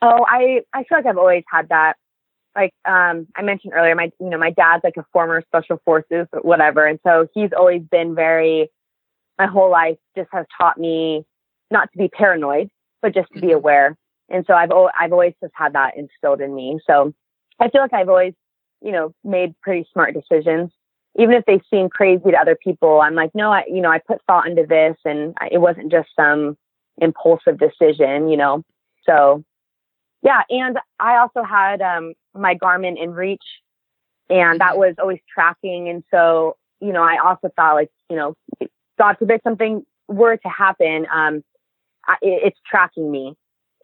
[0.00, 1.94] Oh, I, I feel like I've always had that.
[2.54, 6.26] Like um, I mentioned earlier, my you know my dad's like a former special forces,
[6.42, 8.68] whatever, and so he's always been very.
[9.38, 11.24] My whole life just has taught me
[11.70, 12.70] not to be paranoid,
[13.00, 13.56] but just to be mm-hmm.
[13.56, 13.96] aware.
[14.28, 16.80] And so I've I've always just had that instilled in me.
[16.86, 17.14] So
[17.60, 18.34] I feel like I've always,
[18.82, 20.70] you know, made pretty smart decisions,
[21.18, 23.00] even if they seem crazy to other people.
[23.00, 26.08] I'm like, no, I, you know, I put thought into this, and it wasn't just
[26.16, 26.56] some
[26.98, 28.62] impulsive decision, you know.
[29.04, 29.44] So,
[30.22, 33.38] yeah, and I also had um, my Garmin InReach,
[34.28, 34.78] and that mm-hmm.
[34.78, 35.88] was always tracking.
[35.88, 38.34] And so, you know, I also thought like, you know,
[38.98, 41.42] God forbid something were to happen, um,
[42.06, 43.36] I, it's tracking me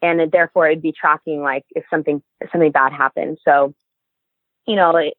[0.04, 3.74] and therefore it'd be tracking like if something if something bad happened so
[4.66, 5.14] you know it,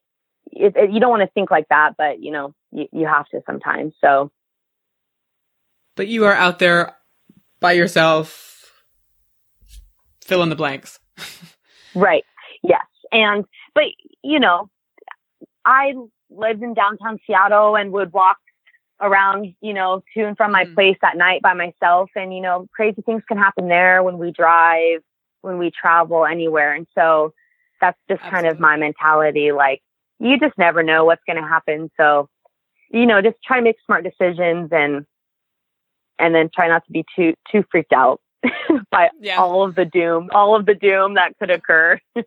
[0.52, 3.28] it, it, you don't want to think like that but you know you, you have
[3.30, 4.32] to sometimes so
[5.96, 6.96] but you are out there
[7.60, 8.84] by yourself
[10.24, 11.00] fill in the blanks
[11.96, 12.24] right
[12.64, 13.86] yes and but
[14.24, 14.70] you know
[15.66, 15.94] i
[16.30, 18.38] lived in downtown seattle and would walk
[19.02, 20.74] around, you know, to and from my mm.
[20.74, 22.10] place at night by myself.
[22.16, 25.02] And, you know, crazy things can happen there when we drive,
[25.42, 26.74] when we travel anywhere.
[26.74, 27.34] And so
[27.82, 28.50] that's just Absolutely.
[28.50, 29.52] kind of my mentality.
[29.52, 29.82] Like,
[30.20, 31.90] you just never know what's going to happen.
[31.98, 32.30] So,
[32.90, 35.06] you know, just try to make smart decisions and,
[36.18, 38.22] and then try not to be too, too freaked out
[38.92, 39.38] by yeah.
[39.38, 42.00] all of the doom, all of the doom that could occur.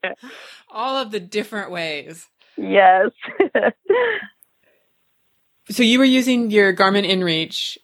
[0.71, 2.27] all of the different ways.
[2.57, 3.11] Yes.
[5.71, 7.77] So you were using your Garmin InReach,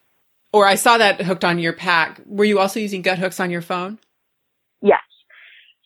[0.53, 2.21] or I saw that hooked on your pack.
[2.25, 3.99] Were you also using Guthooks on your phone?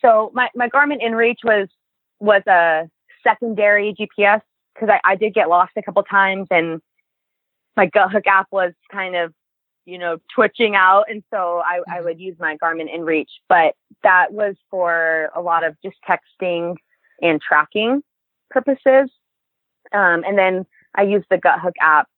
[0.03, 1.69] So my, my Garmin InReach was
[2.21, 2.89] was a
[3.23, 4.41] secondary GPS
[4.75, 6.81] because I, I did get lost a couple times and
[7.77, 9.33] my Guthook app was kind of
[9.87, 12.05] you know twitching out and so I, I mm-hmm.
[12.05, 16.75] would use my Garmin InReach but that was for a lot of just texting
[17.23, 18.03] and tracking
[18.51, 19.11] purposes
[19.93, 22.09] um, and then I use the Guthook app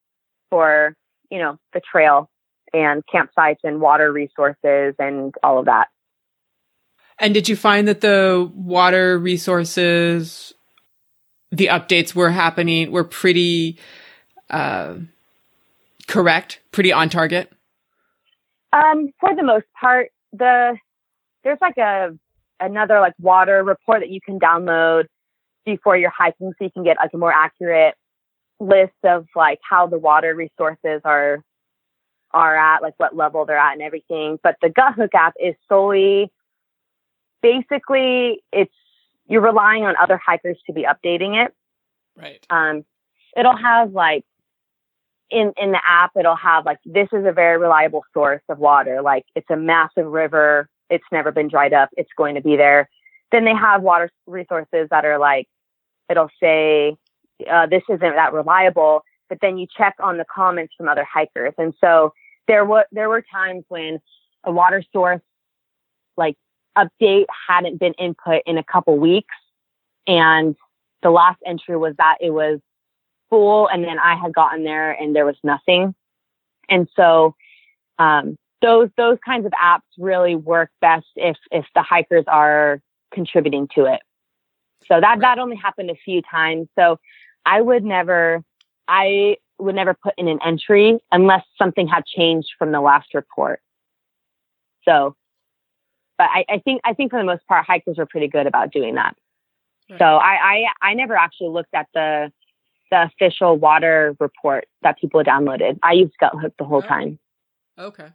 [0.51, 0.97] for,
[1.31, 2.31] you know, the trail
[2.73, 5.89] and campsites and water resources and all of that.
[7.21, 10.55] And did you find that the water resources,
[11.53, 13.79] the updates were happening, were pretty
[14.49, 14.95] uh,
[16.09, 17.53] correct, pretty on target?
[18.73, 20.77] Um, for the most part, the
[21.45, 22.17] there's like a
[22.59, 25.05] another like water report that you can download
[25.67, 27.95] before you're hiking, so you can get like a more accurate
[28.61, 31.43] list of like how the water resources are
[32.33, 34.39] are at, like what level they're at and everything.
[34.43, 36.31] But the Guthook app is solely
[37.43, 38.75] basically it's
[39.27, 41.55] you're relying on other hikers to be updating it.
[42.17, 42.45] Right.
[42.51, 42.85] Um,
[43.37, 44.25] it'll have like
[45.31, 49.03] in in the app it'll have like this is a very reliable source of water.
[49.03, 50.69] Like it's a massive river.
[50.89, 51.91] It's never been dried up.
[51.97, 52.89] It's going to be there.
[53.31, 55.49] Then they have water resources that are like
[56.09, 56.97] it'll say
[57.51, 59.03] uh, this isn't that reliable.
[59.29, 62.13] But then you check on the comments from other hikers, and so
[62.49, 64.01] there were there were times when
[64.43, 65.21] a water source
[66.17, 66.37] like
[66.81, 69.35] update hadn't been input in a couple weeks,
[70.07, 70.57] and
[71.03, 72.61] the last entry was that it was
[73.29, 75.95] full, and then I had gotten there and there was nothing,
[76.69, 77.35] and so
[77.99, 82.81] um, those those kinds of apps really work best if if the hikers are
[83.13, 84.01] contributing to it.
[84.87, 86.69] So that that only happened a few times.
[86.79, 86.99] So
[87.45, 88.43] I would never
[88.89, 93.61] I would never put in an entry unless something had changed from the last report.
[94.85, 95.15] So,
[96.21, 98.73] but I, I think I think for the most part, hikers are pretty good about
[98.73, 99.17] doing that.
[99.89, 99.99] Right.
[99.99, 102.31] So I, I I never actually looked at the
[102.91, 105.79] the official water report that people downloaded.
[105.83, 106.87] I used Guthook the whole oh.
[106.87, 107.19] time.
[107.79, 108.09] Okay.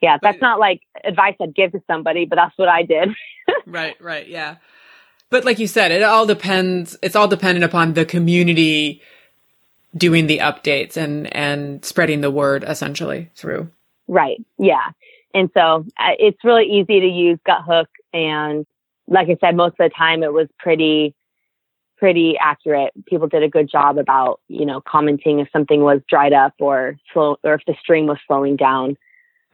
[0.00, 3.08] Yeah, that's not like advice I'd give to somebody, but that's what I did.
[3.66, 4.58] right, right, yeah.
[5.28, 6.96] But like you said, it all depends.
[7.02, 9.02] It's all dependent upon the community
[9.96, 13.72] doing the updates and and spreading the word essentially through.
[14.06, 14.38] Right.
[14.56, 14.92] Yeah.
[15.38, 17.86] And so uh, it's really easy to use Guthook.
[18.12, 18.66] and
[19.06, 21.14] like I said most of the time it was pretty
[21.96, 22.92] pretty accurate.
[23.06, 26.96] People did a good job about, you know, commenting if something was dried up or
[27.12, 28.96] slow or if the stream was slowing down.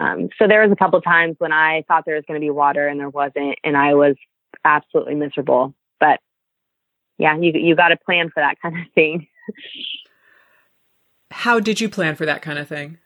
[0.01, 2.51] Um, so there was a couple times when I thought there was going to be
[2.51, 4.16] water and there wasn't, and I was
[4.65, 5.74] absolutely miserable.
[6.01, 6.20] But
[7.19, 9.28] yeah, you you got to plan for that kind of thing.
[11.31, 12.98] How did you plan for that kind of thing?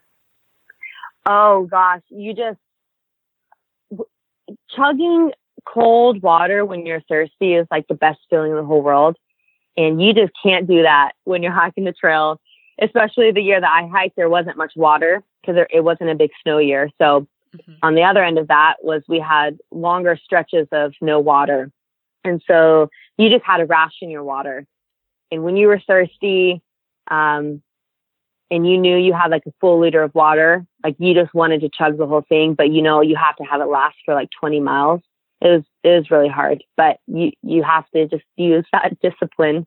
[1.26, 2.58] Oh gosh, you just
[4.74, 5.32] chugging
[5.66, 9.16] cold water when you're thirsty is like the best feeling in the whole world.
[9.76, 12.40] And you just can't do that when you're hiking the trail,
[12.80, 16.30] especially the year that I hiked, there wasn't much water because it wasn't a big
[16.42, 16.90] snow year.
[16.98, 17.74] So mm-hmm.
[17.82, 21.70] on the other end of that was we had longer stretches of no water.
[22.24, 24.66] And so you just had to ration your water.
[25.30, 26.60] And when you were thirsty,
[27.10, 27.62] um,
[28.50, 31.60] and you knew you had like a full liter of water, like you just wanted
[31.60, 34.14] to chug the whole thing, but you know you have to have it last for
[34.14, 35.00] like 20 miles.
[35.40, 39.66] It was it was really hard, but you you have to just use that discipline.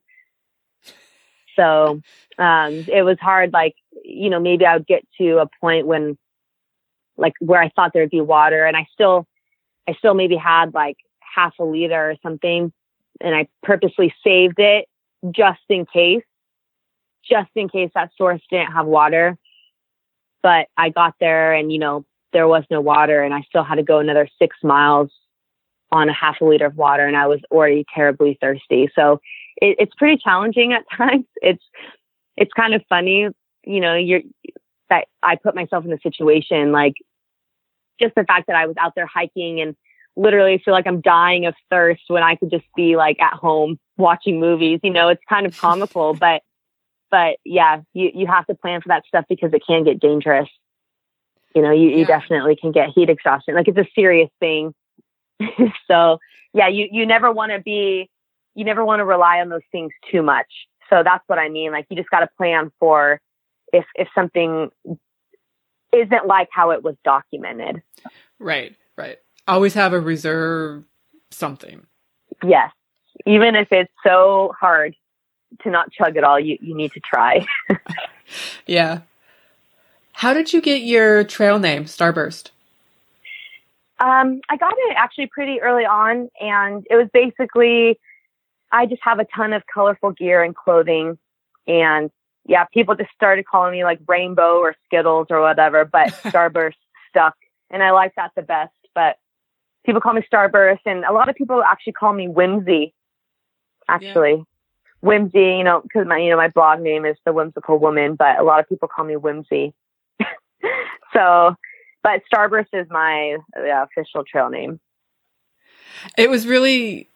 [1.55, 2.01] So
[2.37, 3.53] um, it was hard.
[3.53, 6.17] Like you know, maybe I would get to a point when,
[7.17, 9.27] like, where I thought there'd be water, and I still,
[9.87, 12.71] I still maybe had like half a liter or something,
[13.19, 14.87] and I purposely saved it
[15.31, 16.23] just in case
[17.27, 19.38] just in case that source didn't have water.
[20.43, 23.76] But I got there and, you know, there was no water and I still had
[23.76, 25.11] to go another six miles
[25.91, 28.89] on a half a liter of water and I was already terribly thirsty.
[28.95, 29.19] So
[29.57, 31.26] it, it's pretty challenging at times.
[31.41, 31.64] It's,
[32.38, 33.27] it's kind of funny,
[33.65, 34.22] you know, you're,
[34.89, 36.95] that I put myself in the situation, like
[38.02, 39.76] just the fact that I was out there hiking and
[40.15, 43.80] literally feel like I'm dying of thirst when I could just be like at home
[43.98, 46.41] watching movies, you know, it's kind of comical, but
[47.11, 50.49] but yeah, you, you have to plan for that stuff because it can get dangerous.
[51.53, 51.97] You know, you, yeah.
[51.97, 53.53] you definitely can get heat exhaustion.
[53.53, 54.73] Like it's a serious thing.
[55.88, 56.17] so
[56.53, 58.09] yeah, you, you never want to be,
[58.55, 60.47] you never want to rely on those things too much.
[60.89, 61.71] So that's what I mean.
[61.71, 63.19] Like you just got to plan for
[63.73, 64.69] if, if something
[65.93, 67.81] isn't like how it was documented.
[68.39, 69.17] Right, right.
[69.47, 70.85] Always have a reserve
[71.31, 71.85] something.
[72.43, 72.71] Yes.
[73.25, 74.95] Even if it's so hard
[75.63, 77.45] to not chug it all, you, you need to try.
[78.65, 79.01] yeah.
[80.13, 82.51] How did you get your trail name, Starburst?
[83.99, 87.99] Um, I got it actually pretty early on, and it was basically
[88.71, 91.17] I just have a ton of colorful gear and clothing,
[91.67, 92.09] and
[92.47, 96.73] yeah, people just started calling me like Rainbow or Skittles or whatever, but Starburst
[97.09, 97.35] stuck,
[97.69, 98.73] and I like that the best.
[98.95, 99.17] But
[99.85, 102.93] people call me Starburst, and a lot of people actually call me Whimsy.
[103.87, 104.43] Actually,
[105.01, 108.39] Whimsy, you know, because my you know my blog name is the Whimsical Woman, but
[108.39, 109.73] a lot of people call me Whimsy.
[111.13, 111.55] so,
[112.03, 114.79] but Starburst is my uh, official trail name.
[116.17, 117.09] It was really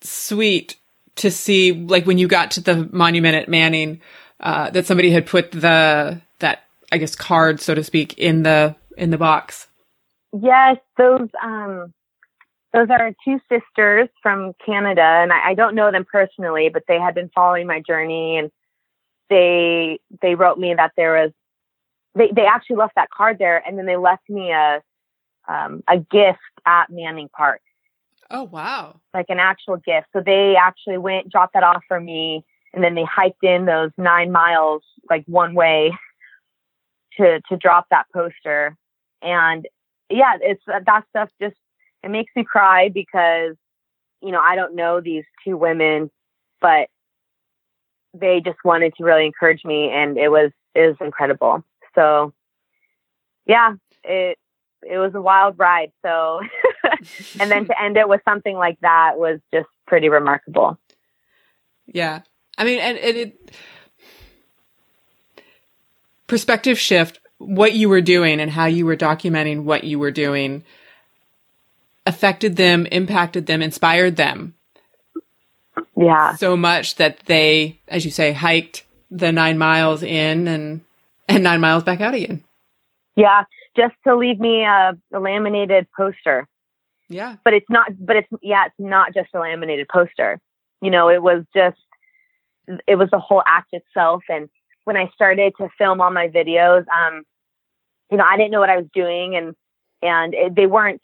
[0.00, 0.76] sweet
[1.16, 4.00] to see, like when you got to the monument at Manning,
[4.40, 8.76] uh, that somebody had put the that I guess card, so to speak, in the
[8.96, 9.66] in the box.
[10.32, 11.92] Yes, those um
[12.72, 16.98] those are two sisters from Canada, and I, I don't know them personally, but they
[16.98, 18.50] had been following my journey and
[19.32, 21.32] they they wrote me that there was
[22.14, 24.82] they they actually left that card there, and then they left me a
[25.48, 27.62] um, a gift at Manning Park.
[28.30, 29.00] Oh wow!
[29.14, 30.08] Like an actual gift.
[30.12, 32.44] So they actually went dropped that off for me,
[32.74, 35.92] and then they hiked in those nine miles like one way
[37.16, 38.76] to to drop that poster.
[39.22, 39.66] And
[40.10, 41.56] yeah, it's that stuff just
[42.02, 43.56] it makes me cry because
[44.20, 46.10] you know I don't know these two women,
[46.60, 46.88] but
[48.14, 51.64] they just wanted to really encourage me, and it was it was incredible.
[51.94, 52.32] So
[53.46, 53.74] yeah,
[54.04, 54.38] it
[54.82, 55.92] it was a wild ride.
[56.02, 56.40] So
[57.40, 60.78] and then to end it with something like that was just pretty remarkable.
[61.86, 62.20] Yeah.
[62.58, 63.50] I mean, and, and it,
[66.26, 70.64] perspective shift, what you were doing and how you were documenting what you were doing
[72.06, 74.54] affected them, impacted them, inspired them.
[75.96, 76.34] Yeah.
[76.36, 80.80] So much that they, as you say, hiked the nine miles in and,
[81.28, 82.42] and nine miles back out again.
[83.16, 83.44] Yeah.
[83.76, 86.48] Just to leave me a, a laminated poster.
[87.08, 87.36] Yeah.
[87.44, 90.40] But it's not, but it's, yeah, it's not just a laminated poster.
[90.80, 91.78] You know, it was just,
[92.86, 94.24] it was the whole act itself.
[94.28, 94.48] And
[94.84, 97.22] when I started to film all my videos, um,
[98.10, 99.54] you know, I didn't know what I was doing and,
[100.02, 101.00] and it, they weren't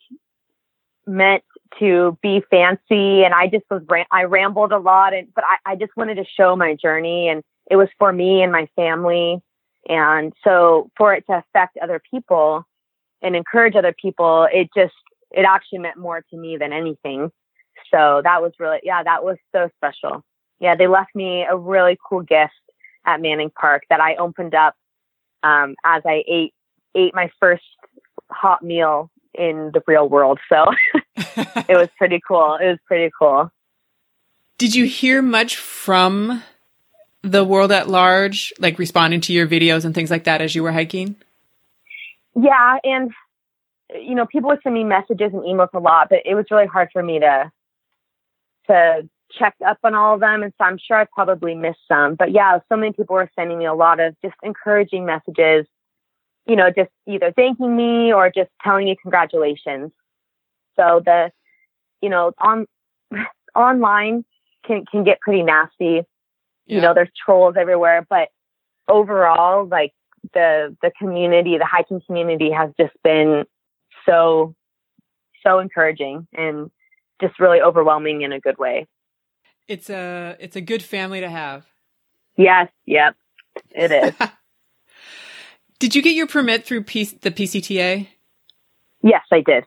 [1.08, 1.42] meant
[1.78, 3.24] to be fancy.
[3.24, 6.24] And I just was, I rambled a lot and, but I, I just wanted to
[6.24, 9.40] show my journey and it was for me and my family.
[9.88, 12.66] And so for it to affect other people
[13.22, 14.94] and encourage other people, it just,
[15.30, 17.30] it actually meant more to me than anything.
[17.92, 20.24] So that was really, yeah, that was so special.
[20.60, 22.52] Yeah, they left me a really cool gift
[23.06, 24.74] at Manning Park that I opened up
[25.42, 26.54] um, as I ate
[26.94, 27.62] ate my first
[28.30, 30.38] hot meal in the real world.
[30.48, 30.66] So
[31.18, 32.56] it was pretty cool.
[32.60, 33.50] It was pretty cool.
[34.56, 36.42] Did you hear much from
[37.22, 40.62] the world at large, like responding to your videos and things like that as you
[40.62, 41.16] were hiking?
[42.34, 43.10] Yeah, and
[43.94, 46.66] you know, people would send me messages and emails a lot, but it was really
[46.66, 47.50] hard for me to
[48.68, 49.08] to
[49.38, 50.42] check up on all of them.
[50.42, 52.14] And so I'm sure I probably missed some.
[52.14, 55.66] But yeah, so many people were sending me a lot of just encouraging messages,
[56.46, 59.90] you know, just either thanking me or just telling me congratulations.
[60.78, 61.30] So the,
[62.00, 62.66] you know, on
[63.54, 64.24] online
[64.66, 66.02] can can get pretty nasty.
[66.66, 66.76] Yeah.
[66.76, 68.28] You know, there's trolls everywhere, but
[68.88, 69.92] overall, like
[70.34, 73.44] the the community, the hiking community has just been
[74.06, 74.54] so
[75.44, 76.70] so encouraging and
[77.20, 78.86] just really overwhelming in a good way.
[79.66, 81.66] It's a it's a good family to have.
[82.36, 83.16] Yes, yep.
[83.70, 84.28] It is.
[85.78, 88.08] did you get your permit through P- the PCTA?
[89.02, 89.64] Yes, I did.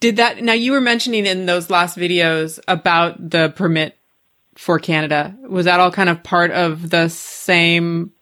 [0.00, 3.98] Did that now you were mentioning in those last videos about the permit
[4.58, 5.36] for Canada.
[5.48, 8.12] Was that all kind of part of the same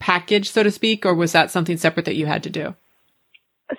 [0.00, 2.74] package, so to speak, or was that something separate that you had to do?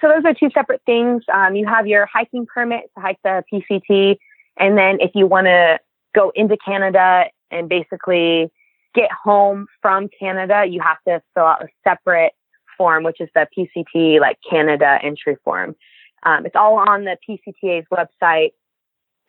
[0.01, 1.23] So those are two separate things.
[1.31, 4.17] Um, you have your hiking permit to hike the PCT,
[4.57, 5.79] and then if you want to
[6.15, 8.49] go into Canada and basically
[8.95, 12.31] get home from Canada, you have to fill out a separate
[12.77, 15.75] form, which is the PCT like Canada entry form.
[16.23, 18.51] Um, it's all on the PCTA's website.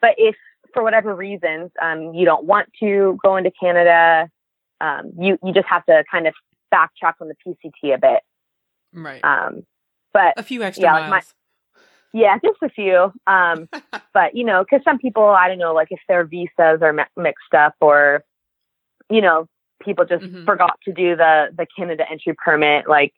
[0.01, 0.37] But if
[0.73, 4.31] for whatever reasons um, you don't want to go into Canada,
[4.81, 6.35] um, you you just have to kind of
[6.73, 8.21] backtrack on the PCT a bit.
[8.93, 9.23] Right.
[9.25, 9.65] Um,
[10.13, 11.11] but a few extra yeah, miles.
[11.11, 11.81] Like my,
[12.13, 13.13] yeah, just a few.
[13.27, 13.69] Um,
[14.15, 17.55] but you know, because some people, I don't know, like if their visas are mixed
[17.57, 18.25] up, or
[19.11, 19.47] you know,
[19.83, 20.45] people just mm-hmm.
[20.45, 22.89] forgot to do the the Canada entry permit.
[22.89, 23.13] Like,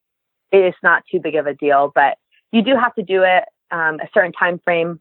[0.52, 2.18] it's not too big of a deal, but
[2.52, 5.00] you do have to do it um, a certain time frame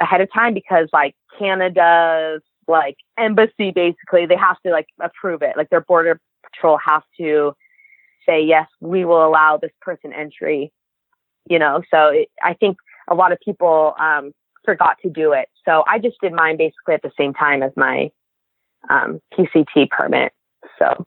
[0.00, 5.56] ahead of time because, like, Canada's like embassy, basically, they have to like approve it.
[5.56, 7.52] Like, their border patrol has to
[8.26, 10.72] say yes, we will allow this person entry
[11.48, 12.78] you know, so it, I think
[13.08, 14.32] a lot of people um,
[14.64, 15.48] forgot to do it.
[15.64, 18.10] So I just did mine basically at the same time as my
[18.88, 20.32] um, PCT permit.
[20.78, 21.06] So.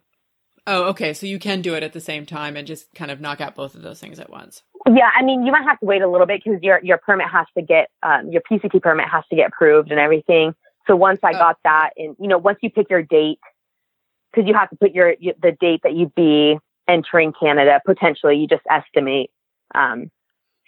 [0.68, 1.14] Oh, okay.
[1.14, 3.56] So you can do it at the same time and just kind of knock out
[3.56, 4.64] both of those things at once.
[4.88, 7.28] Yeah, I mean, you might have to wait a little bit because your your permit
[7.30, 10.56] has to get um, your PCT permit has to get approved and everything.
[10.88, 11.34] So once I oh.
[11.34, 13.40] got that, and you know, once you pick your date,
[14.32, 16.58] because you have to put your the date that you'd be
[16.88, 19.30] entering Canada potentially, you just estimate.
[19.76, 20.10] Um,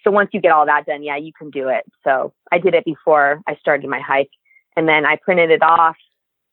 [0.04, 1.84] so once you get all that done, yeah, you can do it.
[2.04, 4.32] So I did it before I started my hike
[4.76, 5.98] and then I printed it off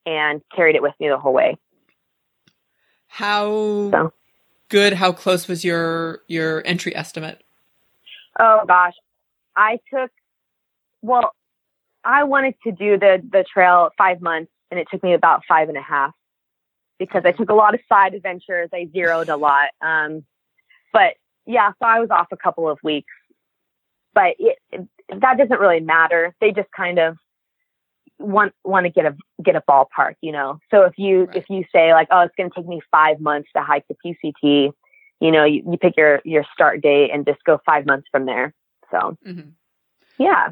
[0.04, 1.56] and carried it with me the whole way.
[3.08, 4.12] How so.
[4.68, 7.42] good, how close was your your entry estimate?
[8.38, 8.94] Oh gosh.
[9.56, 10.10] I took
[11.02, 11.32] well,
[12.04, 15.68] I wanted to do the the trail five months and it took me about five
[15.68, 16.12] and a half.
[16.98, 18.70] because I took a lot of side adventures.
[18.72, 19.70] I zeroed a lot.
[19.80, 20.24] Um,
[20.92, 21.14] but
[21.46, 23.12] yeah, so I was off a couple of weeks,
[24.14, 24.88] but it, it,
[25.20, 26.34] that doesn't really matter.
[26.40, 27.16] They just kind of
[28.18, 30.58] want want to get a get a ballpark, you know.
[30.70, 31.36] So if you right.
[31.36, 33.96] if you say like, oh, it's going to take me five months to hike the
[34.04, 34.72] PCT,
[35.20, 38.26] you know, you, you pick your your start date and just go five months from
[38.26, 38.54] there.
[38.90, 39.50] So, mm-hmm.
[40.18, 40.50] yeah.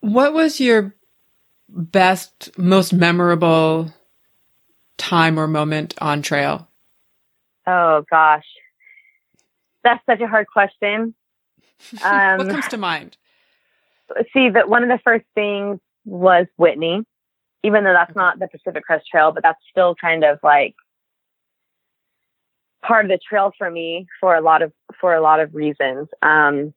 [0.00, 0.94] What was your
[1.68, 3.92] best, most memorable
[4.98, 6.68] time or moment on trail?
[7.66, 8.44] Oh gosh,
[9.82, 11.14] that's such a hard question.
[12.02, 13.16] Um, what comes to mind?
[14.32, 17.02] See, that one of the first things was Whitney,
[17.62, 20.74] even though that's not the Pacific Crest Trail, but that's still kind of like
[22.86, 26.08] part of the trail for me for a lot of for a lot of reasons.
[26.22, 26.74] Um,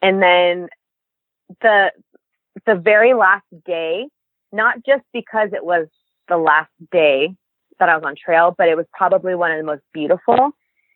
[0.00, 0.68] and then
[1.60, 1.90] the
[2.66, 4.06] the very last day,
[4.52, 5.86] not just because it was
[6.28, 7.34] the last day
[7.78, 10.52] that I was on trail, but it was probably one of the most beautiful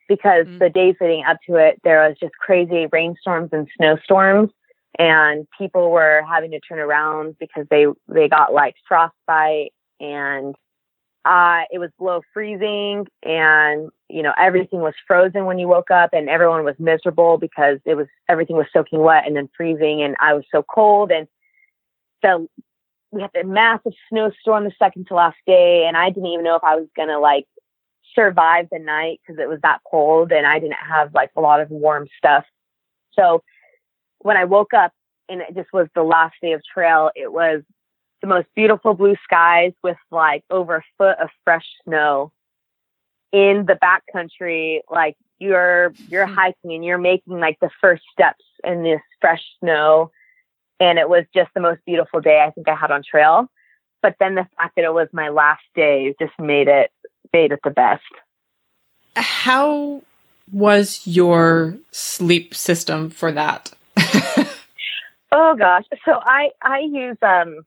[0.07, 0.59] because mm-hmm.
[0.59, 4.49] the days leading up to it, there was just crazy rainstorms and snowstorms
[4.97, 10.55] and people were having to turn around because they, they got like frostbite and
[11.29, 16.09] uh, it was below freezing and, you know, everything was frozen when you woke up
[16.11, 20.15] and everyone was miserable because it was, everything was soaking wet and then freezing and
[20.19, 21.27] I was so cold and
[22.23, 22.47] the,
[23.11, 26.55] we had the massive snowstorm the second to last day and I didn't even know
[26.55, 27.45] if I was going to like
[28.15, 31.61] survive the night because it was that cold and I didn't have like a lot
[31.61, 32.43] of warm stuff.
[33.13, 33.43] So
[34.17, 34.93] when I woke up
[35.29, 37.61] and it just was the last day of trail, it was
[38.21, 42.31] the most beautiful blue skies with like over a foot of fresh snow
[43.31, 44.81] in the backcountry.
[44.89, 46.33] Like you're, you're hmm.
[46.33, 50.11] hiking and you're making like the first steps in this fresh snow.
[50.79, 53.49] And it was just the most beautiful day I think I had on trail.
[54.01, 56.91] But then the fact that it was my last day just made it,
[57.33, 58.03] made it the best.
[59.15, 60.01] How
[60.51, 63.73] was your sleep system for that?
[65.31, 65.83] oh gosh.
[66.05, 67.65] So I, I use, um,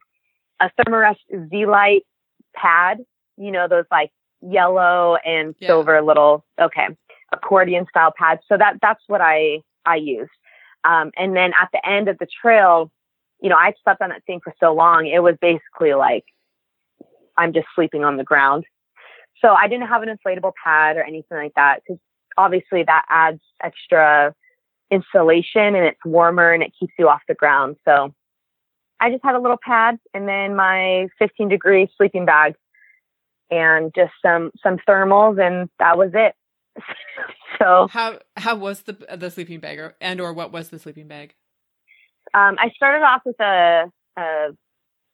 [0.60, 1.16] a Thermarest
[1.50, 2.04] Z Lite
[2.54, 2.98] pad,
[3.36, 4.10] you know, those like
[4.40, 5.68] yellow and yeah.
[5.68, 6.88] silver little, okay,
[7.32, 8.42] accordion style pads.
[8.48, 10.30] So that, that's what I, I used.
[10.84, 12.90] Um, and then at the end of the trail,
[13.40, 15.06] you know, I slept on that thing for so long.
[15.06, 16.24] It was basically like,
[17.36, 18.64] I'm just sleeping on the ground.
[19.40, 22.00] So I didn't have an inflatable pad or anything like that because
[22.36, 24.34] obviously that adds extra
[24.90, 27.76] insulation and it's warmer and it keeps you off the ground.
[27.84, 28.14] So
[29.02, 32.54] I just had a little pad and then my 15 degree sleeping bag
[33.50, 36.36] and just some some thermals and that was it.
[37.58, 41.08] so how how was the the sleeping bag or, and or what was the sleeping
[41.08, 41.34] bag?
[42.32, 44.48] Um, I started off with a, a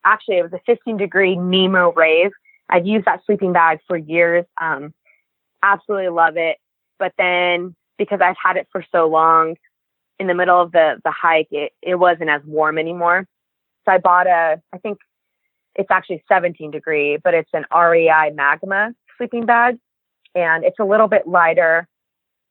[0.05, 2.33] actually it was a 15 degree Nemo Rave.
[2.69, 4.45] I've used that sleeping bag for years.
[4.61, 4.93] Um,
[5.63, 6.59] absolutely love it.
[6.99, 9.57] But then because I've had it for so long,
[10.19, 13.27] in the middle of the the hike, it, it wasn't as warm anymore.
[13.89, 14.99] So I bought a, I think
[15.75, 19.79] it's actually 17 degree, but it's an REI Magma sleeping bag,
[20.35, 21.89] and it's a little bit lighter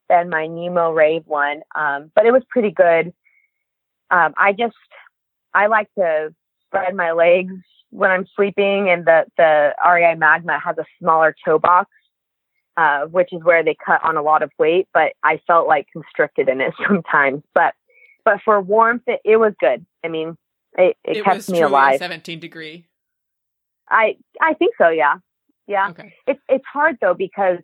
[0.10, 3.14] than my Nemo Rave one, um, but it was pretty good.
[4.10, 4.76] Um, I just
[5.54, 6.34] I like to
[6.66, 7.54] spread my legs
[7.92, 11.92] when I'm sleeping, and the the REI Magma has a smaller toe box,
[12.78, 15.88] uh, which is where they cut on a lot of weight, but I felt like
[15.94, 17.44] constricted in it sometimes.
[17.54, 17.76] But
[18.26, 19.86] but for warmth, it, it was good.
[20.04, 20.36] I mean,
[20.78, 22.00] it, it, it kept me alive.
[22.00, 22.86] Seventeen degree.
[23.90, 24.90] I I think so.
[24.90, 25.16] Yeah,
[25.68, 25.90] yeah.
[25.90, 26.14] Okay.
[26.26, 27.60] It's it's hard though because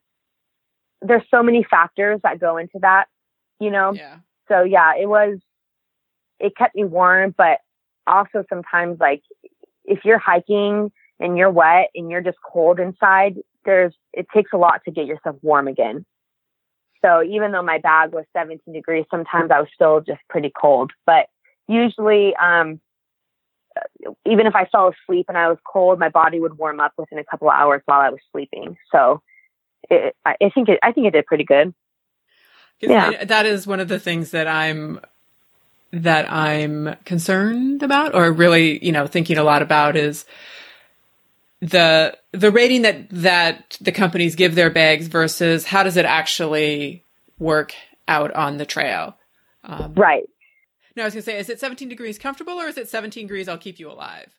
[1.01, 3.05] there's so many factors that go into that.
[3.59, 3.93] You know.
[3.93, 4.17] Yeah.
[4.47, 5.39] So yeah, it was.
[6.39, 7.59] It kept me warm, but
[8.07, 9.21] also sometimes like
[9.85, 13.35] if you're hiking and you're wet and you're just cold inside,
[13.65, 16.05] there's it takes a lot to get yourself warm again.
[17.03, 20.91] So even though my bag was 17 degrees, sometimes I was still just pretty cold.
[21.05, 21.27] But
[21.67, 22.79] usually, um,
[24.25, 27.19] even if I fell asleep and I was cold, my body would warm up within
[27.19, 28.77] a couple of hours while I was sleeping.
[28.91, 29.21] So
[29.89, 31.73] it, I think it, I think it did pretty good.
[32.79, 34.99] Yeah, I, that is one of the things that I'm
[35.91, 40.25] that I'm concerned about, or really, you know, thinking a lot about is
[41.61, 47.05] the the rating that that the companies give their bags versus how does it actually
[47.39, 47.73] work
[48.07, 49.17] out on the trail.
[49.63, 50.23] Um, right.
[50.95, 53.47] No, I was gonna say, is it 17 degrees comfortable or is it 17 degrees?
[53.47, 54.33] I'll keep you alive.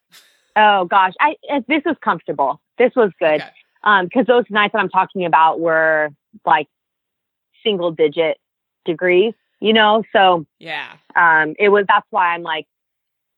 [0.56, 1.34] Oh gosh, I
[1.66, 2.60] this was comfortable.
[2.78, 3.40] This was good.
[3.40, 3.50] Okay.
[3.82, 6.10] Um, because those nights that I'm talking about were
[6.46, 6.68] like
[7.64, 8.38] single digit
[8.84, 10.04] degrees, you know.
[10.12, 11.84] So yeah, um, it was.
[11.88, 12.66] That's why I'm like,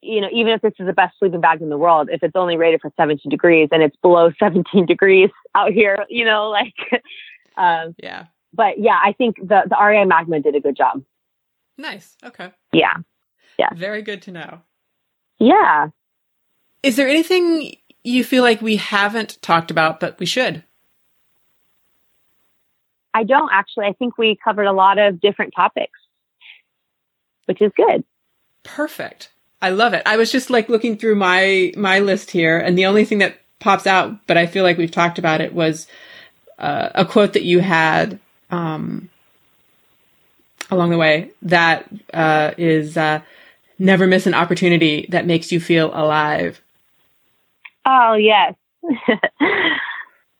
[0.02, 2.36] you know, even if this is the best sleeping bag in the world, if it's
[2.36, 6.74] only rated for 17 degrees and it's below 17 degrees out here, you know, like,
[7.56, 8.26] um, yeah.
[8.52, 11.02] But yeah, I think the the REI Magma did a good job.
[11.78, 12.16] Nice.
[12.24, 12.50] Okay.
[12.72, 12.94] Yeah.
[13.58, 13.70] Yeah.
[13.74, 14.60] Very good to know.
[15.38, 15.88] Yeah.
[16.82, 20.62] Is there anything you feel like we haven't talked about, but we should?
[23.12, 23.86] I don't actually.
[23.86, 25.98] I think we covered a lot of different topics,
[27.46, 28.04] which is good.
[28.62, 29.30] Perfect.
[29.62, 30.02] I love it.
[30.04, 33.38] I was just like looking through my my list here, and the only thing that
[33.58, 35.86] pops out, but I feel like we've talked about it, was
[36.58, 38.20] uh, a quote that you had
[38.50, 39.08] um,
[40.70, 43.20] along the way that uh, is uh,
[43.78, 46.62] never miss an opportunity that makes you feel alive.
[47.84, 48.54] Oh yes.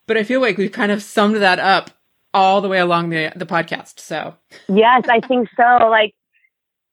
[0.06, 1.90] but I feel like we've kind of summed that up
[2.34, 4.00] all the way along the the podcast.
[4.00, 4.34] So
[4.68, 5.88] yes, I think so.
[5.88, 6.14] Like,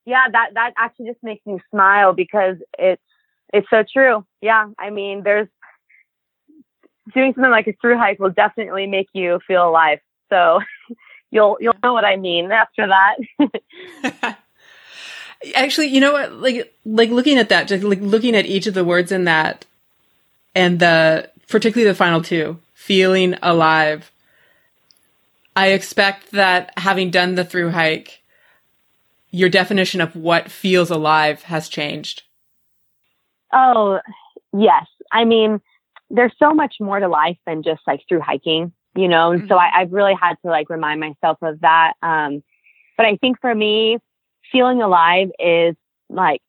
[0.05, 3.01] yeah, that that actually just makes me smile because it's
[3.51, 4.25] it's so true.
[4.41, 5.47] Yeah, I mean, there's
[7.13, 9.99] doing something like a through hike will definitely make you feel alive.
[10.29, 10.59] So
[11.33, 14.37] you'll you'll know what I mean after that.
[15.55, 16.33] Actually, you know what?
[16.33, 19.65] Like like looking at that, just like looking at each of the words in that,
[20.55, 24.11] and the particularly the final two, feeling alive.
[25.55, 28.23] I expect that having done the through hike,
[29.29, 32.23] your definition of what feels alive has changed.
[33.51, 33.99] Oh,
[34.51, 34.87] yes.
[35.11, 35.61] I mean,
[36.09, 39.55] there's so much more to life than just like through hiking you know, and so
[39.55, 39.75] mm-hmm.
[39.75, 41.93] I, I've really had to like remind myself of that.
[42.01, 42.43] Um,
[42.97, 43.97] but I think for me,
[44.51, 45.75] feeling alive is
[46.09, 46.41] like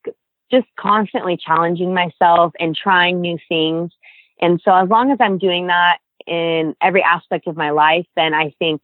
[0.50, 3.92] just constantly challenging myself and trying new things.
[4.40, 8.34] And so as long as I'm doing that in every aspect of my life, then
[8.34, 8.82] I think,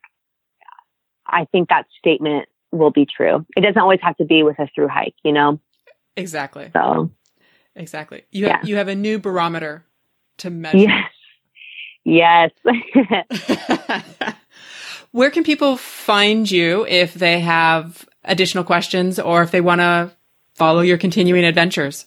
[1.26, 3.44] I think that statement will be true.
[3.56, 5.60] It doesn't always have to be with a through hike, you know?
[6.16, 6.70] Exactly.
[6.72, 7.10] So
[7.76, 8.22] exactly.
[8.30, 8.68] You have, yeah.
[8.68, 9.84] you have a new barometer
[10.38, 10.88] to measure.
[12.04, 12.50] Yes.
[15.12, 20.12] Where can people find you if they have additional questions or if they want to
[20.54, 22.06] follow your continuing adventures?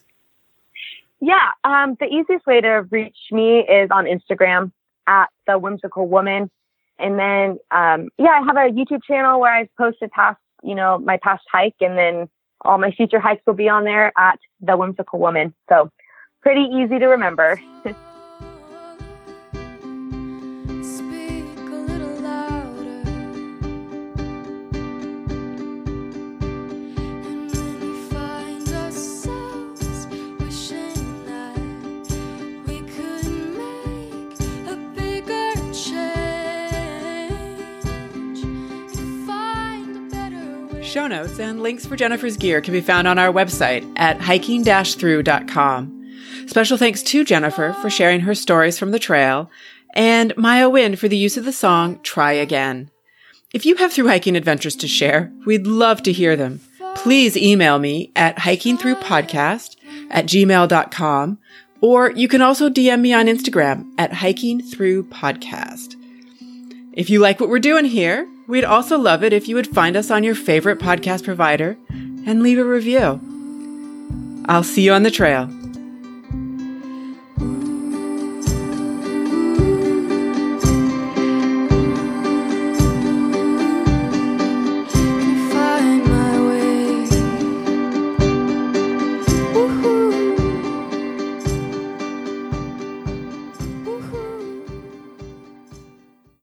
[1.20, 4.72] Yeah, um, the easiest way to reach me is on Instagram
[5.08, 6.50] at the whimsical woman.
[7.00, 10.98] And then, um, yeah, I have a YouTube channel where I've posted past, you know,
[10.98, 12.30] my past hike and then
[12.62, 15.54] all my future hikes will be on there at the whimsical woman.
[15.70, 15.90] So
[16.42, 17.60] pretty easy to remember.
[40.94, 46.14] Show notes and links for Jennifer's gear can be found on our website at hiking-through.com.
[46.46, 49.50] Special thanks to Jennifer for sharing her stories from the trail
[49.96, 52.92] and Maya Wind for the use of the song Try Again.
[53.56, 56.62] If you have through hiking adventures to share, we'd love to hear them.
[56.94, 59.78] Please email me at hikingthroughpodcast
[60.12, 61.40] at gmail.com
[61.82, 65.96] or you can also DM me on Instagram at hikingthroughpodcast.
[66.94, 69.96] If you like what we're doing here, We'd also love it if you would find
[69.96, 73.22] us on your favorite podcast provider and leave a review.
[74.48, 75.50] I'll see you on the trail.